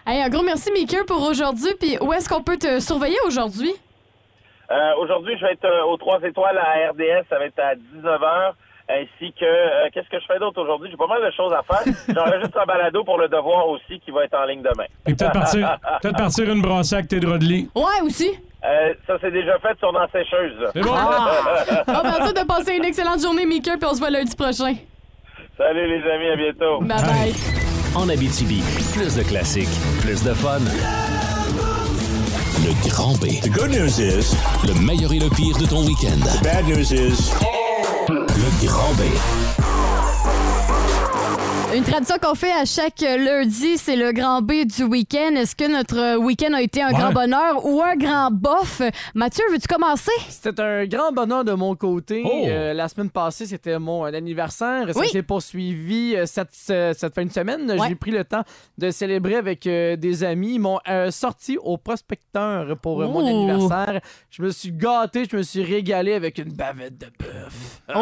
Un 0.08 0.30
gros 0.30 0.44
merci, 0.44 0.72
Maker, 0.72 1.06
pour 1.06 1.22
aujourd'hui. 1.22 1.72
Puis 1.80 1.98
où 2.02 2.12
est-ce 2.12 2.28
qu'on 2.28 2.44
peut 2.44 2.58
te 2.58 2.80
surveiller 2.80 3.20
aujourd'hui? 3.26 3.72
Aujourd'hui, 5.00 5.36
je 5.38 5.46
vais 5.46 5.54
être 5.54 5.86
aux 5.88 5.98
Trois 5.98 6.22
Étoiles 6.22 6.58
à 6.58 6.92
RDS. 6.92 7.26
Ça 7.30 7.40
va 7.40 7.46
être 7.46 7.60
à 7.60 7.76
19h. 7.76 8.54
Ainsi 8.92 9.32
que, 9.40 9.46
euh, 9.46 9.88
qu'est-ce 9.94 10.10
que 10.10 10.20
je 10.20 10.26
fais 10.26 10.40
d'autre 10.40 10.62
aujourd'hui? 10.64 10.90
J'ai 10.90 10.98
pas 10.98 11.06
mal 11.08 11.22
de 11.24 11.32
choses 11.32 11.54
à 11.54 11.62
faire. 11.62 11.94
J'enregistre 12.16 12.60
un 12.60 12.66
balado 12.66 13.04
pour 13.04 13.20
le 13.20 13.28
devoir 13.28 13.68
aussi 13.68 14.00
qui 14.04 14.10
va 14.10 14.24
être 14.26 14.34
en 14.34 14.46
ligne 14.46 14.64
demain. 14.64 14.86
Et 15.06 15.14
peut-être 15.14 15.32
partir, 15.34 15.78
peut-être 16.02 16.18
partir 16.18 16.50
une 16.52 16.62
brassée 16.62 16.96
avec 16.96 17.08
tes 17.08 17.20
draps 17.20 17.40
de 17.40 17.46
lit. 17.46 17.70
Ouais, 17.76 18.02
aussi. 18.04 18.32
Euh, 18.66 18.94
ça, 19.06 19.14
c'est 19.22 19.32
déjà 19.32 19.60
fait 19.60 19.78
sur 19.78 19.94
dans 19.94 20.00
la 20.00 20.08
sécheuse. 20.08 20.56
C'est 20.74 20.82
bon. 20.82 20.92
Ah! 20.96 21.32
Bon, 21.86 22.02
ben, 22.04 22.26
ça, 22.26 22.34
de 22.34 22.48
passer 22.48 22.76
une 22.78 22.86
excellente 22.86 23.22
journée, 23.22 23.46
Maker, 23.46 23.78
puis 23.78 23.88
on 23.90 23.94
se 23.94 24.00
voit 24.00 24.10
lundi 24.10 24.36
prochain. 24.36 24.74
Salut 25.56 25.88
les 25.88 26.10
amis, 26.10 26.28
à 26.30 26.36
bientôt. 26.36 26.80
Bye 26.82 27.04
bye. 27.04 27.34
En 27.96 28.10
Abitibi, 28.10 28.62
plus 28.94 29.16
de 29.16 29.24
classiques, 29.24 29.70
plus 30.02 30.24
de 30.24 30.34
fun. 30.34 30.60
Le 32.66 32.90
Grand 32.90 33.14
B. 33.20 33.40
The 33.42 33.50
good 33.52 33.70
news 33.72 34.00
is, 34.00 34.36
Le 34.68 34.74
meilleur 34.86 35.14
et 35.14 35.20
le 35.20 35.30
pire 35.30 35.58
de 35.58 35.66
ton 35.66 35.86
week-end. 35.86 36.20
the 36.20 36.44
bad 36.44 36.66
news 36.68 36.92
is, 36.92 37.32
Le 38.36 38.66
Grand 38.66 38.94
B. 38.94 39.49
Une 41.76 41.84
tradition 41.84 42.16
qu'on 42.20 42.34
fait 42.34 42.52
à 42.52 42.66
chaque 42.66 43.00
lundi, 43.02 43.78
c'est 43.78 43.96
le 43.96 44.12
grand 44.12 44.42
B 44.42 44.66
du 44.66 44.84
week-end. 44.84 45.36
Est-ce 45.36 45.56
que 45.56 45.72
notre 45.72 46.18
week-end 46.18 46.52
a 46.54 46.62
été 46.64 46.82
un 46.82 46.88
Ouais. 46.88 46.94
grand 46.96 47.12
bonheur 47.12 47.64
ou 47.64 47.82
un 47.84 47.96
grand 47.96 48.32
bof? 48.32 48.82
Mathieu, 49.14 49.44
veux-tu 49.52 49.68
commencer? 49.68 50.12
C'était 50.30 50.60
un 50.62 50.86
grand 50.88 51.12
bonheur 51.12 51.44
de 51.46 51.54
mon 51.54 51.76
côté. 51.76 52.24
Oh. 52.26 52.44
Euh, 52.48 52.74
la 52.74 52.88
semaine 52.90 53.12
passée, 53.12 53.46
c'était 53.46 53.78
mon 53.78 54.04
euh, 54.04 54.10
anniversaire. 54.12 54.88
Ça 54.92 55.00
Oui. 55.00 55.10
s'est 55.10 55.22
poursuivi 55.22 56.16
euh, 56.16 56.26
cette, 56.26 56.50
ce- 56.54 56.94
cette 56.98 57.14
fin 57.14 57.24
de 57.24 57.32
semaine. 57.32 57.70
Ouais. 57.72 57.88
J'ai 57.88 57.96
pris 57.96 58.12
le 58.12 58.24
temps 58.24 58.44
de 58.80 58.90
célébrer 58.90 59.36
avec 59.36 59.68
euh, 59.68 59.96
des 59.96 60.24
amis. 60.24 60.56
Ils 60.56 60.60
m'ont 60.60 60.80
euh, 60.90 61.12
sorti 61.12 61.58
au 61.62 61.78
prospecteur 61.78 62.78
pour 62.82 63.04
euh, 63.04 63.08
mon 63.08 63.24
Oh. 63.24 63.28
anniversaire. 63.28 64.02
Je 64.32 64.42
me 64.42 64.50
suis 64.50 64.72
gâté, 64.72 65.26
je 65.32 65.38
me 65.38 65.44
suis 65.44 65.64
régalé 65.64 66.14
avec 66.16 66.40
une 66.40 66.52
bavette 66.52 66.98
de 66.98 67.08
bœuf. 67.20 67.82
Oh, 67.96 68.00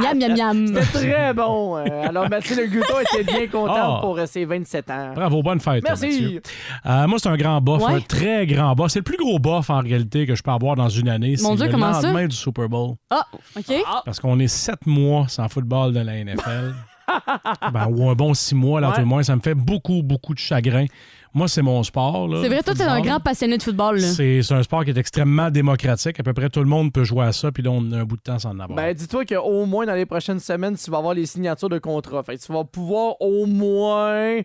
miam, 0.00 0.18
miam, 0.18 0.34
miam. 0.34 0.66
C'était 0.68 1.06
très 1.10 1.34
bon. 1.34 1.76
Euh, 1.76 2.08
alors, 2.08 2.28
Mathieu 2.30 2.56
Le 2.56 2.66
Gouton 2.66 2.94
était 3.18 3.24
bien 3.32 3.46
content 3.48 3.96
Ah. 3.96 3.98
pour 4.00 4.18
euh, 4.18 4.26
ses 4.26 4.44
27 4.44 4.90
ans. 4.90 5.12
Bravo, 5.14 5.42
bonne 5.42 5.60
fête. 5.60 5.82
Merci. 5.84 6.40
Euh, 6.86 7.06
moi, 7.06 7.18
c'est 7.18 7.28
un 7.28 7.36
grand 7.36 7.60
bof, 7.60 7.82
Ouais. 7.82 7.94
un 7.94 8.00
très 8.00 8.46
grand 8.46 8.74
bof. 8.74 8.90
C'est 8.90 9.00
le 9.00 9.04
plus 9.04 9.16
gros 9.16 9.38
bof 9.38 9.70
en 9.70 9.80
réalité 9.80 10.26
que 10.26 10.34
je 10.34 10.42
peux 10.42 10.50
avoir 10.50 10.76
dans 10.76 10.88
une 10.88 11.08
année. 11.08 11.36
Mon 11.42 11.50
C'est 11.50 11.56
Dieu, 11.56 11.66
le 11.66 11.72
comment 11.72 11.92
ça? 11.94 12.02
lendemain 12.08 12.26
du 12.26 12.36
Super 12.36 12.68
Bowl. 12.68 12.94
Ah, 13.10 13.26
OK. 13.56 13.74
Parce 14.04 14.20
qu'on 14.20 14.38
est 14.38 14.48
sept 14.48 14.86
mois 14.86 15.26
sans 15.28 15.48
football 15.48 15.92
dans 15.92 16.04
la 16.04 16.14
NFL. 16.24 16.74
Ben, 17.72 17.88
ou 17.90 18.08
un 18.08 18.14
bon 18.14 18.34
six 18.34 18.54
mois, 18.54 18.80
là, 18.80 18.88
Ouais. 18.90 18.94
tout 18.94 19.00
le 19.00 19.06
moins. 19.06 19.22
Ça 19.24 19.34
me 19.34 19.40
fait 19.40 19.54
beaucoup, 19.56 20.00
beaucoup 20.04 20.32
de 20.32 20.38
chagrin. 20.38 20.84
Moi, 21.32 21.46
c'est 21.48 21.62
mon 21.62 21.82
sport. 21.84 22.28
C'est 22.42 22.48
vrai, 22.48 22.62
toi, 22.62 22.74
t'es 22.74 22.82
un 22.82 22.88
football. 22.96 23.02
grand 23.06 23.20
passionné 23.20 23.56
de 23.56 23.62
football. 23.62 23.98
là. 23.98 24.08
C'est 24.08 24.52
un 24.52 24.62
sport 24.62 24.84
qui 24.84 24.90
est 24.90 24.98
extrêmement 24.98 25.50
démocratique. 25.50 26.18
À 26.18 26.22
peu 26.24 26.32
près 26.32 26.48
tout 26.48 26.60
le 26.60 26.66
monde 26.66 26.92
peut 26.92 27.04
jouer 27.04 27.24
à 27.26 27.32
ça, 27.32 27.52
puis 27.52 27.62
là, 27.62 27.70
on 27.70 27.92
a 27.92 27.98
un 27.98 28.04
bout 28.04 28.16
de 28.16 28.22
temps 28.22 28.38
sans 28.38 28.50
en 28.50 28.58
avoir. 28.60 28.76
Ben, 28.76 28.92
dis-toi 28.92 29.24
qu'au 29.24 29.64
moins 29.66 29.86
dans 29.86 29.94
les 29.94 30.06
prochaines 30.06 30.40
semaines, 30.40 30.76
tu 30.76 30.90
vas 30.90 30.98
avoir 30.98 31.14
les 31.14 31.26
signatures 31.26 31.68
de 31.68 31.78
contrat. 31.78 32.22
Fait 32.24 32.36
que 32.36 32.42
tu 32.44 32.52
vas 32.52 32.64
pouvoir 32.64 33.14
au 33.20 33.46
moins 33.46 34.40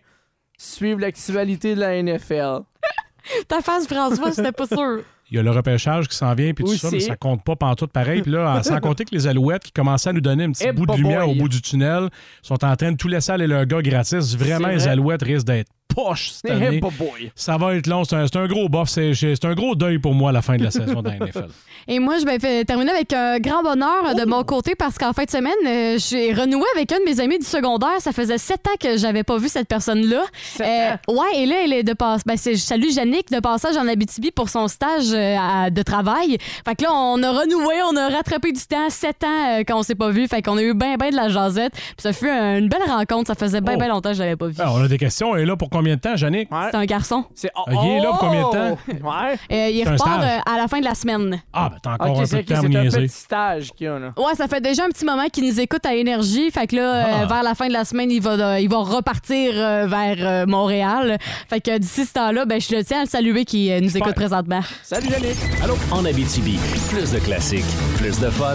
suivre 0.56 1.00
l'actualité 1.00 1.74
de 1.74 1.80
la 1.80 2.00
NFL. 2.02 2.60
Ta 3.48 3.60
face, 3.60 3.86
François, 3.88 4.30
c'était 4.32 4.52
pas 4.52 4.66
sûr. 4.66 5.00
Il 5.28 5.36
y 5.36 5.40
a 5.40 5.42
le 5.42 5.50
repêchage 5.50 6.06
qui 6.06 6.14
s'en 6.16 6.32
vient, 6.34 6.54
puis 6.54 6.64
tout 6.64 6.76
ça, 6.76 6.88
mais 6.92 7.00
ça 7.00 7.16
compte 7.16 7.42
pas 7.42 7.56
pantoute 7.56 7.90
pareil. 7.90 8.22
Puis 8.22 8.30
là, 8.30 8.62
sans 8.62 8.78
compter 8.78 9.04
que 9.04 9.12
les 9.12 9.26
Alouettes 9.26 9.64
qui 9.64 9.72
commençaient 9.72 10.10
à 10.10 10.12
nous 10.12 10.20
donner 10.20 10.44
un 10.44 10.52
petit 10.52 10.64
Eh, 10.68 10.70
bout 10.72 10.82
de 10.86 10.92
boy. 10.92 10.98
lumière 11.00 11.28
au 11.28 11.34
bout 11.34 11.48
du 11.48 11.60
tunnel 11.60 12.10
sont 12.42 12.64
en 12.64 12.76
train 12.76 12.92
de 12.92 12.96
tout 12.96 13.08
laisser 13.08 13.32
aller 13.32 13.48
leur 13.48 13.66
gars 13.66 13.82
gratis. 13.82 14.36
Vraiment, 14.36 14.68
les. 14.68 14.86
Alouettes 14.86 15.24
risquent 15.24 15.46
d'être 15.48 15.72
poches 15.94 16.30
cette 16.32 16.50
année. 16.50 16.80
boy. 16.80 17.30
Ça 17.34 17.56
va 17.56 17.74
être 17.76 17.86
long. 17.86 18.04
C'est 18.04 18.36
un, 18.36 18.46
gros 18.46 18.68
bof. 18.68 18.88
C'est 18.88 19.14
c'est 19.14 19.44
un 19.44 19.54
gros 19.54 19.74
deuil 19.74 19.98
pour 19.98 20.14
moi 20.14 20.30
à 20.30 20.32
la 20.32 20.42
fin 20.42 20.56
de 20.56 20.64
la 20.64 20.70
saison 20.70 21.02
de 21.02 21.08
la 21.10 21.16
NFL. 21.16 21.46
Et 21.88 22.00
moi, 22.00 22.16
je 22.18 22.24
vais 22.26 22.64
terminer 22.64 22.90
avec 22.90 23.12
un 23.12 23.38
grand 23.38 23.62
bonheur 23.62 24.14
de 24.16 24.24
mon 24.24 24.42
côté 24.42 24.74
parce 24.74 24.98
qu'en 24.98 25.12
fin 25.12 25.24
de 25.24 25.30
semaine, 25.30 25.52
euh, 25.66 25.98
j'ai 25.98 26.32
renoué 26.32 26.64
avec 26.74 26.90
un 26.90 26.98
de 26.98 27.04
mes 27.04 27.20
amis 27.20 27.38
du 27.38 27.44
secondaire. 27.46 28.00
Ça 28.00 28.12
faisait 28.12 28.38
sept 28.38 28.66
ans 28.66 28.74
que 28.80 28.96
j'avais 28.96 29.22
pas 29.22 29.38
vu 29.38 29.48
cette 29.48 29.68
personne-là. 29.68 30.22
Euh, 30.60 30.90
ouais, 31.08 31.36
et 31.42 31.46
là, 31.46 31.56
elle 31.64 31.72
est 31.72 31.84
de 31.84 31.92
passe. 31.92 32.22
Ben, 32.26 32.36
c'est- 32.36 32.54
je 32.56 32.60
salue 32.60 32.88
Yannick 32.90 33.30
de 33.30 33.38
passage 33.40 33.76
en 33.76 33.86
Abitibi 33.86 34.32
pour 34.32 34.48
son 34.48 34.66
stage 34.68 35.12
euh, 35.12 35.36
à- 35.38 35.70
de 35.70 35.82
travail. 35.82 36.38
Fait 36.66 36.74
que 36.74 36.82
là, 36.82 36.92
on 36.92 37.22
a 37.22 37.30
renoué, 37.30 37.74
on 37.92 37.96
a 37.96 38.08
rattrapé 38.08 38.50
du 38.52 38.60
temps, 38.62 38.90
sept 38.90 39.22
ans 39.22 39.58
euh, 39.60 39.64
qu'on 39.64 39.82
s'est 39.84 39.94
pas 39.94 40.10
vu. 40.10 40.26
Fait 40.26 40.42
qu'on 40.42 40.56
a 40.56 40.62
eu 40.62 40.74
bien, 40.74 40.96
bien 40.96 41.10
de 41.10 41.16
la 41.16 41.28
jasette. 41.28 41.72
Puis 41.74 41.94
ça 41.98 42.12
fut 42.12 42.28
un- 42.28 42.58
une 42.58 42.68
belle 42.68 42.82
rencontre. 42.88 43.28
Ça 43.28 43.34
faisait 43.36 43.60
bien, 43.60 43.74
Oh. 43.76 43.78
bien 43.78 43.88
longtemps 43.88 44.10
que 44.10 44.16
je 44.16 44.22
l'avais 44.22 44.36
pas 44.36 44.48
vu. 44.48 44.54
Ah, 44.58 44.72
on 44.72 44.82
a 44.82 44.88
des 44.88 44.98
questions. 44.98 45.36
Est 45.36 45.44
là 45.46 45.56
pour 45.56 45.70
combien 45.76 45.94
de 45.96 46.00
temps, 46.00 46.14
Yannick? 46.16 46.48
C'est 46.70 46.76
un 46.76 46.84
garçon. 46.84 47.24
C'est 47.34 47.50
Ah, 47.54 47.62
il 47.70 47.90
est 47.90 48.00
là 48.00 48.08
pour 48.10 48.18
combien 48.18 48.40
de 48.48 48.50
temps? 48.52 48.78
Ouais. 48.88 49.36
Euh, 49.52 49.68
il 49.70 49.82
C'est 49.82 49.88
un 49.88 49.92
repart 49.92 50.20
stage. 50.22 50.40
euh, 50.46 50.52
à 50.52 50.56
la 50.56 50.68
fin 50.68 50.78
de 50.80 50.84
la 50.84 50.94
semaine. 50.94 51.42
Ah, 51.52 51.68
ben 51.70 51.76
t'as 51.82 51.92
encore 51.94 52.10
Ok, 52.10 52.16
un 52.16 52.20
peu 52.20 52.26
c'est 52.26 52.36
de 52.36 52.40
ok, 52.42 52.46
temps 52.48 52.54
à 52.54 52.60
c'est 52.62 52.68
me 52.68 52.76
un 52.78 52.82
niaiser. 52.82 53.00
petit 53.02 53.08
stage 53.14 53.72
qu'il 53.72 53.86
y 53.86 53.88
a 53.88 53.98
là. 53.98 54.12
Ouais, 54.16 54.34
ça 54.34 54.48
fait 54.48 54.60
déjà 54.60 54.84
un 54.84 54.88
petit 54.88 55.04
moment 55.04 55.26
qu'il 55.32 55.44
nous 55.46 55.60
écoute 55.60 55.84
à 55.86 55.94
Énergie. 55.94 56.50
Fait 56.50 56.66
que 56.66 56.76
là, 56.76 56.82
euh, 56.94 57.04
Ah. 57.22 57.26
vers 57.26 57.42
la 57.42 57.54
fin 57.54 57.68
de 57.68 57.72
la 57.72 57.84
semaine, 57.84 58.10
il 58.10 58.20
va, 58.22 58.30
euh, 58.32 58.60
il 58.60 58.68
va 58.68 58.78
repartir 58.78 59.52
euh, 59.54 59.86
vers 59.86 60.16
euh, 60.20 60.46
Montréal. 60.46 61.18
Fait 61.48 61.60
que 61.60 61.78
d'ici 61.78 62.04
ce 62.04 62.12
temps-là, 62.14 62.44
ben, 62.44 62.60
je 62.60 62.74
le 62.74 62.84
tiens 62.84 63.00
à 63.00 63.04
le 63.04 63.08
saluer 63.08 63.44
qui 63.44 63.70
euh, 63.72 63.80
nous 63.80 63.96
écoute 63.96 64.14
présentement. 64.14 64.60
Salut, 64.82 65.08
Yannick. 65.08 65.36
Allô? 65.62 65.74
En 65.90 66.04
Abitibi, 66.04 66.58
plus 66.90 67.12
de 67.12 67.18
classiques, 67.18 67.64
plus 67.98 68.18
de 68.20 68.30
fun. 68.30 68.54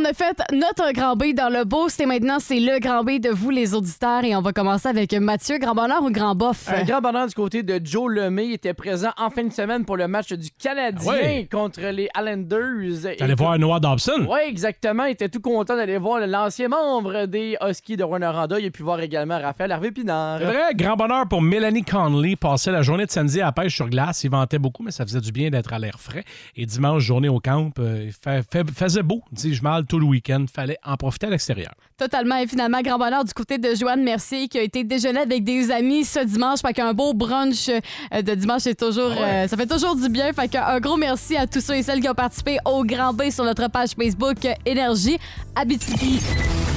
on 0.00 0.04
a 0.04 0.12
fait 0.12 0.36
notre 0.52 0.92
grand 0.92 1.16
B 1.16 1.34
dans 1.34 1.48
le 1.48 1.64
boost 1.64 2.00
et 2.00 2.06
maintenant, 2.06 2.38
c'est 2.40 2.60
le 2.60 2.78
grand 2.78 3.02
B 3.02 3.18
de 3.20 3.30
vous, 3.30 3.50
les 3.50 3.74
auditeurs. 3.74 4.22
Et 4.24 4.36
on 4.36 4.40
va 4.42 4.52
commencer 4.52 4.88
avec 4.88 5.12
Mathieu. 5.14 5.58
Grand 5.58 5.74
bonheur 5.74 6.02
ou 6.02 6.10
grand 6.10 6.34
bof? 6.34 6.68
Un 6.68 6.84
grand 6.84 7.00
bonheur 7.00 7.26
du 7.26 7.34
côté 7.34 7.62
de 7.62 7.80
Joe 7.84 8.10
Lemay 8.12 8.46
Il 8.48 8.52
était 8.54 8.74
présent 8.74 9.10
en 9.18 9.30
fin 9.30 9.44
de 9.44 9.52
semaine 9.52 9.84
pour 9.84 9.96
le 9.96 10.06
match 10.08 10.32
du 10.32 10.50
Canadien 10.50 11.12
Ouais. 11.12 11.48
contre 11.50 11.80
les 11.80 12.08
Islanders. 12.16 13.16
T'allais 13.18 13.34
voir 13.34 13.58
Noah 13.58 13.80
Dobson? 13.80 14.26
Oui, 14.28 14.40
exactement. 14.46 15.04
Il 15.04 15.12
était 15.12 15.28
tout 15.28 15.40
content 15.40 15.76
d'aller 15.76 15.98
voir 15.98 16.20
l'ancien 16.26 16.68
membre 16.68 17.26
des 17.26 17.56
Huskies 17.66 17.96
de 17.96 18.04
Rwanda. 18.04 18.46
Il 18.58 18.66
a 18.66 18.70
pu 18.70 18.82
voir 18.82 19.00
également 19.00 19.38
Raphaël 19.40 19.72
Harvey 19.72 19.90
Pinard. 19.90 20.38
C'est 20.38 20.44
vrai, 20.44 20.74
grand 20.74 20.96
bonheur 20.96 21.26
pour 21.28 21.42
Mélanie 21.42 21.82
Conley. 21.84 22.36
Passait 22.36 22.70
la 22.72 22.82
journée 22.82 23.06
de 23.06 23.10
samedi 23.10 23.40
à 23.40 23.46
la 23.46 23.52
pêche 23.52 23.74
sur 23.74 23.88
glace. 23.88 24.22
Il 24.24 24.30
ventait 24.30 24.58
beaucoup, 24.58 24.82
mais 24.82 24.90
ça 24.90 25.04
faisait 25.04 25.20
du 25.20 25.32
bien 25.32 25.50
d'être 25.50 25.72
à 25.72 25.78
l'air 25.78 25.98
frais. 25.98 26.24
Et 26.56 26.66
dimanche, 26.66 27.02
journée 27.02 27.28
au 27.28 27.40
camp, 27.40 27.70
euh, 27.78 28.04
il 28.06 28.12
fait- 28.12 28.42
fait- 28.50 28.70
faisait 28.70 29.02
beau, 29.02 29.22
dis-je 29.32 29.62
mal, 29.62 29.86
tout 29.88 29.98
le 29.98 30.06
week-end. 30.06 30.44
Fallait 30.52 30.78
en 30.84 30.96
profiter 30.96 31.26
à 31.26 31.30
l'extérieur. 31.30 31.72
Totalement 31.96 32.36
et 32.36 32.46
finalement, 32.46 32.80
grand 32.82 32.98
bonheur 32.98 33.24
du 33.24 33.32
côté 33.32 33.58
de 33.58 33.74
Joanne 33.74 34.04
Mercier 34.04 34.46
qui 34.48 34.58
a 34.58 34.62
été 34.62 34.84
déjeuner 34.84 35.20
avec 35.20 35.42
des 35.42 35.70
amis 35.70 36.04
ce 36.04 36.20
dimanche. 36.24 36.60
Fait 36.60 36.72
qu'un 36.72 36.92
beau 36.92 37.14
brunch 37.14 37.68
euh, 37.68 38.22
de 38.22 38.34
dimanche, 38.34 38.62
c'est 38.62 38.78
toujours, 38.78 39.12
euh, 39.18 39.48
ça 39.48 39.56
fait 39.56 39.66
toujours 39.66 39.96
du 39.96 40.08
bien. 40.08 40.32
Fait 40.32 40.48
qu'un 40.48 40.78
gros 40.78 40.96
merci 40.96 41.36
à 41.36 41.46
tous 41.46 41.60
ceux 41.60 41.76
et 41.76 41.82
celles 41.82 42.00
qui 42.00 42.08
ont 42.08 42.14
participé 42.14 42.58
au 42.64 42.84
Grand 42.84 43.12
B 43.12 43.30
sur 43.30 43.44
notre 43.44 43.68
page 43.68 43.90
Facebook 43.90 44.44
euh, 44.44 44.54
Énergie 44.66 45.18
Abitibi. 45.56 46.20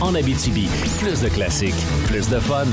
En 0.01 0.15
Abitibi, 0.15 0.67
plus 0.99 1.21
de 1.21 1.29
classiques, 1.29 1.75
plus 2.07 2.29
de 2.29 2.39
fun. 2.39 2.65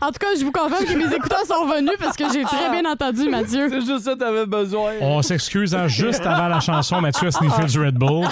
En 0.00 0.06
tout 0.08 0.18
cas, 0.20 0.28
je 0.38 0.44
vous 0.44 0.52
confirme 0.52 0.84
que 0.84 0.96
mes 0.96 1.14
écouteurs 1.14 1.44
sont 1.46 1.64
revenus 1.66 1.94
parce 1.98 2.16
que 2.16 2.24
j'ai 2.32 2.44
très 2.44 2.70
bien 2.70 2.90
entendu, 2.90 3.28
Mathieu. 3.28 3.68
C'est 3.68 3.80
juste 3.80 4.04
ça 4.04 4.12
que 4.14 4.18
t'avais 4.18 4.46
besoin. 4.46 4.92
On 5.00 5.22
s'excuse 5.22 5.74
hein, 5.74 5.88
juste 5.88 6.24
avant 6.24 6.48
la 6.48 6.60
chanson, 6.60 7.00
Mathieu 7.00 7.28
a 7.28 7.30
sniffé 7.30 7.64
du 7.64 7.80
Red 7.80 7.94
Bull. 7.94 8.26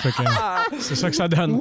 C'est 0.78 0.94
ça 0.94 1.10
que 1.10 1.16
ça 1.16 1.28
donne. 1.28 1.58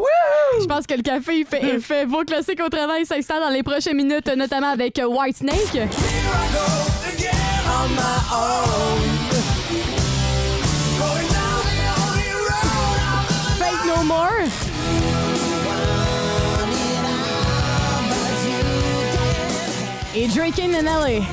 Je 0.62 0.66
pense 0.66 0.86
que 0.88 0.94
le 0.94 1.02
café, 1.02 1.40
il 1.40 1.46
fait 1.46 1.76
effet. 1.76 2.06
Vos 2.06 2.24
classiques 2.24 2.62
au 2.64 2.70
travail 2.70 3.06
s'installent 3.06 3.42
dans 3.42 3.50
les 3.50 3.64
prochaines 3.64 3.98
minutes, 3.98 4.28
notamment 4.36 4.72
avec 4.72 5.00
euh, 5.00 5.08
White 5.08 5.38
Snake. 5.38 5.90
Fake 7.02 7.26
Et 20.18 20.30
Drinking 20.30 20.74
in 20.74 20.86
LA. 20.86 21.26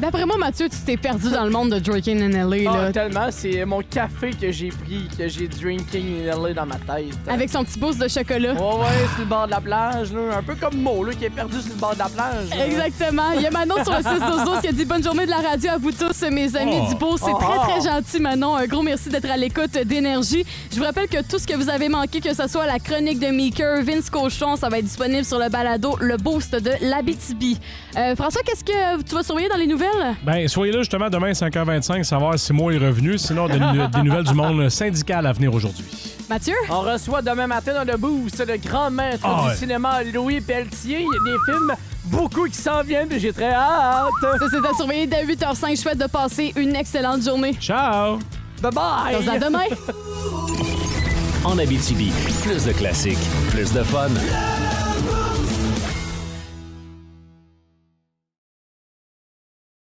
D'après 0.00 0.24
moi, 0.24 0.36
Mathieu, 0.38 0.68
tu 0.68 0.76
t'es 0.86 0.96
perdu 0.96 1.30
dans 1.30 1.44
le 1.44 1.50
monde 1.50 1.70
de 1.74 1.78
Drinking 1.78 2.22
in 2.22 2.48
LA. 2.48 2.70
Ah, 2.70 2.76
Là. 2.84 2.92
tellement, 2.92 3.26
c'est 3.30 3.64
mon 3.66 3.80
café 3.82 4.30
que 4.30 4.50
j'ai 4.50 4.68
pris, 4.68 5.08
que 5.18 5.28
j'ai 5.28 5.46
drinking 5.46 6.26
in 6.26 6.36
LA 6.42 6.54
dans 6.54 6.64
ma 6.66 6.76
tête. 6.76 7.12
Avec 7.28 7.50
son 7.50 7.64
petit 7.64 7.78
boost 7.78 7.98
de 8.00 8.08
chocolat. 8.08 8.54
Ouais, 8.54 8.58
ouais, 8.58 9.06
sur 9.14 9.18
le 9.20 9.24
bord 9.26 9.46
de 9.46 9.50
la 9.50 9.60
plage, 9.60 10.12
là. 10.12 10.38
Un 10.38 10.42
peu 10.42 10.54
comme 10.54 10.80
Mo, 10.80 11.04
là, 11.04 11.12
qui 11.12 11.26
est 11.26 11.30
perdu 11.30 11.60
sur 11.60 11.70
le 11.74 11.78
bord 11.78 11.92
de 11.94 11.98
la 11.98 12.08
plage. 12.08 12.48
là. 12.50 12.66
Exactement. 12.66 13.32
Il 13.36 13.42
y 13.42 13.46
a 13.46 13.50
Manon 13.50 13.74
sur 13.84 13.92
le 13.92 14.02
6 14.02 14.44
12 14.46 14.60
qui 14.62 14.68
a 14.68 14.72
dit 14.72 14.84
bonne 14.86 15.02
journée 15.04 15.26
de 15.26 15.30
la 15.30 15.36
radio 15.50 15.70
à 15.72 15.76
vous 15.78 15.92
tous, 15.92 16.22
mes 16.30 16.56
amis 16.56 16.78
Oh. 16.82 16.88
du 16.88 16.94
beau. 16.94 17.16
C'est 17.18 17.26
Oh, 17.32 17.38
très, 17.38 17.58
oh. 17.58 17.70
très 17.80 17.90
gentil, 17.90 18.20
Manon. 18.20 18.56
Un 18.56 18.66
gros 18.66 18.82
merci 18.82 19.10
d'être 19.10 19.30
à 19.30 19.36
l'écoute 19.36 19.72
d'énergie. 19.84 20.44
Je 20.72 20.78
vous 20.78 20.84
rappelle 20.84 21.08
que 21.08 21.20
tout 21.22 21.38
ce 21.38 21.46
que 21.46 21.54
vous 21.56 21.68
avez 21.68 21.88
manqué, 21.90 22.20
que 22.20 22.32
ce 22.34 22.48
soit 22.48 22.64
la 22.66 22.78
chronique 22.78 23.18
de 23.18 23.26
Meeker, 23.26 23.82
Vince 23.82 24.08
Cochon, 24.08 24.56
ça 24.56 24.68
va 24.70 24.78
être 24.78 24.84
disponible 24.86 25.24
sur 25.26 25.38
le 25.38 25.50
balado 25.50 25.96
Le 26.00 26.16
Boost 26.16 26.54
de 26.54 26.72
l'Abitibi. 26.80 27.58
Euh, 27.96 28.16
François, 28.16 28.40
qu'est-ce 28.46 28.64
que 28.64 29.02
tu 29.02 29.14
vas 29.14 29.22
surveiller 29.22 29.48
dans 29.50 29.56
les 29.56 29.66
nouvelles? 29.66 29.88
Ben, 30.22 30.46
soyez 30.48 30.72
là 30.72 30.78
justement 30.80 31.08
demain 31.10 31.28
à 31.28 31.32
5h25, 31.32 32.02
savoir 32.04 32.38
si 32.38 32.52
moi 32.52 32.72
est 32.74 32.78
revenu. 32.78 33.18
Sinon, 33.18 33.46
des, 33.48 33.58
des 33.58 34.02
nouvelles 34.02 34.24
du 34.24 34.34
monde 34.34 34.68
syndical 34.68 35.26
à 35.26 35.32
venir 35.32 35.52
aujourd'hui. 35.54 35.84
Mathieu? 36.28 36.54
On 36.68 36.80
reçoit 36.80 37.22
demain 37.22 37.46
matin 37.46 37.74
dans 37.74 37.90
le 37.90 37.96
boost 37.96 38.44
le 38.46 38.56
grand 38.56 38.90
maître 38.90 39.18
Ah 39.24 39.42
du 39.42 39.48
ouais. 39.48 39.54
cinéma 39.56 40.02
Louis 40.04 40.40
Pelletier. 40.40 41.00
Il 41.00 41.02
y 41.02 41.30
a 41.30 41.32
des 41.32 41.52
films, 41.52 41.72
beaucoup 42.04 42.44
qui 42.44 42.56
s'en 42.56 42.82
viennent, 42.82 43.08
puis 43.08 43.18
j'ai 43.18 43.32
très 43.32 43.52
hâte. 43.52 44.08
Ça, 44.22 44.46
c'est 44.50 44.64
à 44.68 44.74
surveiller 44.76 45.06
dès 45.08 45.24
8h05. 45.24 45.70
Je 45.70 45.74
souhaite 45.80 45.98
de 45.98 46.06
passer 46.06 46.52
une 46.56 46.76
excellente 46.76 47.22
journée. 47.24 47.54
Ciao! 47.60 48.18
Bye 48.62 48.72
bye! 48.72 49.28
À 49.28 49.38
demain! 49.38 49.64
En 51.44 51.58
Abitibi, 51.58 52.12
plus 52.44 52.64
de 52.66 52.72
classiques, 52.72 53.18
plus 53.50 53.72
de 53.72 53.82
fun. 53.82 54.08